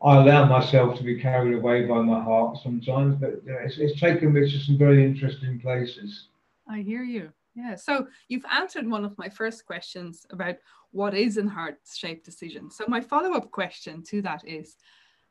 I 0.00 0.16
allow 0.18 0.44
myself 0.46 0.96
to 0.98 1.02
be 1.02 1.20
carried 1.20 1.54
away 1.54 1.84
by 1.86 2.00
my 2.00 2.22
heart 2.22 2.58
sometimes, 2.62 3.16
but 3.16 3.42
it's, 3.44 3.78
it's 3.78 3.98
taken 3.98 4.32
me 4.32 4.48
to 4.48 4.58
some 4.58 4.78
very 4.78 5.04
interesting 5.04 5.58
places. 5.58 6.28
I 6.70 6.82
hear 6.82 7.02
you. 7.02 7.30
Yeah. 7.54 7.74
So 7.74 8.06
you've 8.28 8.44
answered 8.50 8.88
one 8.88 9.04
of 9.04 9.18
my 9.18 9.28
first 9.28 9.66
questions 9.66 10.24
about 10.30 10.56
what 10.92 11.14
is 11.14 11.36
an 11.36 11.48
heart-shaped 11.48 12.24
decision. 12.24 12.70
So 12.70 12.84
my 12.86 13.00
follow-up 13.00 13.50
question 13.50 14.02
to 14.04 14.22
that 14.22 14.46
is, 14.46 14.76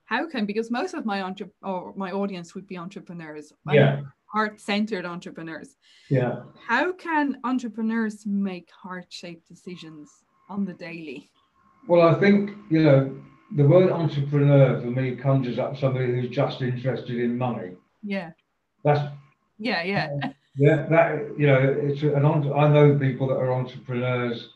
how 0.05 0.27
can 0.27 0.45
because 0.45 0.71
most 0.71 0.93
of 0.93 1.05
my 1.05 1.21
entre- 1.21 1.51
or 1.61 1.93
my 1.95 2.11
audience 2.11 2.55
would 2.55 2.67
be 2.67 2.77
entrepreneurs. 2.77 3.53
Yeah. 3.71 4.01
Heart-centered 4.25 5.05
entrepreneurs. 5.05 5.75
Yeah. 6.09 6.43
How 6.67 6.91
can 6.91 7.37
entrepreneurs 7.43 8.25
make 8.25 8.69
heart-shaped 8.71 9.47
decisions 9.47 10.09
on 10.49 10.65
the 10.65 10.73
daily? 10.73 11.29
Well, 11.87 12.07
I 12.07 12.19
think, 12.19 12.51
you 12.69 12.83
know, 12.83 13.17
the 13.55 13.63
word 13.67 13.91
entrepreneur 13.91 14.79
for 14.81 14.87
me 14.87 15.15
conjures 15.15 15.57
up 15.57 15.77
somebody 15.77 16.07
who's 16.07 16.29
just 16.29 16.61
interested 16.61 17.19
in 17.19 17.37
money. 17.37 17.71
Yeah. 18.03 18.31
That's 18.83 19.11
yeah, 19.57 19.83
yeah. 19.83 20.09
yeah, 20.59 20.85
that 20.89 21.39
you 21.39 21.47
know, 21.47 21.59
it's 21.59 22.01
an 22.03 22.25
I 22.25 22.67
know 22.67 22.97
people 22.99 23.27
that 23.27 23.37
are 23.37 23.53
entrepreneurs 23.53 24.49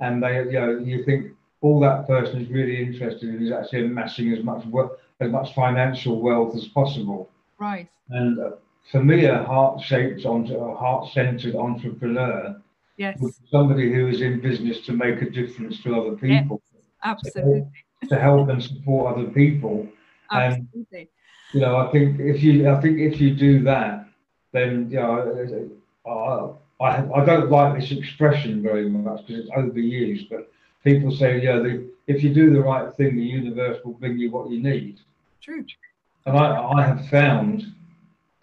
and 0.00 0.22
they 0.22 0.44
you 0.44 0.60
know, 0.60 0.78
you 0.78 1.04
think 1.04 1.32
all 1.60 1.80
that 1.80 2.06
person 2.06 2.42
is 2.42 2.50
really 2.50 2.82
interested 2.82 3.28
in 3.28 3.46
is 3.46 3.52
actually 3.52 3.86
amassing 3.86 4.32
as 4.32 4.42
much 4.42 4.64
work 4.66 4.98
as 5.20 5.30
much 5.30 5.54
financial 5.54 6.20
wealth 6.20 6.54
as 6.56 6.66
possible. 6.68 7.30
Right. 7.58 7.88
And 8.10 8.38
uh, 8.38 8.50
for 8.90 9.02
me, 9.02 9.24
a 9.24 9.42
heart-shaped, 9.44 10.24
a 10.26 10.74
heart-centered 10.74 11.54
entrepreneur 11.54 12.60
Yes. 12.96 13.20
Somebody 13.50 13.92
who 13.92 14.08
is 14.08 14.20
in 14.20 14.40
business 14.40 14.80
to 14.86 14.92
make 14.92 15.20
a 15.20 15.28
difference 15.30 15.82
to 15.82 16.00
other 16.00 16.16
people. 16.16 16.62
Yes, 16.72 16.84
absolutely. 17.02 17.64
To 18.08 18.20
help, 18.20 18.48
and 18.50 18.62
support 18.62 19.16
other 19.16 19.30
people. 19.30 19.88
Absolutely. 20.30 20.86
And, 20.92 21.08
you 21.52 21.60
know, 21.60 21.76
I 21.76 21.90
think 21.90 22.20
if 22.20 22.42
you, 22.42 22.68
I 22.68 22.80
think 22.80 22.98
if 22.98 23.20
you 23.20 23.34
do 23.34 23.62
that, 23.64 24.06
then 24.54 24.88
you 24.90 25.00
know, 25.00 26.56
I, 26.80 26.84
I, 26.84 27.20
I 27.20 27.24
don't 27.24 27.50
like 27.50 27.78
this 27.78 27.90
expression 27.90 28.62
very 28.62 28.88
much 28.88 29.26
because 29.26 29.44
it's 29.44 29.50
overused. 29.50 30.30
But 30.30 30.50
people 30.84 31.10
say, 31.10 31.42
yeah, 31.42 31.56
the, 31.58 31.90
if 32.06 32.22
you 32.22 32.32
do 32.32 32.52
the 32.52 32.60
right 32.60 32.94
thing, 32.94 33.16
the 33.16 33.22
universe 33.22 33.78
will 33.84 33.94
bring 33.94 34.16
you 34.16 34.30
what 34.30 34.48
you 34.50 34.62
need. 34.62 35.00
True. 35.42 35.64
And 36.26 36.38
I, 36.38 36.72
I 36.78 36.86
have 36.86 37.08
found, 37.08 37.64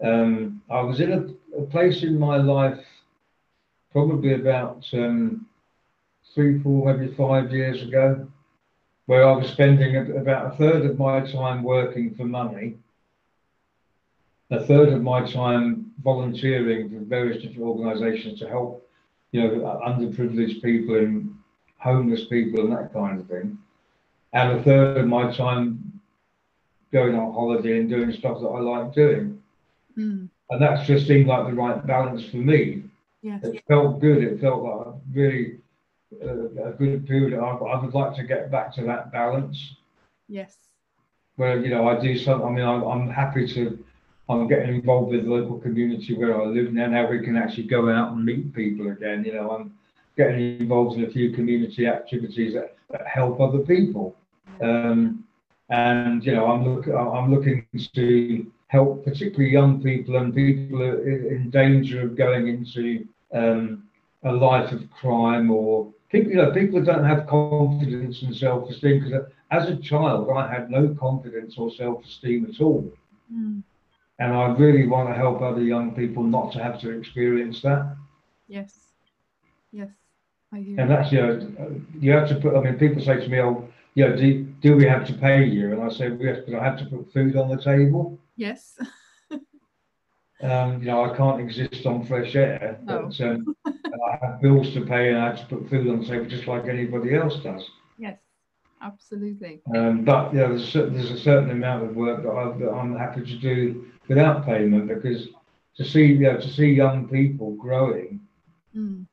um, 0.04 0.62
I 0.70 0.82
was 0.82 1.00
in 1.00 1.12
a, 1.12 1.58
a 1.58 1.62
place 1.66 2.02
in 2.02 2.18
my 2.18 2.36
life 2.36 2.84
probably 3.90 4.34
about 4.34 4.86
um, 4.92 5.46
three, 6.34 6.60
four, 6.62 6.94
maybe 6.94 7.14
five 7.14 7.50
years 7.52 7.82
ago, 7.82 8.26
where 9.06 9.26
I 9.26 9.32
was 9.32 9.48
spending 9.48 9.96
about 9.96 10.52
a 10.52 10.56
third 10.56 10.84
of 10.86 10.98
my 10.98 11.20
time 11.20 11.62
working 11.62 12.14
for 12.14 12.24
money, 12.24 12.76
a 14.52 14.64
third 14.64 14.88
of 14.90 15.02
my 15.02 15.20
time 15.30 15.92
volunteering 16.02 16.90
for 16.90 17.04
various 17.04 17.42
different 17.42 17.62
organisations 17.62 18.38
to 18.40 18.48
help, 18.48 18.88
you 19.32 19.42
know, 19.42 19.80
underprivileged 19.86 20.62
people 20.62 20.96
and 20.96 21.34
homeless 21.78 22.26
people 22.26 22.60
and 22.60 22.72
that 22.72 22.92
kind 22.92 23.20
of 23.20 23.26
thing, 23.26 23.58
and 24.32 24.58
a 24.58 24.62
third 24.62 24.98
of 24.98 25.06
my 25.08 25.32
time 25.32 26.00
going 26.92 27.14
on 27.14 27.32
holiday 27.32 27.80
and 27.80 27.88
doing 27.88 28.12
stuff 28.12 28.40
that 28.40 28.48
I 28.48 28.60
like 28.60 28.94
doing. 28.94 29.42
Mm. 29.98 30.28
And 30.50 30.62
that's 30.62 30.86
just 30.86 31.06
seemed 31.06 31.26
like 31.26 31.46
the 31.46 31.54
right 31.54 31.84
balance 31.86 32.24
for 32.26 32.36
me 32.36 32.82
Yes. 33.22 33.44
It 33.44 33.62
felt 33.68 34.00
good. 34.00 34.22
It 34.22 34.40
felt 34.40 34.64
like 34.64 34.86
a 34.86 34.94
really 35.14 35.58
uh, 36.22 36.70
a 36.70 36.72
good 36.72 37.06
period. 37.06 37.38
I, 37.38 37.46
I 37.46 37.80
would 37.80 37.94
like 37.94 38.16
to 38.16 38.24
get 38.24 38.50
back 38.50 38.74
to 38.74 38.82
that 38.84 39.12
balance 39.12 39.76
Yes. 40.28 40.58
where 41.36 41.58
you 41.64 41.70
know 41.70 41.88
I 41.88 42.00
do 42.00 42.18
something. 42.18 42.46
I 42.46 42.50
mean, 42.50 42.66
I'm, 42.66 42.82
I'm 42.82 43.08
happy 43.08 43.46
to. 43.54 43.84
I'm 44.32 44.48
getting 44.48 44.74
involved 44.76 45.12
with 45.12 45.24
the 45.24 45.30
local 45.30 45.58
community 45.58 46.16
where 46.16 46.40
I 46.40 46.44
live 46.46 46.72
now. 46.72 46.86
Now 46.86 47.10
we 47.10 47.20
can 47.20 47.36
actually 47.36 47.64
go 47.64 47.90
out 47.90 48.12
and 48.12 48.24
meet 48.24 48.54
people 48.54 48.90
again. 48.90 49.24
You 49.24 49.34
know, 49.34 49.50
I'm 49.50 49.74
getting 50.16 50.60
involved 50.60 50.98
in 50.98 51.04
a 51.04 51.10
few 51.10 51.32
community 51.32 51.86
activities 51.86 52.54
that, 52.54 52.76
that 52.90 53.06
help 53.06 53.40
other 53.40 53.60
people. 53.60 54.16
Um, 54.60 55.24
and 55.70 56.24
you 56.24 56.34
know, 56.34 56.46
I'm 56.46 56.64
look, 56.64 56.86
I'm 56.86 57.34
looking 57.34 57.66
to 57.94 58.46
help 58.68 59.04
particularly 59.04 59.50
young 59.50 59.82
people 59.82 60.16
and 60.16 60.34
people 60.34 60.82
in, 60.82 61.50
danger 61.50 62.02
of 62.02 62.16
going 62.16 62.48
into 62.48 63.06
um, 63.32 63.84
a 64.24 64.32
life 64.32 64.72
of 64.72 64.90
crime 64.90 65.50
or 65.50 65.92
people. 66.10 66.30
You 66.30 66.38
know, 66.38 66.52
people 66.52 66.82
don't 66.82 67.04
have 67.04 67.26
confidence 67.26 68.22
and 68.22 68.34
self-esteem 68.34 69.04
because 69.04 69.24
as 69.50 69.68
a 69.68 69.76
child, 69.76 70.28
I 70.34 70.52
had 70.52 70.70
no 70.70 70.94
confidence 70.98 71.54
or 71.58 71.70
self-esteem 71.70 72.48
at 72.52 72.60
all. 72.60 72.90
Mm. 73.32 73.62
And 74.18 74.32
I 74.32 74.46
really 74.54 74.86
want 74.86 75.08
to 75.08 75.14
help 75.14 75.40
other 75.42 75.62
young 75.62 75.94
people 75.94 76.22
not 76.22 76.52
to 76.52 76.62
have 76.62 76.80
to 76.82 76.90
experience 76.90 77.60
that. 77.62 77.96
Yes. 78.46 78.78
Yes. 79.72 79.90
I 80.52 80.58
hear. 80.60 80.80
And 80.80 80.90
that's, 80.90 81.10
you 81.10 81.18
know, 81.20 81.80
you 81.98 82.12
have 82.12 82.28
to 82.28 82.34
put, 82.36 82.54
I 82.54 82.60
mean, 82.60 82.74
people 82.78 83.02
say 83.02 83.16
to 83.18 83.28
me, 83.28 83.40
oh, 83.40 83.68
you 83.94 84.06
know, 84.08 84.16
do, 84.16 84.44
do 84.60 84.76
we 84.76 84.84
have 84.86 85.06
to 85.06 85.14
pay 85.14 85.44
you? 85.44 85.72
And 85.72 85.82
I 85.82 85.88
say, 85.88 86.10
yes, 86.20 86.38
but 86.46 86.54
I 86.56 86.62
have 86.64 86.78
to 86.78 86.84
put 86.86 87.12
food 87.12 87.36
on 87.36 87.48
the 87.48 87.60
table. 87.62 88.18
Yes. 88.36 88.78
Um, 90.42 90.80
you 90.80 90.86
know, 90.88 91.04
I 91.04 91.16
can't 91.16 91.40
exist 91.40 91.86
on 91.86 92.04
fresh 92.04 92.34
air, 92.34 92.76
No. 92.82 93.02
but 93.06 93.20
um, 93.20 93.54
I 93.64 94.18
have 94.20 94.42
bills 94.42 94.74
to 94.74 94.84
pay 94.84 95.10
and 95.10 95.18
I 95.18 95.26
have 95.26 95.38
to 95.48 95.56
put 95.56 95.70
food 95.70 95.86
on 95.88 96.00
the 96.00 96.04
table 96.06 96.24
just 96.26 96.48
like 96.48 96.64
anybody 96.64 97.14
else 97.14 97.36
does. 97.44 97.64
yes. 97.96 98.18
Absolutely. 98.82 99.60
Um, 99.74 100.04
but 100.04 100.34
yeah, 100.34 100.48
there's 100.48 100.74
a, 100.74 100.86
there's 100.86 101.10
a 101.10 101.18
certain 101.18 101.50
amount 101.50 101.84
of 101.84 101.94
work 101.96 102.22
that, 102.22 102.30
I, 102.30 102.58
that 102.58 102.70
I'm 102.70 102.96
happy 102.96 103.22
to 103.24 103.38
do 103.38 103.84
without 104.08 104.44
payment 104.44 104.88
because 104.88 105.28
to 105.76 105.84
see 105.84 106.06
you 106.06 106.20
know, 106.20 106.36
to 106.38 106.48
see 106.48 106.66
young 106.72 107.08
people 107.08 107.54
growing 107.54 108.20
Mm. 108.76 109.06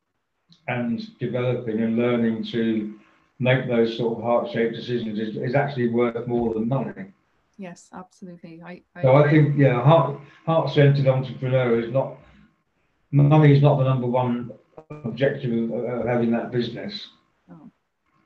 and 0.68 1.02
developing 1.20 1.82
and 1.82 1.98
learning 1.98 2.46
to 2.46 2.94
make 3.40 3.68
those 3.68 3.98
sort 3.98 4.18
of 4.18 4.24
heart-shaped 4.24 4.74
decisions 4.74 5.20
is, 5.20 5.36
is 5.36 5.56
actually 5.56 5.90
worth 5.90 6.28
more 6.28 6.54
than 6.54 6.68
money. 6.68 7.12
Yes. 7.58 7.90
Absolutely. 7.94 8.62
I. 8.66 8.82
I 8.96 9.02
So 9.02 9.16
I 9.16 9.30
think 9.30 9.58
yeah, 9.58 9.82
heart 9.84 10.20
heart-centered 10.46 11.08
entrepreneur 11.08 11.80
is 11.80 11.92
not 11.92 12.18
money 13.12 13.54
is 13.54 13.62
not 13.62 13.78
the 13.78 13.84
number 13.84 14.08
one 14.08 14.52
objective 15.04 15.52
of, 15.72 15.84
of 15.84 16.06
having 16.08 16.32
that 16.32 16.52
business. 16.52 17.10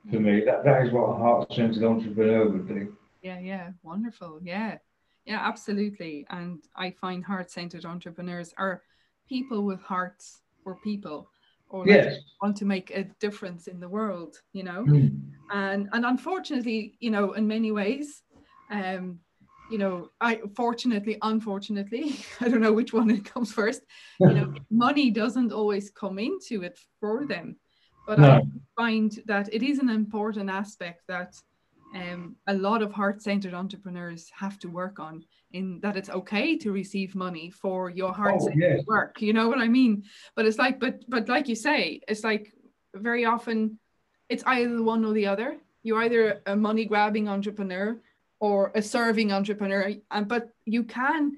For 0.10 0.20
me, 0.20 0.43
that 0.45 0.64
that 0.66 0.86
is 0.86 0.91
what 0.91 1.04
a 1.04 1.16
heart-centered 1.18 1.84
entrepreneur 1.84 2.49
would 2.49 2.68
be. 2.68 2.88
Yeah, 3.22 3.39
yeah, 3.39 3.70
wonderful. 3.84 4.39
Yeah, 4.43 4.78
yeah, 5.26 5.39
absolutely. 5.41 6.26
And 6.30 6.62
I 6.76 6.91
find 6.91 7.24
heart 7.24 7.49
centered 7.49 7.86
entrepreneurs 7.86 8.54
are 8.58 8.84
people 9.30 9.64
with 9.64 9.82
hearts 9.82 10.41
for 10.64 10.76
people 10.84 11.30
or 11.70 11.88
Yes. 11.88 12.20
want 12.41 12.58
to 12.58 12.66
make 12.66 12.91
a 12.91 13.06
difference 13.22 13.68
in 13.68 13.80
the 13.80 13.88
world, 13.88 14.41
you 14.51 14.64
know. 14.64 14.86
Mm. 14.86 15.22
And 15.51 15.89
and 15.93 16.06
unfortunately, 16.06 16.97
you 16.99 17.12
know, 17.12 17.34
in 17.34 17.47
many 17.47 17.72
ways, 17.72 18.24
um, 18.70 19.20
you 19.72 19.78
know, 19.78 20.10
I 20.20 20.41
fortunately, 20.56 21.18
unfortunately, 21.22 22.16
I 22.41 22.49
don't 22.49 22.62
know 22.62 22.74
which 22.74 22.91
one 22.91 23.10
it 23.10 23.24
comes 23.34 23.54
first, 23.54 23.82
you 24.20 24.34
know, 24.34 24.54
money 24.70 25.12
doesn't 25.12 25.54
always 25.54 25.89
come 25.91 26.20
into 26.20 26.64
it 26.64 26.78
for 26.99 27.26
them. 27.26 27.56
But 28.06 28.20
I 28.20 28.41
find 28.76 29.12
that 29.26 29.54
it 29.54 29.64
is 29.64 29.80
an 29.80 29.89
important 29.89 30.49
aspect 30.49 31.04
that 31.08 31.36
um, 31.95 32.36
a 32.47 32.54
lot 32.54 32.82
of 32.82 32.91
heart-centered 32.91 33.54
entrepreneurs 33.54 34.32
have 34.36 34.58
to 34.60 34.68
work 34.68 34.99
on 34.99 35.24
in 35.51 35.80
that 35.82 35.95
it's 35.95 36.10
okay 36.10 36.58
to 36.58 36.72
receive 36.72 37.14
money 37.14 37.51
for 37.51 37.91
your 37.91 38.12
heart-centered 38.12 38.78
yes. 38.78 38.86
work 38.88 39.22
you 39.22 39.32
know 39.32 39.47
what 39.47 39.60
i 39.60 39.68
mean? 39.68 40.04
But 40.36 40.47
it's 40.47 40.58
like 40.58 40.80
but 40.80 41.08
but 41.08 41.30
like 41.30 41.47
you 41.47 41.56
say 41.56 42.01
it's 42.08 42.24
like 42.24 42.51
very 42.95 43.26
often 43.26 43.80
it's 44.30 44.43
either 44.47 44.76
the 44.76 44.84
one 44.84 45.06
or 45.06 45.14
the 45.14 45.28
other. 45.28 45.58
You're 45.84 46.01
either 46.04 46.41
a 46.45 46.56
money 46.56 46.86
grabbing 46.86 47.28
entrepreneur 47.28 47.99
or 48.39 48.72
a 48.74 48.82
serving 48.82 49.32
entrepreneur 49.32 49.93
and 50.10 50.28
but 50.28 50.49
you 50.66 50.84
can 50.84 51.38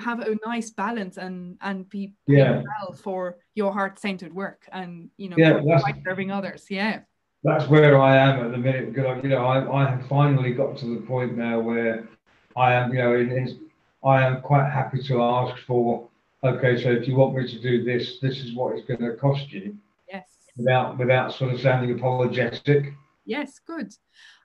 have 0.00 0.20
a 0.20 0.36
nice 0.44 0.70
balance 0.70 1.16
and 1.16 1.56
and 1.60 1.88
be 1.88 2.14
Yeah. 2.26 2.62
well 2.62 2.92
for 2.92 3.36
your 3.54 3.72
heart-centered 3.72 4.32
work 4.34 4.66
and 4.72 5.10
you 5.16 5.28
know 5.28 5.36
Yeah, 5.38 5.60
serving 6.04 6.30
others 6.30 6.66
yeah 6.70 7.00
that's 7.42 7.68
where 7.68 7.98
I 7.98 8.16
am 8.16 8.44
at 8.44 8.50
the 8.50 8.58
minute 8.58 8.92
because 8.92 9.22
you 9.22 9.30
know 9.30 9.44
I, 9.44 9.56
I 9.80 9.90
have 9.90 10.06
finally 10.08 10.52
got 10.52 10.76
to 10.78 10.86
the 10.94 11.00
point 11.06 11.36
now 11.36 11.60
where 11.60 12.08
I 12.56 12.74
am 12.74 12.92
you 12.92 12.98
know 12.98 13.14
in, 13.14 13.30
in 13.32 13.60
I 14.04 14.26
am 14.26 14.40
quite 14.40 14.68
happy 14.70 15.02
to 15.04 15.22
ask 15.22 15.54
for 15.66 16.08
okay 16.42 16.82
so 16.82 16.90
if 16.90 17.06
you 17.06 17.16
want 17.16 17.36
me 17.36 17.46
to 17.46 17.60
do 17.60 17.84
this 17.84 18.18
this 18.20 18.38
is 18.40 18.54
what 18.54 18.76
it's 18.76 18.86
going 18.86 19.00
to 19.00 19.16
cost 19.16 19.52
you 19.52 19.76
yes 20.08 20.28
without 20.56 20.98
without 20.98 21.32
sort 21.32 21.52
of 21.54 21.60
sounding 21.60 21.92
apologetic 21.92 22.94
yes 23.24 23.58
good 23.66 23.92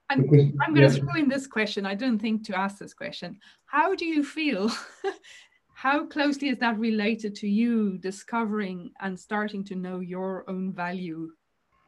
and 0.09 0.29
because 0.29 0.45
I'm 0.61 0.73
going 0.73 0.89
to 0.89 0.99
throw 1.01 1.15
in 1.15 1.29
this 1.29 1.47
question. 1.47 1.85
I 1.85 1.95
didn't 1.95 2.19
think 2.19 2.45
to 2.45 2.57
ask 2.57 2.77
this 2.77 2.93
question. 2.93 3.39
How 3.65 3.95
do 3.95 4.05
you 4.05 4.23
feel? 4.23 4.71
How 5.85 6.03
closely 6.07 6.49
is 6.49 6.57
that 6.61 6.79
related 6.79 7.35
to 7.35 7.47
you 7.47 7.99
discovering 7.99 8.89
and 9.01 9.19
starting 9.19 9.63
to 9.65 9.75
know 9.75 9.99
your 9.99 10.43
own 10.47 10.73
value 10.73 11.29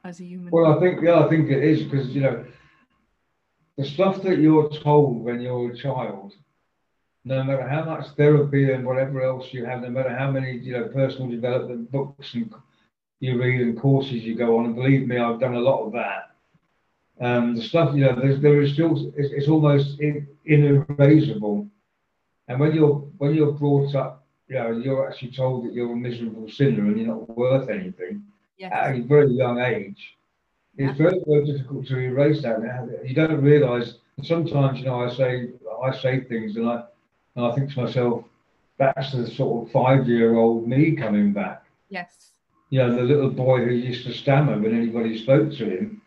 as 0.06 0.20
a 0.20 0.24
human? 0.24 0.52
well 0.52 0.72
I 0.72 0.80
think 0.80 1.02
yeah 1.02 1.26
I 1.26 1.28
think 1.28 1.50
it 1.50 1.64
is 1.64 1.82
because 1.82 2.10
you 2.10 2.22
know 2.22 2.46
the 3.76 3.84
stuff 3.84 4.22
that 4.22 4.38
you're 4.38 4.70
told 4.70 5.24
when 5.24 5.42
you're 5.42 5.72
a 5.72 5.76
child 5.76 6.36
no 7.26 7.44
matter 7.44 7.68
how 7.68 7.86
much 7.86 8.06
therapy 8.10 8.72
and 8.72 8.86
whatever 8.86 9.24
else 9.24 9.52
you 9.52 9.66
have 9.66 9.82
no 9.82 9.90
matter 9.90 10.16
how 10.16 10.30
many 10.30 10.52
you 10.52 10.74
know 10.74 10.90
personal 10.90 11.32
development 11.32 11.92
books 11.92 12.36
and 12.36 12.54
you 13.20 13.42
read 13.42 13.62
and 13.62 13.82
courses 13.82 14.22
you 14.22 14.36
go 14.36 14.60
on 14.60 14.66
and 14.66 14.76
believe 14.76 15.08
me 15.08 15.18
I've 15.18 15.40
done 15.40 15.56
a 15.56 15.68
lot 15.72 15.84
of 15.84 15.92
that 15.94 16.24
um, 17.20 17.56
the 17.56 17.64
stuff 17.64 17.96
you 17.96 18.02
know 18.06 18.14
there 18.14 18.62
is 18.62 18.74
still 18.74 19.12
it's, 19.18 19.34
it's 19.34 19.48
almost 19.48 20.00
in, 20.00 20.28
inerasable 20.46 21.68
and 22.48 22.60
when 22.60 22.74
you're 22.74 22.96
when 23.18 23.34
you're 23.36 23.52
brought 23.52 23.94
up 23.96 24.26
you 24.48 24.56
know 24.56 24.72
you're 24.72 25.08
actually 25.08 25.32
told 25.32 25.66
that 25.66 25.74
you're 25.74 25.94
a 25.94 25.96
miserable 25.96 26.50
sinner 26.50 26.86
and 26.86 26.98
you're 26.98 27.08
not 27.08 27.38
worth 27.38 27.70
anything 27.70 28.24
yes. 28.58 28.72
at 28.74 28.96
a 28.96 29.02
very 29.04 29.32
young 29.32 29.60
age 29.60 30.16
Yeah. 30.78 30.90
it's 30.90 30.98
very 30.98 31.20
very 31.28 31.46
difficult 31.46 31.88
to 31.88 31.98
erase 31.98 32.42
that 32.44 32.58
you 33.06 33.14
don't 33.16 33.42
realize 33.42 33.88
sometimes 34.24 34.80
you 34.80 34.86
know 34.86 35.02
I 35.04 35.10
say 35.14 35.50
I 35.84 35.92
say 35.96 36.22
things 36.22 36.56
and 36.56 36.68
I 36.70 36.84
and 37.36 37.46
I 37.46 37.52
think 37.54 37.74
to 37.74 37.82
myself 37.84 38.24
that's 38.78 39.12
the 39.12 39.28
sort 39.28 39.66
of 39.68 39.72
five 39.72 40.08
year 40.08 40.36
old 40.36 40.68
me 40.68 40.96
coming 40.96 41.34
back 41.34 41.64
yes. 41.90 42.32
you 42.70 42.80
know, 42.80 42.96
the 42.96 43.02
little 43.02 43.30
boy 43.30 43.64
who 43.66 43.72
used 43.72 44.06
to 44.06 44.14
stammer 44.14 44.58
when 44.60 44.76
anybody 44.76 45.18
spoke 45.18 45.52
to 45.54 45.66
him. 45.66 46.02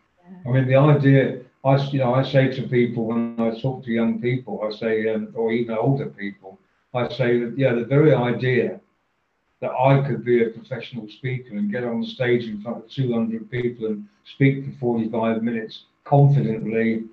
Yeah. 0.44 0.50
I 0.50 0.52
mean, 0.52 0.66
the 0.68 0.76
idea, 0.76 1.40
I, 1.64 1.76
you 1.90 1.98
know, 1.98 2.14
I 2.14 2.22
say 2.22 2.48
to 2.52 2.62
people 2.68 3.06
when 3.06 3.22
I 3.22 3.34
talk 3.36 3.62
to 3.62 3.70
young 3.72 4.00
people, 4.00 4.40
I 4.42 4.50
say, 4.54 4.88
um, 4.90 5.10
or 5.18 5.34
even 5.34 5.58
older 5.60 5.94
people, 5.94 6.48
I 6.84 6.96
say 7.08 7.38
that, 7.38 7.54
yeah, 7.56 7.72
the 7.74 7.84
very 7.84 8.12
idea 8.14 8.80
that 9.60 9.70
I 9.72 10.00
could 10.06 10.24
be 10.24 10.42
a 10.42 10.48
professional 10.50 11.08
speaker 11.08 11.54
and 11.54 11.70
get 11.70 11.84
on 11.84 12.00
the 12.00 12.06
stage 12.06 12.44
in 12.46 12.60
front 12.60 12.78
of 12.78 12.90
200 12.90 13.50
people 13.50 13.86
and 13.86 14.04
speak 14.24 14.64
for 14.64 14.70
45 14.72 15.42
minutes 15.42 15.84
confidently 16.04 17.04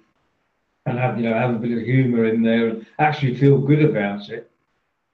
and 0.86 0.98
have, 0.98 1.18
you 1.20 1.30
know, 1.30 1.34
have 1.38 1.56
a 1.56 1.60
bit 1.60 1.78
of 1.78 1.84
humor 1.84 2.26
in 2.26 2.42
there 2.44 2.68
and 2.70 2.86
actually 3.00 3.36
feel 3.36 3.58
good 3.60 3.84
about 3.84 4.30
it 4.30 4.50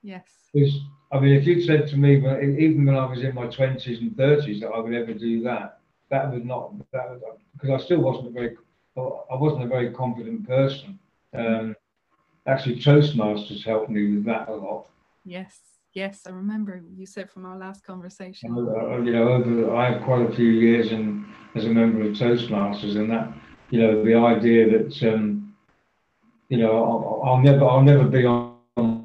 Yes. 0.02 0.54
is, 0.54 0.74
I 1.12 1.20
mean, 1.20 1.34
if 1.34 1.46
you'd 1.46 1.64
said 1.64 1.86
to 1.88 1.96
me, 1.96 2.16
even 2.16 2.84
when 2.86 2.96
I 2.96 3.04
was 3.06 3.22
in 3.22 3.34
my 3.34 3.46
twenties 3.46 4.00
and 4.00 4.16
thirties, 4.16 4.60
that 4.60 4.68
I 4.70 4.78
would 4.80 4.94
ever 4.94 5.12
do 5.12 5.42
that, 5.42 5.78
that 6.10 6.30
would 6.32 6.44
not, 6.46 6.72
that 6.92 7.10
would, 7.10 7.20
because 7.52 7.70
I 7.70 7.84
still 7.84 8.00
wasn't 8.00 8.28
a 8.28 8.30
very, 8.30 8.56
I 8.96 9.36
wasn't 9.36 9.64
a 9.64 9.66
very 9.66 9.90
confident 9.90 10.46
person. 10.46 10.98
Um, 11.32 11.74
actually, 12.46 12.76
Toastmasters 12.76 13.64
helped 13.64 13.90
me 13.90 14.14
with 14.14 14.24
that 14.26 14.48
a 14.48 14.54
lot. 14.54 14.86
Yes. 15.24 15.58
Yes. 15.94 16.26
I 16.26 16.30
remember 16.30 16.82
you 16.96 17.06
said 17.06 17.30
from 17.30 17.46
our 17.46 17.56
last 17.56 17.84
conversation. 17.84 18.50
Uh, 18.52 18.98
you 18.98 19.12
know, 19.12 19.28
over, 19.28 19.74
I 19.74 19.92
had 19.92 20.02
quite 20.04 20.30
a 20.30 20.34
few 20.34 20.48
years 20.48 20.92
in 20.92 21.26
as 21.54 21.64
a 21.64 21.68
member 21.68 22.02
of 22.02 22.12
Toastmasters, 22.16 22.96
and 22.96 23.10
that, 23.10 23.32
you 23.70 23.80
know, 23.80 24.04
the 24.04 24.14
idea 24.14 24.78
that, 24.78 25.14
um, 25.14 25.54
you 26.48 26.58
know, 26.58 26.84
I'll, 26.84 27.22
I'll 27.24 27.40
never, 27.40 27.64
I'll 27.64 27.82
never 27.82 28.04
be 28.04 28.26
on 28.26 28.54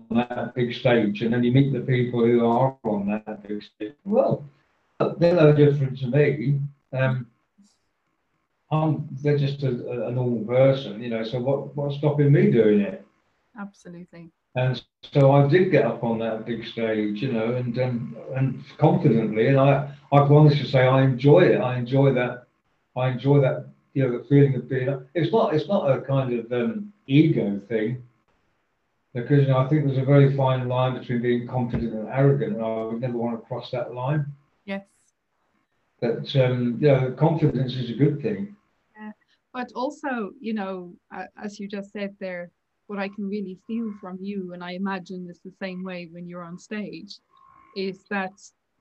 that 0.10 0.54
big 0.56 0.74
stage, 0.74 1.22
and 1.22 1.32
then 1.34 1.44
you 1.44 1.52
meet 1.52 1.72
the 1.72 1.82
people 1.82 2.26
who 2.26 2.46
are 2.46 2.76
on 2.84 3.08
that 3.08 3.48
big 3.48 3.64
stage. 3.64 3.94
Well, 4.04 4.44
they're 5.18 5.36
no 5.36 5.54
different 5.54 6.00
to 6.00 6.08
me. 6.08 6.60
Um, 6.92 7.28
I'm, 8.72 9.08
they're 9.24 9.38
just 9.38 9.64
a, 9.64 10.08
a 10.08 10.12
normal 10.12 10.46
person, 10.46 11.02
you 11.02 11.10
know. 11.10 11.24
So 11.24 11.40
what, 11.40 11.76
what's 11.76 11.98
stopping 11.98 12.32
me 12.32 12.52
doing 12.52 12.82
it? 12.82 13.06
Absolutely. 13.60 14.32
And 14.56 14.82
so 15.14 15.32
I 15.32 15.48
did 15.48 15.72
get 15.72 15.86
up 15.86 16.04
on 16.04 16.20
that 16.20 16.46
big 16.46 16.66
stage, 16.66 17.22
you 17.22 17.32
know, 17.32 17.56
and 17.56 17.78
um, 17.80 18.18
and 18.36 18.64
confidently, 18.78 19.48
and 19.48 19.60
I 19.60 19.92
I 20.12 20.26
can 20.26 20.36
honestly 20.36 20.68
say 20.68 20.88
I 20.88 21.04
enjoy 21.04 21.42
it. 21.42 21.62
I 21.62 21.78
enjoy 21.78 22.14
that. 22.14 22.48
I 22.96 23.10
enjoy 23.10 23.42
that. 23.42 23.68
You 23.94 24.04
know, 24.08 24.18
the 24.18 24.24
feeling 24.26 24.56
of 24.56 24.68
being. 24.70 25.02
It's 25.14 25.32
not. 25.32 25.54
It's 25.54 25.68
not 25.68 25.92
a 25.92 26.02
kind 26.02 26.34
of 26.40 26.52
um, 26.52 26.94
ego 27.08 27.60
thing. 27.70 28.04
Because 29.14 29.42
you 29.42 29.48
know, 29.48 29.60
I 29.60 29.68
think 29.68 29.86
there's 29.86 29.98
a 29.98 30.06
very 30.06 30.36
fine 30.36 30.68
line 30.68 30.98
between 30.98 31.22
being 31.22 31.48
confident 31.48 31.94
and 31.94 32.08
arrogant, 32.10 32.56
and 32.56 32.64
I 32.64 32.86
would 32.86 33.02
never 33.02 33.18
want 33.18 33.40
to 33.40 33.48
cross 33.48 33.72
that 33.72 33.94
line. 33.94 34.26
Yes. 34.66 34.84
But 36.02 36.36
um, 36.36 36.78
you 36.82 36.88
know, 36.88 37.12
confidence 37.12 37.76
is 37.76 37.90
a 37.90 37.94
good 37.94 38.22
thing. 38.22 38.56
But 39.54 39.72
also, 39.76 40.32
you 40.40 40.54
know, 40.54 40.94
as 41.44 41.60
you 41.60 41.68
just 41.68 41.92
said 41.92 42.16
there, 42.20 42.52
what 42.88 43.00
I 43.00 43.08
can 43.08 43.28
really 43.28 43.58
feel 43.68 43.94
from 44.02 44.18
you, 44.22 44.54
and 44.54 44.64
I 44.64 44.72
imagine 44.72 45.28
it's 45.30 45.42
the 45.42 45.54
same 45.62 45.84
way 45.84 46.08
when 46.12 46.28
you're 46.28 46.44
on 46.44 46.58
stage, 46.58 47.18
is 47.76 48.06
that 48.10 48.34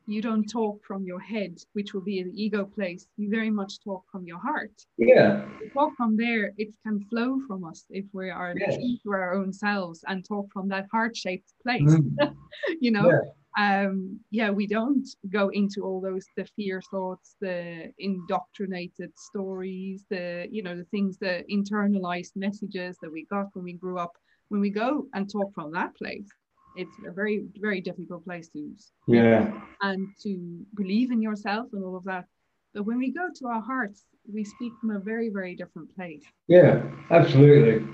you 0.07 0.23
don't 0.23 0.47
talk 0.47 0.83
from 0.87 1.05
your 1.05 1.21
head, 1.21 1.59
which 1.75 1.93
will 1.93 2.01
be 2.01 2.23
the 2.23 2.33
ego 2.43 2.64
place. 2.64 3.07
You 3.19 3.29
very 3.29 3.51
much 3.51 3.79
talk 3.85 4.05
from 4.11 4.25
your 4.25 4.39
heart. 4.39 4.73
Yeah. 4.97 5.47
You 5.61 5.69
talk 5.71 5.95
from 5.97 6.16
there, 6.16 6.53
it 6.57 6.71
can 6.83 7.05
flow 7.11 7.41
from 7.47 7.64
us 7.64 7.85
if 7.91 8.07
we 8.14 8.31
are 8.31 8.55
yes. 8.57 8.77
true 8.77 8.97
to 9.03 9.11
our 9.12 9.35
own 9.35 9.53
selves 9.53 10.03
and 10.09 10.25
talk 10.25 10.51
from 10.51 10.69
that 10.69 10.87
heart-shaped 10.91 11.53
place. 11.62 11.83
Mm. 11.83 12.35
you 12.81 12.91
know, 12.91 13.11
yeah. 13.11 13.19
Um, 13.59 14.21
yeah, 14.31 14.51
we 14.51 14.67
don't 14.69 15.07
go 15.31 15.49
into 15.49 15.83
all 15.83 16.01
those 16.01 16.25
the 16.37 16.47
fear 16.57 16.81
thoughts, 16.91 17.35
the 17.41 17.93
indoctrinated 17.99 19.11
stories, 19.19 20.05
the 20.11 20.47
you 20.51 20.63
know 20.63 20.77
the 20.77 20.85
things, 20.85 21.19
the 21.19 21.45
internalized 21.51 22.37
messages 22.37 22.97
that 23.03 23.11
we 23.11 23.27
got 23.27 23.47
when 23.55 23.65
we 23.65 23.73
grew 23.73 23.99
up. 23.99 24.13
When 24.49 24.61
we 24.61 24.71
go 24.71 25.07
and 25.13 25.31
talk 25.31 25.53
from 25.55 25.73
that 25.73 25.95
place, 25.97 26.29
it's 26.77 26.95
a 27.07 27.11
very 27.11 27.47
very 27.61 27.81
difficult 27.81 28.25
place 28.25 28.49
to 28.51 28.75
yeah. 29.09 29.53
and 29.83 30.09
to 30.23 30.65
believe 30.75 31.11
in 31.11 31.21
yourself 31.21 31.67
and 31.73 31.85
all 31.85 31.97
of 31.97 32.05
that. 32.05 32.27
But 32.75 32.85
when 32.85 32.99
we 32.99 33.13
go 33.13 33.29
to 33.35 33.47
our 33.49 33.61
hearts 33.61 34.05
we 34.33 34.45
speak 34.45 34.73
from 34.81 34.91
a 34.91 35.01
very 35.01 35.31
very 35.31 35.57
different 35.57 35.95
place. 35.97 36.23
Yeah 36.47 36.83
absolutely. 37.11 37.87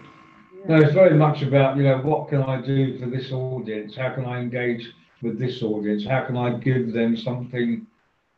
Yeah. 0.59 0.77
no 0.77 0.85
it's 0.85 0.93
very 0.93 1.15
much 1.15 1.43
about 1.43 1.77
you 1.77 1.85
know 1.85 1.99
what 1.99 2.29
can 2.29 2.43
i 2.43 2.61
do 2.61 2.99
for 2.99 3.07
this 3.07 3.33
audience? 3.33 3.97
How 3.97 4.15
can 4.15 4.25
i 4.27 4.41
engage 4.41 4.93
with 5.25 5.39
this 5.39 5.63
audience 5.63 6.05
how 6.05 6.25
can 6.25 6.37
i 6.37 6.51
give 6.59 6.93
them 6.93 7.17
something 7.17 7.87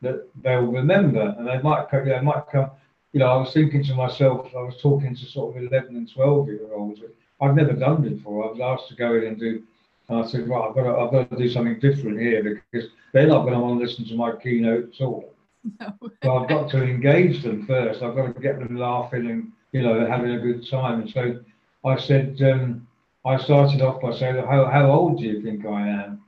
that 0.01 0.29
they'll 0.43 0.73
remember 0.81 1.35
and 1.39 1.47
they 1.47 1.61
might 1.61 1.89
come 1.91 2.09
they 2.09 2.21
might 2.21 2.45
come 2.51 2.71
you 3.13 3.21
know 3.21 3.27
i 3.27 3.37
was 3.37 3.53
thinking 3.53 3.85
to 3.85 3.95
myself 3.95 4.47
i 4.57 4.63
was 4.63 4.81
talking 4.81 5.15
to 5.15 5.27
sort 5.27 5.57
of 5.57 5.63
11 5.63 5.97
and 5.97 6.13
12 6.13 6.49
year 6.49 6.75
olds 6.75 7.01
i've 7.41 7.55
never 7.55 7.73
done 7.73 8.03
before 8.03 8.45
i 8.45 8.51
was 8.51 8.61
asked 8.61 8.89
to 8.89 8.97
go 8.97 9.15
in 9.17 9.25
and 9.25 9.39
do 9.39 9.63
and 10.09 10.23
I 10.23 10.27
said, 10.27 10.49
right, 10.49 10.69
I've 10.69 10.75
got, 10.75 10.85
to, 10.85 10.97
I've 10.97 11.11
got 11.11 11.31
to 11.31 11.37
do 11.37 11.49
something 11.49 11.81
different 11.81 12.21
here 12.21 12.61
because 12.73 12.91
they're 13.13 13.27
not 13.27 13.43
going 13.43 13.55
to 13.55 13.61
want 13.61 13.81
to 13.81 13.85
listen 13.85 14.05
to 14.07 14.15
my 14.15 14.33
keynote 14.37 14.95
at 14.95 15.05
all. 15.05 15.33
No. 15.81 15.93
so 16.23 16.37
I've 16.37 16.49
got 16.49 16.71
to 16.71 16.85
engage 16.85 17.43
them 17.43 17.67
first. 17.67 18.01
I've 18.01 18.15
got 18.15 18.33
to 18.33 18.41
get 18.41 18.61
them 18.61 18.77
laughing 18.77 19.29
and, 19.29 19.51
you 19.73 19.83
know, 19.83 20.07
having 20.07 20.31
a 20.31 20.39
good 20.39 20.71
time. 20.71 21.01
And 21.01 21.11
so 21.11 21.41
I 21.85 21.99
said, 21.99 22.41
um, 22.43 22.87
I 23.25 23.37
started 23.37 23.83
off 23.83 24.01
by 24.01 24.17
saying, 24.17 24.37
how, 24.37 24.67
how 24.67 24.89
old 24.89 25.19
do 25.19 25.25
you 25.25 25.43
think 25.43 25.67
I 25.67 25.89
am? 25.89 26.23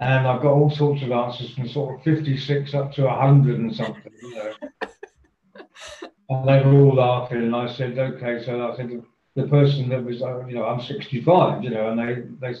And 0.00 0.26
I've 0.26 0.42
got 0.42 0.52
all 0.52 0.70
sorts 0.70 1.02
of 1.02 1.10
answers 1.10 1.54
from 1.54 1.68
sort 1.68 1.98
of 1.98 2.04
56 2.04 2.72
up 2.74 2.92
to 2.92 3.04
100 3.04 3.58
and 3.58 3.74
something, 3.74 4.12
you 4.22 4.34
know. 4.34 4.52
and 6.30 6.48
they 6.48 6.62
were 6.64 6.80
all 6.80 6.94
laughing. 6.94 7.38
And 7.38 7.56
I 7.56 7.72
said, 7.72 7.98
okay. 7.98 8.44
So 8.44 8.70
I 8.70 8.76
said, 8.76 9.02
the 9.34 9.48
person 9.48 9.88
that 9.88 10.04
was, 10.04 10.22
uh, 10.22 10.44
you 10.46 10.54
know, 10.54 10.64
I'm 10.64 10.80
65, 10.80 11.64
you 11.64 11.70
know, 11.70 11.90
and 11.90 11.98
they, 11.98 12.22
they, 12.40 12.58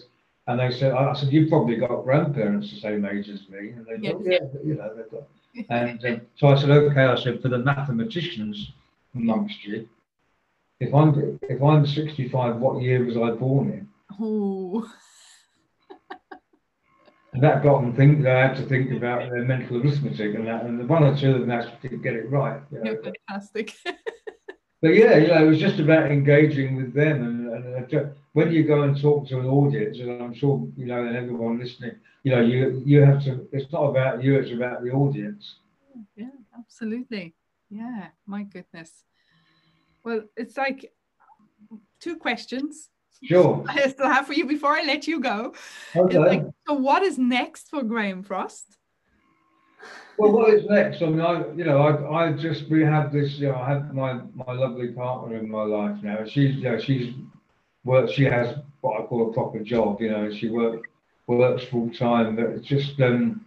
and 0.48 0.58
they 0.58 0.70
said, 0.76 0.92
I 0.92 1.12
said, 1.12 1.32
you've 1.32 1.48
probably 1.48 1.76
got 1.76 2.04
grandparents 2.04 2.72
the 2.72 2.80
same 2.80 3.04
age 3.04 3.28
as 3.28 3.48
me. 3.48 3.70
And 3.70 3.86
they 3.86 4.08
thought, 4.08 4.22
yeah, 4.24 4.38
you 4.64 4.74
know, 4.74 4.92
they've 4.96 5.10
got. 5.10 5.24
And 5.70 6.04
um, 6.04 6.20
so 6.36 6.48
I 6.48 6.60
said, 6.60 6.70
okay, 6.70 7.02
I 7.02 7.16
said, 7.16 7.42
for 7.42 7.48
the 7.48 7.58
mathematicians 7.58 8.72
amongst 9.14 9.64
you, 9.64 9.88
if 10.80 10.94
I'm 10.94 11.38
if 11.42 11.60
I'm 11.62 11.84
65, 11.86 12.56
what 12.56 12.80
year 12.80 13.04
was 13.04 13.16
I 13.16 13.30
born 13.30 13.70
in? 13.70 13.88
Oh. 14.20 14.88
And 17.38 17.44
that 17.44 17.62
got 17.62 17.80
them 17.80 17.94
think 17.94 18.24
they 18.24 18.30
had 18.30 18.56
to 18.56 18.66
think 18.66 18.90
about 18.90 19.30
their 19.30 19.44
mental 19.44 19.76
arithmetic 19.76 20.34
and 20.34 20.44
that, 20.48 20.64
and 20.64 20.80
the 20.80 20.84
one 20.84 21.04
or 21.04 21.16
two 21.16 21.36
of 21.36 21.40
them 21.40 21.52
actually 21.52 21.88
did 21.88 22.02
get 22.02 22.14
it 22.14 22.28
right. 22.28 22.60
You 22.72 22.82
know. 22.82 22.96
fantastic. 23.00 23.76
but 24.82 24.88
yeah, 24.88 25.18
you 25.18 25.28
know, 25.28 25.44
it 25.44 25.48
was 25.48 25.60
just 25.60 25.78
about 25.78 26.10
engaging 26.10 26.74
with 26.74 26.92
them. 26.92 27.22
And, 27.22 27.76
and 27.76 27.94
uh, 27.94 28.10
when 28.32 28.50
you 28.50 28.64
go 28.64 28.82
and 28.82 29.00
talk 29.00 29.28
to 29.28 29.38
an 29.38 29.46
audience, 29.46 30.00
and 30.00 30.20
I'm 30.20 30.34
sure 30.34 30.66
you 30.76 30.86
know, 30.86 31.06
and 31.06 31.16
everyone 31.16 31.60
listening, 31.60 31.92
you 32.24 32.32
know, 32.32 32.40
you 32.40 32.82
you 32.84 33.02
have 33.02 33.22
to. 33.22 33.46
It's 33.52 33.70
not 33.70 33.84
about 33.84 34.20
you; 34.20 34.36
it's 34.36 34.50
about 34.50 34.82
the 34.82 34.90
audience. 34.90 35.58
Yeah, 36.16 36.34
absolutely. 36.58 37.36
Yeah, 37.70 38.08
my 38.26 38.42
goodness. 38.42 39.04
Well, 40.04 40.22
it's 40.36 40.56
like 40.56 40.92
two 42.00 42.16
questions. 42.16 42.90
Sure. 43.22 43.64
I 43.68 43.88
still 43.88 44.08
have 44.08 44.26
for 44.26 44.32
you 44.32 44.46
before 44.46 44.76
I 44.76 44.82
let 44.82 45.06
you 45.06 45.20
go. 45.20 45.54
Okay. 45.94 46.18
Like, 46.18 46.44
so, 46.66 46.74
what 46.74 47.02
is 47.02 47.18
next 47.18 47.68
for 47.68 47.82
Graham 47.82 48.22
Frost? 48.22 48.78
Well, 50.18 50.32
what 50.32 50.52
is 50.52 50.64
next? 50.68 51.00
I 51.00 51.06
mean, 51.06 51.20
I, 51.20 51.46
you 51.54 51.64
know, 51.64 51.78
I, 51.78 52.24
I 52.24 52.32
just 52.32 52.68
we 52.68 52.82
have 52.82 53.12
this. 53.12 53.38
You 53.38 53.48
know, 53.48 53.56
I 53.56 53.68
have 53.68 53.94
my 53.94 54.20
my 54.34 54.52
lovely 54.52 54.88
partner 54.88 55.36
in 55.36 55.48
my 55.48 55.62
life 55.62 55.96
now. 56.02 56.24
She's, 56.24 56.56
you 56.56 56.64
know, 56.64 56.78
she's 56.78 57.14
worked. 57.84 58.12
She 58.12 58.24
has 58.24 58.56
what 58.80 59.00
I 59.00 59.06
call 59.06 59.30
a 59.30 59.32
proper 59.32 59.60
job. 59.60 60.00
You 60.00 60.10
know, 60.10 60.32
she 60.34 60.48
work 60.48 60.88
works 61.28 61.64
full 61.70 61.90
time. 61.90 62.34
But 62.34 62.46
it's 62.46 62.66
just 62.66 63.00
um, 63.00 63.44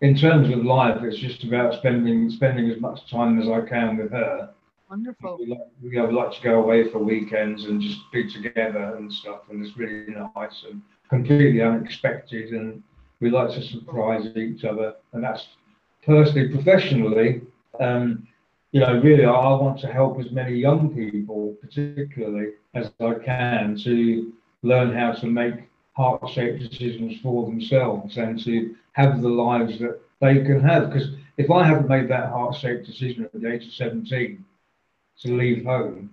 in 0.00 0.16
terms 0.16 0.48
of 0.50 0.64
life, 0.64 1.02
it's 1.02 1.18
just 1.18 1.42
about 1.44 1.74
spending 1.74 2.30
spending 2.30 2.70
as 2.70 2.80
much 2.80 3.10
time 3.10 3.40
as 3.40 3.48
I 3.48 3.62
can 3.62 3.96
with 3.96 4.12
her. 4.12 4.50
Wonderful. 4.88 5.38
We 5.38 5.46
like, 5.46 5.68
we 5.82 6.16
like 6.16 6.32
to 6.36 6.42
go 6.42 6.62
away 6.62 6.88
for 6.90 7.00
weekends 7.00 7.64
and 7.64 7.80
just 7.80 8.00
be 8.12 8.30
together 8.30 8.94
and 8.96 9.12
stuff, 9.12 9.40
and 9.50 9.64
it's 9.64 9.76
really 9.76 10.14
nice 10.14 10.64
and 10.70 10.80
completely 11.08 11.60
unexpected. 11.60 12.50
And 12.50 12.82
we 13.20 13.30
like 13.30 13.50
to 13.50 13.62
surprise 13.62 14.26
each 14.36 14.64
other, 14.64 14.94
and 15.12 15.24
that's 15.24 15.48
personally, 16.04 16.50
professionally, 16.50 17.42
um, 17.80 18.28
you 18.70 18.80
know, 18.80 19.00
really, 19.00 19.24
I, 19.24 19.32
I 19.32 19.60
want 19.60 19.80
to 19.80 19.92
help 19.92 20.20
as 20.20 20.30
many 20.30 20.54
young 20.54 20.94
people, 20.94 21.56
particularly, 21.60 22.52
as 22.74 22.92
I 23.00 23.14
can 23.14 23.76
to 23.84 24.32
learn 24.62 24.94
how 24.94 25.12
to 25.12 25.26
make 25.26 25.54
heart-shaped 25.96 26.60
decisions 26.60 27.20
for 27.22 27.46
themselves 27.46 28.18
and 28.18 28.42
to 28.44 28.76
have 28.92 29.20
the 29.20 29.28
lives 29.28 29.78
that 29.80 29.98
they 30.20 30.44
can 30.44 30.60
have. 30.60 30.90
Because 30.92 31.08
if 31.38 31.50
I 31.50 31.64
haven't 31.64 31.88
made 31.88 32.08
that 32.08 32.30
heart-shaped 32.30 32.86
decision 32.86 33.24
at 33.24 33.32
the 33.32 33.52
age 33.52 33.66
of 33.66 33.72
17 33.72 34.44
to 35.22 35.36
leave 35.36 35.64
home, 35.64 36.10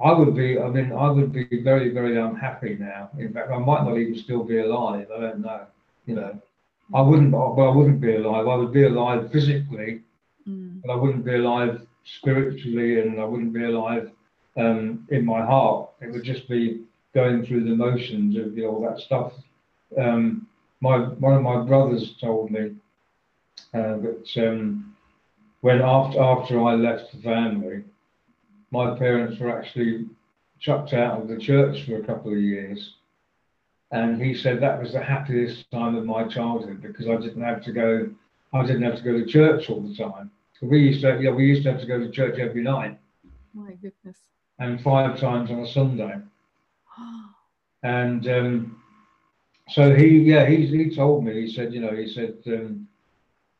I 0.00 0.12
would 0.12 0.34
be, 0.34 0.58
I 0.58 0.68
mean, 0.68 0.92
I 0.92 1.10
would 1.10 1.32
be 1.32 1.46
very, 1.62 1.90
very 1.90 2.16
unhappy 2.18 2.76
now. 2.78 3.10
In 3.18 3.32
fact, 3.32 3.50
I 3.50 3.58
might 3.58 3.84
not 3.84 3.98
even 3.98 4.16
still 4.16 4.44
be 4.44 4.58
alive. 4.58 5.08
I 5.14 5.20
don't 5.20 5.40
know, 5.40 5.66
you 6.06 6.14
know. 6.14 6.40
I 6.94 7.02
wouldn't, 7.02 7.32
but 7.32 7.38
I 7.38 7.74
wouldn't 7.74 8.00
be 8.00 8.16
alive. 8.16 8.46
I 8.46 8.54
would 8.54 8.72
be 8.72 8.84
alive 8.84 9.30
physically, 9.30 10.00
mm. 10.48 10.80
but 10.82 10.92
I 10.92 10.96
wouldn't 10.96 11.24
be 11.24 11.34
alive 11.34 11.86
spiritually, 12.04 13.00
and 13.00 13.20
I 13.20 13.24
wouldn't 13.24 13.52
be 13.52 13.64
alive 13.64 14.10
um, 14.56 15.06
in 15.10 15.24
my 15.24 15.44
heart. 15.44 15.90
It 16.00 16.12
would 16.12 16.24
just 16.24 16.48
be 16.48 16.84
going 17.14 17.44
through 17.44 17.64
the 17.64 17.76
motions 17.76 18.36
of 18.36 18.56
you 18.56 18.62
know, 18.62 18.70
all 18.70 18.88
that 18.88 19.00
stuff. 19.00 19.32
Um, 19.98 20.46
my 20.80 20.98
one 20.98 21.34
of 21.34 21.42
my 21.42 21.62
brothers 21.62 22.14
told 22.20 22.50
me 22.50 22.74
uh, 23.74 23.96
that 23.98 24.28
um, 24.36 24.96
when 25.60 25.82
after 25.82 26.20
after 26.20 26.62
I 26.62 26.74
left 26.74 27.12
the 27.12 27.20
family, 27.22 27.84
my 28.70 28.96
parents 28.98 29.38
were 29.38 29.56
actually 29.56 30.06
chucked 30.60 30.92
out 30.92 31.20
of 31.20 31.28
the 31.28 31.38
church 31.38 31.84
for 31.84 31.96
a 31.96 32.04
couple 32.04 32.32
of 32.32 32.38
years 32.38 32.94
and 33.90 34.22
he 34.22 34.34
said 34.34 34.60
that 34.60 34.80
was 34.80 34.92
the 34.92 35.02
happiest 35.02 35.70
time 35.70 35.96
of 35.96 36.04
my 36.04 36.24
childhood 36.24 36.82
because 36.82 37.08
I 37.08 37.16
didn't 37.16 37.42
have 37.42 37.62
to 37.64 37.72
go, 37.72 38.10
I 38.52 38.62
didn't 38.62 38.82
have 38.82 38.96
to 38.96 39.02
go 39.02 39.12
to 39.12 39.24
church 39.24 39.70
all 39.70 39.80
the 39.80 39.94
time. 39.94 40.30
We 40.60 40.80
used 40.80 41.02
to, 41.02 41.18
yeah, 41.20 41.30
we 41.30 41.46
used 41.46 41.62
to 41.62 41.72
have 41.72 41.80
to 41.80 41.86
go 41.86 41.98
to 41.98 42.10
church 42.10 42.38
every 42.38 42.62
night. 42.62 42.98
My 43.54 43.72
goodness. 43.72 44.18
And 44.58 44.80
five 44.80 45.18
times 45.18 45.50
on 45.50 45.60
a 45.60 45.66
Sunday. 45.66 46.16
and 47.82 48.28
um, 48.28 48.82
so 49.68 49.94
he, 49.94 50.18
yeah, 50.18 50.46
he, 50.46 50.66
he 50.66 50.94
told 50.94 51.24
me, 51.24 51.46
he 51.46 51.52
said, 51.52 51.72
you 51.72 51.80
know, 51.80 51.94
he 51.94 52.08
said 52.08 52.34
um, 52.48 52.88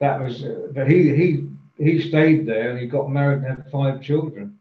that 0.01 0.21
was, 0.21 0.43
uh, 0.45 0.69
but 0.75 0.91
he, 0.91 1.15
he, 1.15 1.49
he 1.83 2.07
stayed 2.07 2.47
there 2.47 2.71
and 2.71 2.81
he 2.81 2.87
got 2.87 3.11
married 3.11 3.45
and 3.45 3.47
had 3.47 3.71
five 3.71 4.03
children. 4.03 4.58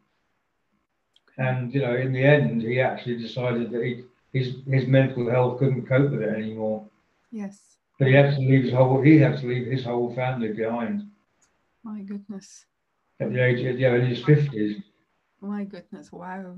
And, 1.37 1.73
you 1.73 1.81
know, 1.81 1.95
in 1.95 2.13
the 2.13 2.23
end, 2.23 2.61
he 2.61 2.81
actually 2.81 3.17
decided 3.17 3.71
that 3.71 3.83
he, 3.83 4.03
his 4.33 4.55
his 4.67 4.87
mental 4.87 5.29
health 5.29 5.59
couldn't 5.59 5.87
cope 5.87 6.11
with 6.11 6.21
it 6.21 6.29
anymore. 6.29 6.85
Yes. 7.31 7.59
But 7.99 8.07
he 8.07 8.13
had 8.13 8.35
to 8.35 8.39
leave 8.39 8.63
his 8.63 8.73
whole 8.73 9.01
he 9.01 9.17
had 9.19 9.39
to 9.39 9.47
leave 9.47 9.67
his 9.67 9.83
whole 9.83 10.13
family 10.15 10.53
behind. 10.53 11.09
My 11.83 12.01
goodness. 12.01 12.65
At 13.19 13.33
the 13.33 13.43
age 13.43 13.65
of, 13.65 13.79
yeah, 13.79 13.95
in 13.95 14.05
his 14.05 14.23
fifties. 14.23 14.81
My 15.41 15.63
goodness, 15.63 16.11
wow. 16.11 16.57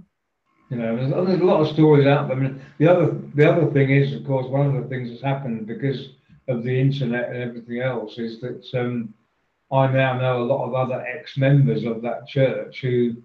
You 0.69 0.77
know, 0.77 0.95
there's, 0.95 1.27
there's, 1.27 1.41
a 1.41 1.43
lot 1.43 1.61
of 1.61 1.73
stories 1.73 2.05
out 2.05 2.27
there. 2.27 2.37
I 2.37 2.39
mean, 2.39 2.61
the 2.77 2.87
other 2.87 3.17
the 3.35 3.51
other 3.51 3.71
thing 3.71 3.89
is, 3.89 4.13
of 4.13 4.25
course, 4.25 4.47
one 4.47 4.67
of 4.67 4.81
the 4.81 4.87
things 4.87 5.09
that's 5.09 5.21
happened 5.21 5.67
because 5.67 6.09
of 6.47 6.63
the 6.63 6.79
internet 6.79 7.29
and 7.29 7.37
everything 7.37 7.79
else 7.81 8.17
is 8.17 8.39
that 8.41 8.65
um, 8.73 9.13
I 9.71 9.87
now 9.87 10.17
know 10.17 10.41
a 10.41 10.45
lot 10.45 10.65
of 10.65 10.73
other 10.73 11.05
ex-members 11.05 11.85
of 11.85 12.01
that 12.01 12.27
church 12.27 12.81
who, 12.81 13.15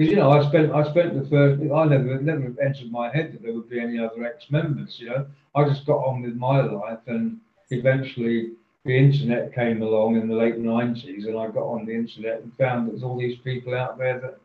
because 0.00 0.12
you 0.12 0.16
know, 0.16 0.30
I 0.30 0.48
spent 0.48 0.72
I 0.72 0.82
spent 0.90 1.12
the 1.12 1.28
first 1.28 1.60
I 1.60 1.84
never 1.84 2.18
never 2.22 2.54
entered 2.62 2.90
my 2.90 3.10
head 3.14 3.34
that 3.34 3.42
there 3.42 3.52
would 3.52 3.68
be 3.68 3.78
any 3.78 3.98
other 3.98 4.24
ex-members. 4.24 4.98
You 4.98 5.10
know, 5.10 5.26
I 5.54 5.64
just 5.64 5.84
got 5.84 5.98
on 6.06 6.22
with 6.22 6.36
my 6.36 6.62
life, 6.62 7.00
and 7.06 7.38
eventually 7.68 8.52
the 8.86 8.96
internet 8.96 9.54
came 9.54 9.82
along 9.82 10.16
in 10.16 10.26
the 10.26 10.34
late 10.34 10.58
90s, 10.58 11.26
and 11.26 11.38
I 11.38 11.48
got 11.48 11.64
on 11.64 11.84
the 11.84 11.92
internet 11.92 12.40
and 12.40 12.50
found 12.56 12.86
that 12.86 12.92
there's 12.92 13.02
all 13.02 13.18
these 13.18 13.36
people 13.40 13.74
out 13.74 13.98
there 13.98 14.18
that 14.20 14.40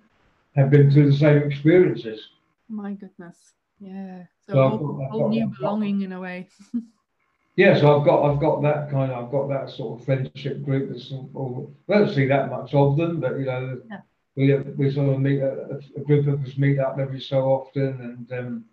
have 0.58 0.72
been 0.72 0.92
through 0.92 1.12
the 1.12 1.18
same 1.18 1.38
experiences. 1.44 2.32
My 2.68 2.92
goodness, 2.92 3.54
yeah. 3.80 4.26
So, 4.48 4.54
so 4.56 4.70
whole, 4.70 5.08
whole 5.10 5.30
new 5.30 5.54
belonging 5.58 6.02
in 6.02 6.12
a 6.12 6.20
way. 6.20 6.50
yeah, 7.56 7.80
so 7.80 7.98
I've 7.98 8.06
got 8.06 8.30
I've 8.30 8.42
got 8.42 8.62
that 8.64 8.92
kind 8.92 9.10
of 9.10 9.24
I've 9.24 9.32
got 9.32 9.48
that 9.48 9.70
sort 9.70 10.02
of 10.02 10.06
friendship 10.06 10.66
group. 10.66 10.90
That's 10.90 11.14
all, 11.14 11.74
we 11.88 11.96
don't 11.96 12.14
see 12.14 12.26
that 12.26 12.50
much 12.50 12.74
of 12.74 12.98
them, 12.98 13.22
but 13.22 13.40
you 13.40 13.46
know, 13.46 13.80
yeah. 13.90 14.02
We 14.36 14.54
we 14.78 14.92
sort 14.92 15.14
of 15.14 15.20
meet 15.20 15.42
a, 15.42 15.80
a, 15.96 16.02
group 16.02 16.28
of 16.28 16.44
us 16.44 16.58
meet 16.58 16.80
up 16.80 17.00
every 17.00 17.22
so 17.22 17.42
often, 17.42 18.28
and 18.30 18.40
um, 18.40 18.66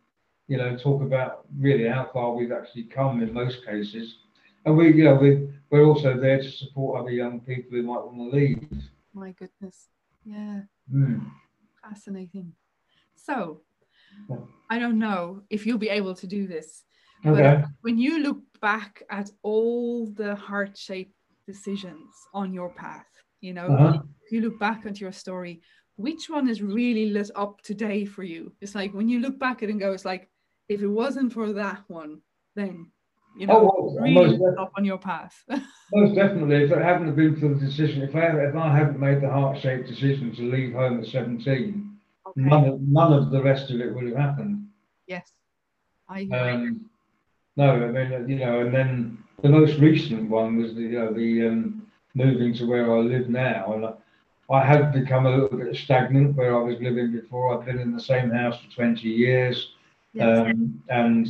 you 0.48 0.56
know, 0.56 0.76
talk 0.76 1.02
about 1.02 1.46
really 1.58 1.88
how 1.88 2.10
far 2.12 2.32
we've 2.32 2.52
actually 2.52 2.84
come 2.84 3.22
in 3.22 3.32
most 3.32 3.64
cases. 3.64 4.16
And 4.64 4.76
we, 4.76 4.92
you 4.92 5.04
know, 5.04 5.14
we 5.14 5.48
we're 5.70 5.84
also 5.84 6.18
there 6.18 6.38
to 6.38 6.50
support 6.50 7.00
other 7.00 7.10
young 7.10 7.40
people 7.40 7.70
who 7.70 7.82
might 7.82 8.04
want 8.04 8.18
to 8.18 8.36
leave. 8.36 8.68
My 9.14 9.32
goodness, 9.32 9.88
yeah, 10.24 10.62
mm. 10.92 11.24
fascinating. 11.82 12.52
So, 13.14 13.60
I 14.68 14.78
don't 14.78 14.98
know 14.98 15.42
if 15.48 15.64
you'll 15.64 15.78
be 15.78 15.88
able 15.88 16.14
to 16.14 16.26
do 16.26 16.46
this, 16.46 16.82
okay. 17.24 17.60
but 17.60 17.64
when 17.82 17.98
you 17.98 18.22
look 18.22 18.40
back 18.60 19.02
at 19.10 19.30
all 19.42 20.06
the 20.06 20.34
heart-shaped 20.34 21.14
decisions 21.46 22.12
on 22.34 22.52
your 22.52 22.70
path, 22.70 23.06
you 23.42 23.52
know, 23.52 23.66
uh-huh. 23.66 23.98
if 24.24 24.32
you 24.32 24.40
look 24.40 24.58
back 24.58 24.86
at 24.86 25.00
your 25.00 25.12
story, 25.12 25.60
which 25.96 26.30
one 26.30 26.48
is 26.48 26.62
really 26.62 27.10
lit 27.10 27.30
up 27.34 27.60
today 27.60 28.06
for 28.06 28.22
you? 28.22 28.52
It's 28.62 28.74
like 28.74 28.94
when 28.94 29.08
you 29.08 29.20
look 29.20 29.38
back 29.38 29.62
at 29.62 29.68
it 29.68 29.72
and 29.72 29.80
go, 29.80 29.92
it's 29.92 30.06
like, 30.06 30.30
if 30.68 30.80
it 30.80 30.86
wasn't 30.86 31.32
for 31.32 31.52
that 31.52 31.82
one, 31.88 32.22
then 32.54 32.90
you 33.36 33.46
know, 33.46 33.60
oh, 33.60 33.92
well, 33.94 34.02
really 34.02 34.38
lit 34.38 34.58
up 34.58 34.72
on 34.76 34.84
your 34.84 34.98
path. 34.98 35.34
most 35.92 36.14
definitely. 36.14 36.64
If 36.64 36.70
it 36.70 36.82
hadn't 36.82 37.14
been 37.16 37.36
for 37.36 37.48
the 37.48 37.54
decision, 37.54 38.02
if 38.02 38.14
I 38.14 38.26
if 38.28 38.54
I 38.54 38.76
hadn't 38.76 39.00
made 39.00 39.20
the 39.20 39.28
heart-shaped 39.28 39.88
decision 39.88 40.34
to 40.36 40.42
leave 40.42 40.74
home 40.74 41.00
at 41.00 41.06
17, 41.06 41.98
okay. 42.26 42.40
none, 42.40 42.64
of, 42.64 42.80
none 42.80 43.12
of 43.12 43.30
the 43.30 43.42
rest 43.42 43.70
of 43.70 43.80
it 43.80 43.94
would 43.94 44.06
have 44.06 44.16
happened. 44.16 44.66
Yes, 45.06 45.32
I. 46.08 46.28
Um, 46.32 46.86
no, 47.56 47.70
I 47.70 47.90
mean, 47.90 48.28
you 48.28 48.36
know, 48.36 48.60
and 48.60 48.72
then 48.72 49.18
the 49.42 49.48
most 49.48 49.78
recent 49.78 50.30
one 50.30 50.56
was 50.56 50.74
the, 50.74 50.82
you 50.82 50.98
know, 50.98 51.12
the 51.12 51.48
um, 51.48 51.81
moving 52.14 52.54
to 52.54 52.66
where 52.66 52.92
I 52.94 52.98
live 53.00 53.28
now. 53.28 53.72
And 53.74 53.86
I, 53.86 53.92
I 54.50 54.64
had 54.64 54.92
become 54.92 55.26
a 55.26 55.30
little 55.36 55.58
bit 55.58 55.74
stagnant 55.76 56.36
where 56.36 56.54
I 56.54 56.62
was 56.62 56.80
living 56.80 57.12
before. 57.12 57.58
I've 57.58 57.66
been 57.66 57.78
in 57.78 57.92
the 57.92 58.00
same 58.00 58.30
house 58.30 58.58
for 58.60 58.70
20 58.74 59.08
years. 59.08 59.72
Yes. 60.12 60.46
Um, 60.46 60.82
and 60.88 61.28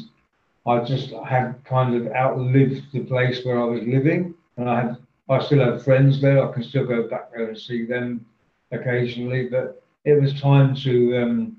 I 0.66 0.80
just 0.80 1.12
had 1.26 1.62
kind 1.64 1.94
of 1.94 2.12
outlived 2.12 2.92
the 2.92 3.00
place 3.00 3.44
where 3.44 3.60
I 3.60 3.64
was 3.64 3.82
living. 3.82 4.34
And 4.56 4.68
I 4.68 4.80
have 4.82 4.98
I 5.28 5.40
still 5.40 5.60
have 5.60 5.84
friends 5.84 6.20
there. 6.20 6.46
I 6.46 6.52
can 6.52 6.62
still 6.62 6.84
go 6.84 7.08
back 7.08 7.32
there 7.32 7.48
and 7.48 7.58
see 7.58 7.86
them 7.86 8.26
occasionally. 8.70 9.48
But 9.48 9.82
it 10.04 10.20
was 10.20 10.38
time 10.40 10.74
to 10.76 11.16
um, 11.18 11.56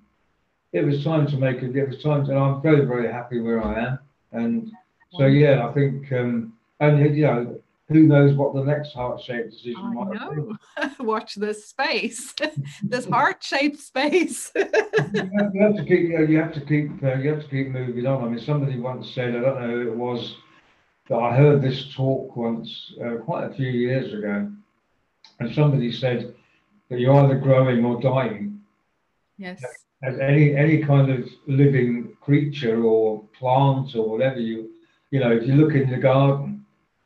it 0.74 0.84
was 0.84 1.04
time 1.04 1.28
to 1.28 1.38
make 1.38 1.64
it. 1.64 1.76
It 1.76 1.88
was 1.88 2.02
time 2.04 2.26
to, 2.26 2.32
and 2.32 2.40
I'm 2.40 2.62
very 2.62 2.86
very 2.86 3.12
happy 3.12 3.40
where 3.40 3.64
I 3.64 3.80
am. 3.80 4.00
And 4.32 4.72
so 5.12 5.26
yeah, 5.26 5.68
I 5.68 5.72
think 5.74 6.12
um, 6.12 6.54
and 6.80 7.16
you 7.16 7.26
know 7.26 7.62
who 7.90 8.04
knows 8.04 8.36
what 8.36 8.54
the 8.54 8.64
next 8.64 8.94
heart-shaped 8.94 9.52
decision 9.52 9.76
I 9.78 9.94
might 9.94 10.14
know. 10.14 10.58
be. 10.82 10.88
Watch 11.04 11.36
this 11.36 11.68
space, 11.68 12.34
this 12.84 13.06
heart-shaped 13.06 13.80
space. 13.80 14.52
you, 14.56 14.62
have, 14.64 15.54
you, 15.54 15.62
have, 15.62 15.76
to 15.76 15.86
keep, 15.86 16.00
you, 16.00 16.18
know, 16.18 16.24
you 16.24 16.38
have 16.38 16.54
to 16.54 16.62
keep, 16.62 17.04
uh, 17.04 17.16
you 17.16 17.34
have 17.34 17.44
to 17.44 17.50
keep 17.50 17.70
moving 17.70 18.06
on. 18.06 18.24
I 18.24 18.30
mean, 18.30 18.40
somebody 18.40 18.80
once 18.80 19.12
said, 19.14 19.36
I 19.36 19.42
don't 19.42 19.62
know 19.62 19.68
who 19.68 19.92
it 19.92 19.98
was, 19.98 20.36
but 21.10 21.20
I 21.20 21.36
heard 21.36 21.62
this 21.62 21.94
talk 21.94 22.36
once, 22.36 22.94
uh, 23.04 23.16
quite 23.18 23.52
a 23.52 23.54
few 23.54 23.70
years 23.70 24.14
ago, 24.14 24.50
and 25.40 25.54
somebody 25.54 25.92
said, 25.92 26.34
that 26.94 27.00
you're 27.00 27.16
either 27.16 27.40
growing 27.40 27.84
or 27.84 28.00
dying. 28.00 28.62
Yes. 29.38 29.64
As 30.04 30.20
any 30.20 30.56
any 30.56 30.84
kind 30.84 31.10
of 31.10 31.28
living 31.48 32.16
creature 32.22 32.84
or 32.84 33.24
plant 33.40 33.96
or 33.96 34.08
whatever 34.10 34.40
you 34.40 34.70
you 35.10 35.20
know, 35.20 35.32
if 35.32 35.48
you 35.48 35.56
look 35.56 35.74
in 35.74 35.90
the 35.90 35.98
garden, 35.98 36.53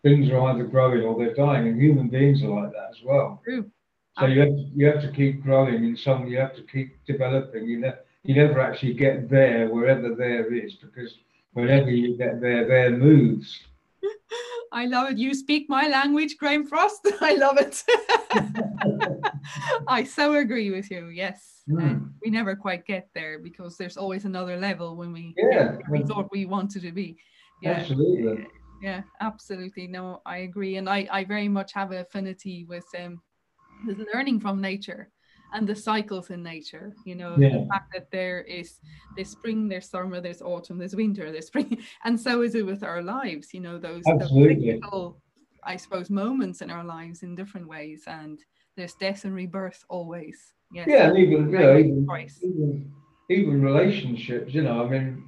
things 0.08 0.32
are 0.32 0.42
either 0.50 0.64
growing 0.64 1.04
or 1.04 1.18
they're 1.18 1.34
dying, 1.34 1.68
and 1.68 1.82
human 1.82 2.08
beings 2.08 2.44
are 2.44 2.50
like 2.50 2.72
that 2.72 2.90
as 2.92 3.04
well. 3.04 3.42
True. 3.44 3.70
So 4.18 4.26
you 4.26 4.40
have 4.40 4.50
to, 4.50 4.70
you 4.76 4.86
have 4.88 5.02
to 5.02 5.12
keep 5.12 5.44
growing 5.44 5.84
in 5.84 5.96
some. 5.96 6.28
You 6.28 6.40
have 6.40 6.56
to 6.56 6.64
keep 6.64 6.98
developing. 7.06 7.66
You 7.66 7.80
know, 7.80 7.94
you 8.24 8.36
never 8.36 8.60
actually 8.60 8.94
get 8.94 9.30
there 9.30 9.70
wherever 9.70 10.16
there 10.16 10.54
is 10.54 10.76
because 10.76 11.16
whenever 11.54 11.92
you 11.92 12.18
get 12.18 12.42
there, 12.42 12.68
there 12.68 12.92
moves. 12.92 13.60
I 14.72 14.86
love 14.86 15.12
it. 15.12 15.18
You 15.18 15.34
speak 15.34 15.70
my 15.70 15.88
language, 15.88 16.38
Graham 16.38 16.66
Frost. 16.66 17.08
I 17.22 17.36
love 17.36 17.58
it. 17.58 17.84
I 19.88 20.04
so 20.04 20.36
agree 20.36 20.72
with 20.72 20.90
you. 20.90 21.08
Yes. 21.08 21.54
Mm. 21.70 22.12
we 22.24 22.32
never 22.32 22.56
quite 22.56 22.86
get 22.86 23.10
there 23.14 23.40
because 23.40 23.76
there's 23.76 23.98
always 23.98 24.24
another 24.24 24.56
level 24.56 24.96
when 24.96 25.12
we 25.12 25.36
yeah. 25.38 25.76
we 25.90 26.02
thought 26.02 26.30
we 26.32 26.46
wanted 26.46 26.82
to 26.84 26.94
be. 26.94 27.18
Yeah. 27.62 27.72
Absolutely. 27.72 28.48
Yeah, 28.82 29.02
absolutely. 29.22 29.88
No, 29.88 30.22
I 30.26 30.38
agree. 30.40 30.78
And 30.78 30.88
I, 30.90 31.08
I 31.12 31.24
very 31.24 31.48
much 31.48 31.74
have 31.74 31.92
an 31.92 32.00
affinity 32.00 32.66
with 32.68 32.86
um 32.98 33.22
with 33.86 34.06
learning 34.14 34.40
from 34.40 34.62
nature 34.62 35.12
and 35.54 35.68
the 35.68 35.76
cycles 35.76 36.30
in 36.30 36.44
nature 36.44 36.94
you 37.06 37.16
know 37.16 37.38
yeah. 37.38 37.50
the 37.50 37.68
fact 37.72 37.94
that 37.94 38.12
there 38.12 38.42
is 38.42 38.80
there's 39.16 39.30
spring 39.30 39.68
there's 39.68 39.90
summer 39.90 40.20
there's 40.20 40.42
autumn 40.42 40.78
there's 40.78 40.96
winter 40.96 41.32
there's 41.32 41.48
spring 41.48 41.78
and 42.06 42.20
so 42.20 42.42
is 42.42 42.56
it 42.56 42.66
with 42.66 42.84
our 42.84 43.02
lives 43.02 43.54
you 43.54 43.60
know 43.60 43.78
those, 43.78 44.04
those 44.06 45.14
i 45.64 45.76
suppose 45.76 46.10
moments 46.10 46.62
in 46.62 46.70
our 46.70 46.84
lives 46.84 47.24
in 47.24 47.36
different 47.36 47.68
ways 47.68 48.04
and 48.08 48.40
there's 48.76 48.94
death 48.96 49.26
and 49.26 49.34
rebirth 49.34 49.84
always 49.90 50.54
yes 50.72 50.88
yeah 50.90 51.08
and 51.08 51.18
even 51.18 51.50
you 51.50 51.60
know 51.60 51.78
even, 51.78 52.08
even, 52.44 52.92
even 53.30 53.62
relationships 53.62 54.54
you 54.54 54.62
know 54.62 54.86
i 54.86 54.90
mean 54.90 55.27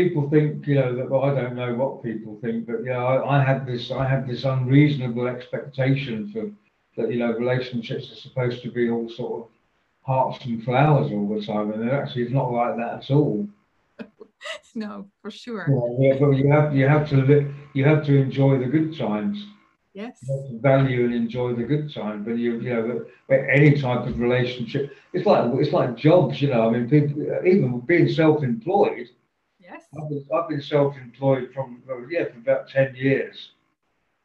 people 0.00 0.28
think 0.30 0.66
you 0.66 0.76
know 0.78 0.94
that 0.96 1.10
well 1.10 1.24
i 1.24 1.34
don't 1.40 1.56
know 1.62 1.74
what 1.74 2.02
people 2.08 2.38
think 2.42 2.66
but 2.66 2.80
yeah 2.84 3.02
I, 3.12 3.14
I 3.36 3.44
had 3.48 3.66
this 3.66 3.90
i 3.90 4.04
had 4.12 4.22
this 4.28 4.44
unreasonable 4.44 5.26
expectation 5.34 6.30
for 6.32 6.42
that 6.96 7.12
you 7.12 7.18
know 7.20 7.32
relationships 7.32 8.12
are 8.12 8.22
supposed 8.26 8.62
to 8.62 8.70
be 8.70 8.90
all 8.90 9.08
sort 9.08 9.34
of 9.42 9.48
hearts 10.08 10.42
and 10.46 10.64
flowers 10.64 11.12
all 11.12 11.28
the 11.28 11.44
time, 11.44 11.70
and 11.72 11.86
it 11.86 11.92
actually 11.92 12.22
is 12.22 12.32
not 12.32 12.50
like 12.50 12.76
that 12.78 13.04
at 13.04 13.10
all. 13.10 13.46
no, 14.74 15.06
for 15.20 15.30
sure. 15.30 15.66
Yeah, 15.68 16.08
yeah, 16.08 16.18
but 16.18 16.30
you 16.30 16.50
have 16.50 16.74
you 16.74 16.88
have 16.88 17.08
to 17.10 17.16
live, 17.16 17.54
you 17.74 17.84
have 17.84 18.04
to 18.06 18.16
enjoy 18.16 18.58
the 18.58 18.66
good 18.66 18.96
times. 18.96 19.38
Yes. 19.94 20.22
value 20.60 21.06
and 21.06 21.14
enjoy 21.14 21.54
the 21.54 21.64
good 21.64 21.92
times, 21.92 22.24
but 22.24 22.36
you 22.38 22.60
you 22.60 22.72
know 22.74 23.04
any 23.30 23.80
type 23.80 24.06
of 24.06 24.20
relationship, 24.20 24.94
it's 25.12 25.26
like 25.26 25.44
it's 25.54 25.72
like 25.72 25.96
jobs, 25.96 26.40
you 26.40 26.48
know. 26.50 26.68
I 26.68 26.70
mean, 26.70 26.88
people 26.88 27.16
even 27.44 27.80
being 27.80 28.08
self-employed. 28.08 29.08
I've 30.08 30.28
been, 30.28 30.36
I've 30.36 30.48
been 30.48 30.62
self-employed 30.62 31.50
from 31.52 31.82
yeah 32.10 32.24
for 32.24 32.38
about 32.38 32.68
ten 32.68 32.94
years 32.94 33.50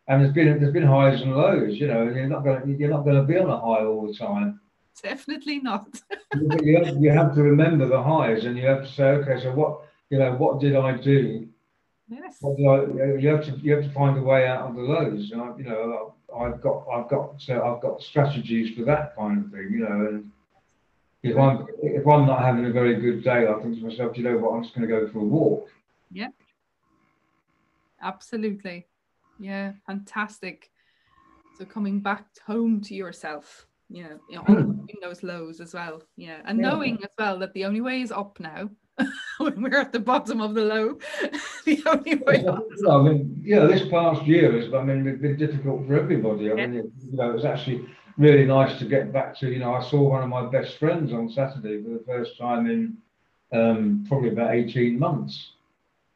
and 0.08 0.22
there's 0.22 0.34
been 0.34 0.60
there's 0.60 0.74
been 0.74 0.84
highs 0.84 1.22
and 1.22 1.36
lows, 1.36 1.80
you 1.80 1.88
know, 1.88 2.04
you're 2.04 2.28
not 2.28 2.44
going 2.44 2.62
to 2.62 2.80
you're 2.80 2.90
not 2.90 3.04
going 3.04 3.16
to 3.16 3.24
be 3.24 3.38
on 3.38 3.50
a 3.50 3.58
high 3.58 3.86
all 3.86 4.08
the 4.08 4.14
time. 4.14 4.60
Definitely 5.02 5.60
not. 5.60 5.88
you, 6.62 6.84
have, 6.84 6.98
you 6.98 7.10
have 7.10 7.34
to 7.36 7.42
remember 7.42 7.88
the 7.88 8.02
highs, 8.02 8.46
and 8.46 8.58
you 8.58 8.66
have 8.68 8.84
to 8.84 8.92
say, 8.92 9.04
okay, 9.04 9.42
so 9.42 9.52
what 9.54 9.82
you 10.10 10.20
know, 10.20 10.34
what 10.34 10.60
did 10.60 10.76
I 10.76 10.98
do? 10.98 11.48
Yes. 12.10 12.38
What 12.42 12.58
did 12.58 12.68
I, 12.68 13.20
you 13.20 13.28
have 13.30 13.46
to 13.46 13.52
you 13.60 13.76
have 13.76 13.86
to 13.86 13.92
find 13.92 14.18
a 14.18 14.22
way 14.22 14.46
out 14.46 14.70
of 14.70 14.76
the 14.76 14.82
lows, 14.82 15.32
and 15.32 15.42
I, 15.42 15.58
you 15.58 15.64
know, 15.64 16.14
I've 16.38 16.62
got 16.62 16.86
I've 16.94 17.10
got 17.10 17.42
so 17.42 17.64
I've 17.64 17.82
got 17.82 18.02
strategies 18.02 18.76
for 18.78 18.84
that 18.86 19.16
kind 19.16 19.46
of 19.46 19.52
thing, 19.52 19.70
you 19.72 19.80
know, 19.80 20.08
and. 20.08 20.32
If 21.24 21.38
I'm 21.38 21.66
if 21.82 22.06
I'm 22.06 22.28
not 22.28 22.42
having 22.42 22.66
a 22.66 22.72
very 22.72 22.96
good 23.00 23.24
day, 23.24 23.48
I 23.48 23.62
think 23.62 23.78
to 23.78 23.86
myself, 23.86 24.18
you 24.18 24.24
know 24.24 24.38
what, 24.38 24.52
I'm 24.52 24.64
just 24.64 24.76
going 24.76 24.88
to 24.88 24.94
go 24.94 25.08
for 25.08 25.20
a 25.20 25.24
walk. 25.24 25.70
Yeah. 26.12 26.28
Absolutely. 28.02 28.86
Yeah, 29.40 29.72
fantastic. 29.88 30.70
So 31.58 31.66
coming 31.66 32.02
back 32.02 32.26
home 32.46 32.82
to 32.82 32.94
yourself, 32.94 33.66
yeah, 33.90 34.14
you 34.30 34.36
know, 34.36 34.44
mm. 34.44 34.80
in 34.90 34.96
those 35.02 35.24
lows 35.24 35.62
as 35.62 35.74
well. 35.74 36.04
Yeah. 36.18 36.42
And 36.46 36.60
yeah. 36.60 36.70
knowing 36.70 36.98
as 37.04 37.10
well 37.18 37.40
that 37.40 37.54
the 37.54 37.66
only 37.66 37.82
way 37.82 38.02
is 38.02 38.12
up 38.12 38.40
now. 38.40 38.70
when 39.40 39.64
we're 39.64 39.80
at 39.80 39.92
the 39.92 40.00
bottom 40.00 40.40
of 40.40 40.54
the 40.54 40.64
low, 40.64 41.00
the 41.66 41.82
only 41.88 42.16
way 42.16 42.46
up. 42.46 42.64
I 42.88 43.02
mean, 43.02 43.42
yeah, 43.44 43.66
this 43.66 43.88
past 43.90 44.24
year 44.28 44.52
has, 44.52 44.72
I 44.72 44.84
mean, 44.84 45.04
been 45.20 45.36
difficult 45.36 45.88
for 45.88 45.96
everybody. 45.96 46.52
I 46.52 46.54
mean, 46.54 46.92
you 47.00 47.18
know, 47.18 47.32
it 47.32 47.34
was 47.34 47.44
actually 47.44 47.88
really 48.18 48.46
nice 48.46 48.78
to 48.80 48.86
get 48.86 49.12
back 49.12 49.38
to, 49.40 49.50
you 49.50 49.60
know, 49.60 49.74
I 49.74 49.82
saw 49.90 50.02
one 50.02 50.24
of 50.24 50.30
my 50.30 50.46
best 50.50 50.78
friends 50.78 51.12
on 51.14 51.30
Saturday 51.30 51.82
for 51.84 51.90
the 51.90 52.04
first 52.06 52.38
time 52.38 52.68
in 52.68 52.98
um, 53.52 54.06
probably 54.08 54.30
about 54.30 54.54
18 54.56 54.98
months. 55.00 55.52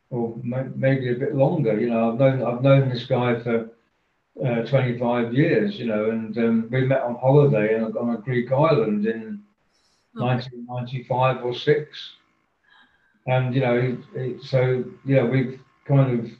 or 0.09 0.35
maybe 0.43 1.11
a 1.11 1.15
bit 1.15 1.35
longer. 1.35 1.79
You 1.79 1.89
know, 1.89 2.11
I've 2.11 2.19
known 2.19 2.43
I've 2.43 2.61
known 2.63 2.89
this 2.89 3.05
guy 3.05 3.41
for 3.43 3.69
uh, 4.45 4.61
25 4.69 5.33
years. 5.33 5.77
You 5.77 5.87
know, 5.87 6.09
and 6.09 6.37
um, 6.37 6.69
we 6.71 6.85
met 6.85 7.01
on 7.01 7.15
holiday 7.15 7.81
on 7.81 8.15
a 8.15 8.17
Greek 8.17 8.51
island 8.51 9.05
in 9.05 9.43
1995 10.13 11.43
or 11.43 11.53
six. 11.53 12.13
And 13.27 13.53
you 13.53 13.61
know, 13.61 13.97
it, 14.15 14.41
so 14.43 14.83
you 15.05 15.15
know, 15.15 15.25
we've 15.25 15.59
kind 15.85 16.19
of 16.19 16.31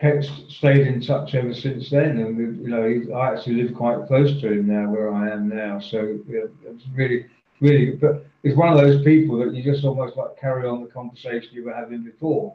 kept 0.00 0.24
stayed 0.48 0.86
in 0.86 1.00
touch 1.00 1.34
ever 1.34 1.54
since 1.54 1.90
then. 1.90 2.18
And 2.18 2.62
you 2.62 2.68
know, 2.68 3.16
I 3.16 3.32
actually 3.32 3.62
live 3.62 3.74
quite 3.74 4.06
close 4.06 4.40
to 4.40 4.52
him 4.52 4.66
now, 4.68 4.90
where 4.90 5.12
I 5.12 5.30
am 5.30 5.48
now. 5.48 5.80
So 5.80 6.00
you 6.00 6.24
know, 6.28 6.70
it's 6.70 6.84
really, 6.94 7.26
really, 7.60 7.92
but 7.92 8.26
it's 8.42 8.56
one 8.56 8.72
of 8.72 8.78
those 8.78 9.02
people 9.04 9.38
that 9.38 9.54
you 9.54 9.62
just 9.62 9.84
almost 9.84 10.16
like 10.16 10.38
carry 10.40 10.66
on 10.66 10.82
the 10.82 10.88
conversation 10.88 11.50
you 11.52 11.64
were 11.64 11.74
having 11.74 12.02
before. 12.02 12.54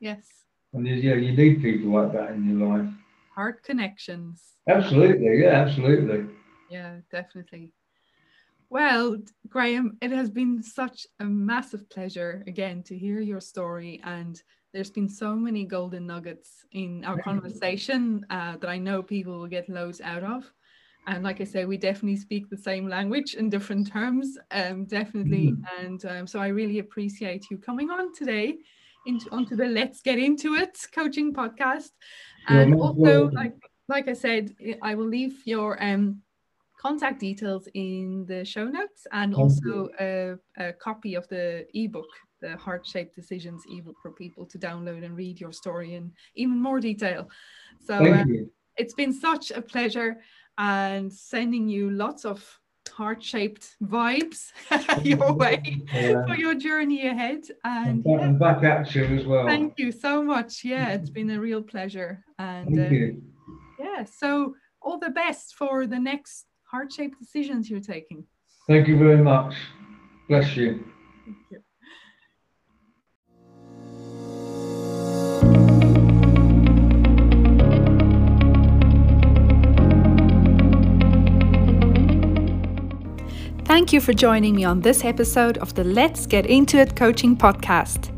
Yes. 0.00 0.26
And 0.72 0.86
yeah, 0.86 1.14
you 1.14 1.36
need 1.36 1.62
people 1.62 1.90
like 1.90 2.12
that 2.12 2.32
in 2.32 2.58
your 2.58 2.68
life. 2.68 2.88
Heart 3.34 3.62
connections. 3.62 4.42
Absolutely, 4.68 5.40
yeah, 5.42 5.50
absolutely. 5.50 6.26
Yeah, 6.68 6.96
definitely. 7.10 7.72
Well, 8.68 9.18
Graham, 9.48 9.96
it 10.02 10.10
has 10.10 10.28
been 10.28 10.62
such 10.62 11.06
a 11.20 11.24
massive 11.24 11.88
pleasure 11.88 12.42
again 12.48 12.82
to 12.84 12.98
hear 12.98 13.20
your 13.20 13.40
story. 13.40 14.00
And 14.02 14.42
there's 14.76 14.90
been 14.90 15.08
so 15.08 15.34
many 15.34 15.64
golden 15.64 16.06
nuggets 16.06 16.66
in 16.72 17.02
our 17.06 17.18
conversation 17.30 18.26
uh, 18.28 18.58
that 18.58 18.68
I 18.68 18.76
know 18.76 19.02
people 19.02 19.38
will 19.38 19.46
get 19.46 19.70
loads 19.70 20.02
out 20.02 20.22
of. 20.22 20.52
And 21.06 21.24
like 21.24 21.40
I 21.40 21.44
say, 21.44 21.64
we 21.64 21.78
definitely 21.78 22.18
speak 22.18 22.50
the 22.50 22.58
same 22.58 22.86
language 22.86 23.34
in 23.34 23.48
different 23.48 23.90
terms, 23.90 24.36
um, 24.50 24.84
definitely. 24.84 25.52
Mm-hmm. 25.52 25.86
And 25.86 26.04
um, 26.04 26.26
so 26.26 26.40
I 26.40 26.48
really 26.48 26.78
appreciate 26.80 27.46
you 27.50 27.56
coming 27.56 27.90
on 27.90 28.12
today 28.12 28.58
into 29.06 29.30
onto 29.32 29.56
the 29.56 29.64
Let's 29.64 30.02
Get 30.02 30.18
Into 30.18 30.56
It 30.56 30.76
coaching 30.92 31.32
podcast. 31.32 31.92
And 32.48 32.74
also, 32.74 33.30
like 33.30 33.54
like 33.88 34.08
I 34.08 34.12
said, 34.14 34.54
I 34.82 34.94
will 34.94 35.08
leave 35.08 35.36
your 35.46 35.82
um 35.82 36.20
contact 36.78 37.20
details 37.20 37.66
in 37.72 38.26
the 38.28 38.44
show 38.44 38.66
notes 38.66 39.06
and 39.10 39.34
also 39.34 39.88
a, 39.98 40.34
a, 40.58 40.72
copy 40.74 41.14
of 41.14 41.26
the 41.28 41.66
ebook 41.72 42.10
the 42.40 42.56
heart 42.56 42.86
shaped 42.86 43.14
decisions 43.14 43.62
ebook 43.70 43.96
for 44.00 44.10
people 44.10 44.44
to 44.46 44.58
download 44.58 45.04
and 45.04 45.16
read 45.16 45.40
your 45.40 45.52
story 45.52 45.94
in 45.94 46.12
even 46.34 46.60
more 46.60 46.80
detail 46.80 47.28
so 47.84 47.94
um, 47.94 48.50
it's 48.76 48.94
been 48.94 49.12
such 49.12 49.50
a 49.50 49.62
pleasure 49.62 50.18
and 50.58 51.12
sending 51.12 51.68
you 51.68 51.90
lots 51.90 52.24
of 52.24 52.58
heart 52.92 53.22
shaped 53.22 53.76
vibes 53.82 54.52
your 55.04 55.32
way 55.32 55.82
yeah. 55.92 56.24
for 56.24 56.34
your 56.34 56.54
journey 56.54 57.08
ahead 57.08 57.42
and, 57.64 58.06
and, 58.06 58.40
yeah. 58.40 58.52
back 58.52 58.62
at 58.62 58.94
you 58.94 59.04
as 59.04 59.26
well 59.26 59.46
thank 59.46 59.74
you 59.76 59.90
so 59.90 60.22
much 60.22 60.64
yeah 60.64 60.90
it's 60.90 61.10
been 61.10 61.30
a 61.30 61.40
real 61.40 61.62
pleasure 61.62 62.24
and 62.38 62.78
uh, 62.78 63.16
yeah 63.78 64.04
so 64.04 64.54
all 64.86 64.98
the 64.98 65.10
best 65.10 65.56
for 65.56 65.86
the 65.86 65.98
next 65.98 66.46
heart 66.66 66.92
shaped 66.92 67.18
decisions 67.18 67.68
you're 67.68 67.80
taking. 67.80 68.24
Thank 68.68 68.88
you 68.88 68.98
very 68.98 69.22
much. 69.22 69.54
Bless 70.28 70.56
you. 70.56 70.84
Thank 71.24 71.38
you. 71.50 71.62
Thank 83.66 83.92
you 83.92 84.00
for 84.00 84.12
joining 84.12 84.54
me 84.54 84.62
on 84.62 84.80
this 84.80 85.04
episode 85.04 85.58
of 85.58 85.74
the 85.74 85.82
Let's 85.82 86.24
Get 86.24 86.46
Into 86.46 86.78
It 86.78 86.94
coaching 86.94 87.36
podcast. 87.36 88.12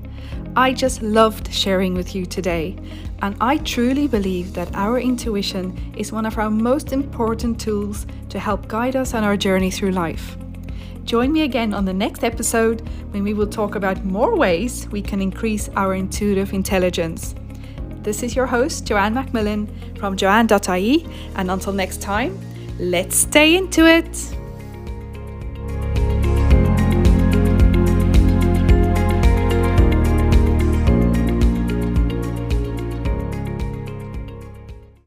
I 0.55 0.75
just 0.75 1.01
loved 1.01 1.51
sharing 1.51 1.95
with 1.95 2.15
you 2.15 2.27
today, 2.27 2.77
and 3.23 3.35
I 3.41 3.57
truly 3.57 4.09
believe 4.09 4.53
that 4.53 4.69
our 4.75 5.01
intuition 5.01 5.95
is 5.97 6.13
one 6.13 6.27
of 6.27 6.37
our 6.37 6.51
most 6.51 6.93
important 6.93 7.59
tools 7.59 8.07
to 8.29 8.39
help 8.39 8.69
guide 8.69 8.95
us 8.95 9.15
on 9.15 9.25
our 9.25 9.39
journey 9.39 9.71
through 9.71 9.93
life. 9.93 10.37
Join 11.05 11.33
me 11.33 11.45
again 11.45 11.73
on 11.73 11.87
the 11.87 11.95
next 11.95 12.25
episode 12.25 12.87
when 13.13 13.23
we 13.23 13.33
will 13.33 13.47
talk 13.47 13.75
about 13.75 14.05
more 14.05 14.37
ways 14.37 14.87
we 14.89 15.01
can 15.01 15.23
increase 15.23 15.71
our 15.77 15.95
intuitive 15.95 16.53
intelligence. 16.53 17.35
This 18.03 18.23
is 18.23 18.37
your 18.37 18.47
host, 18.47 18.85
Joanne 18.85 19.15
Macmillan 19.15 19.67
from 19.97 20.15
joanne.ie, 20.15 21.07
and 21.37 21.51
until 21.51 21.73
next 21.73 22.03
time, 22.03 22.39
let's 22.79 23.17
stay 23.17 23.57
into 23.57 23.87
it. 23.87 24.38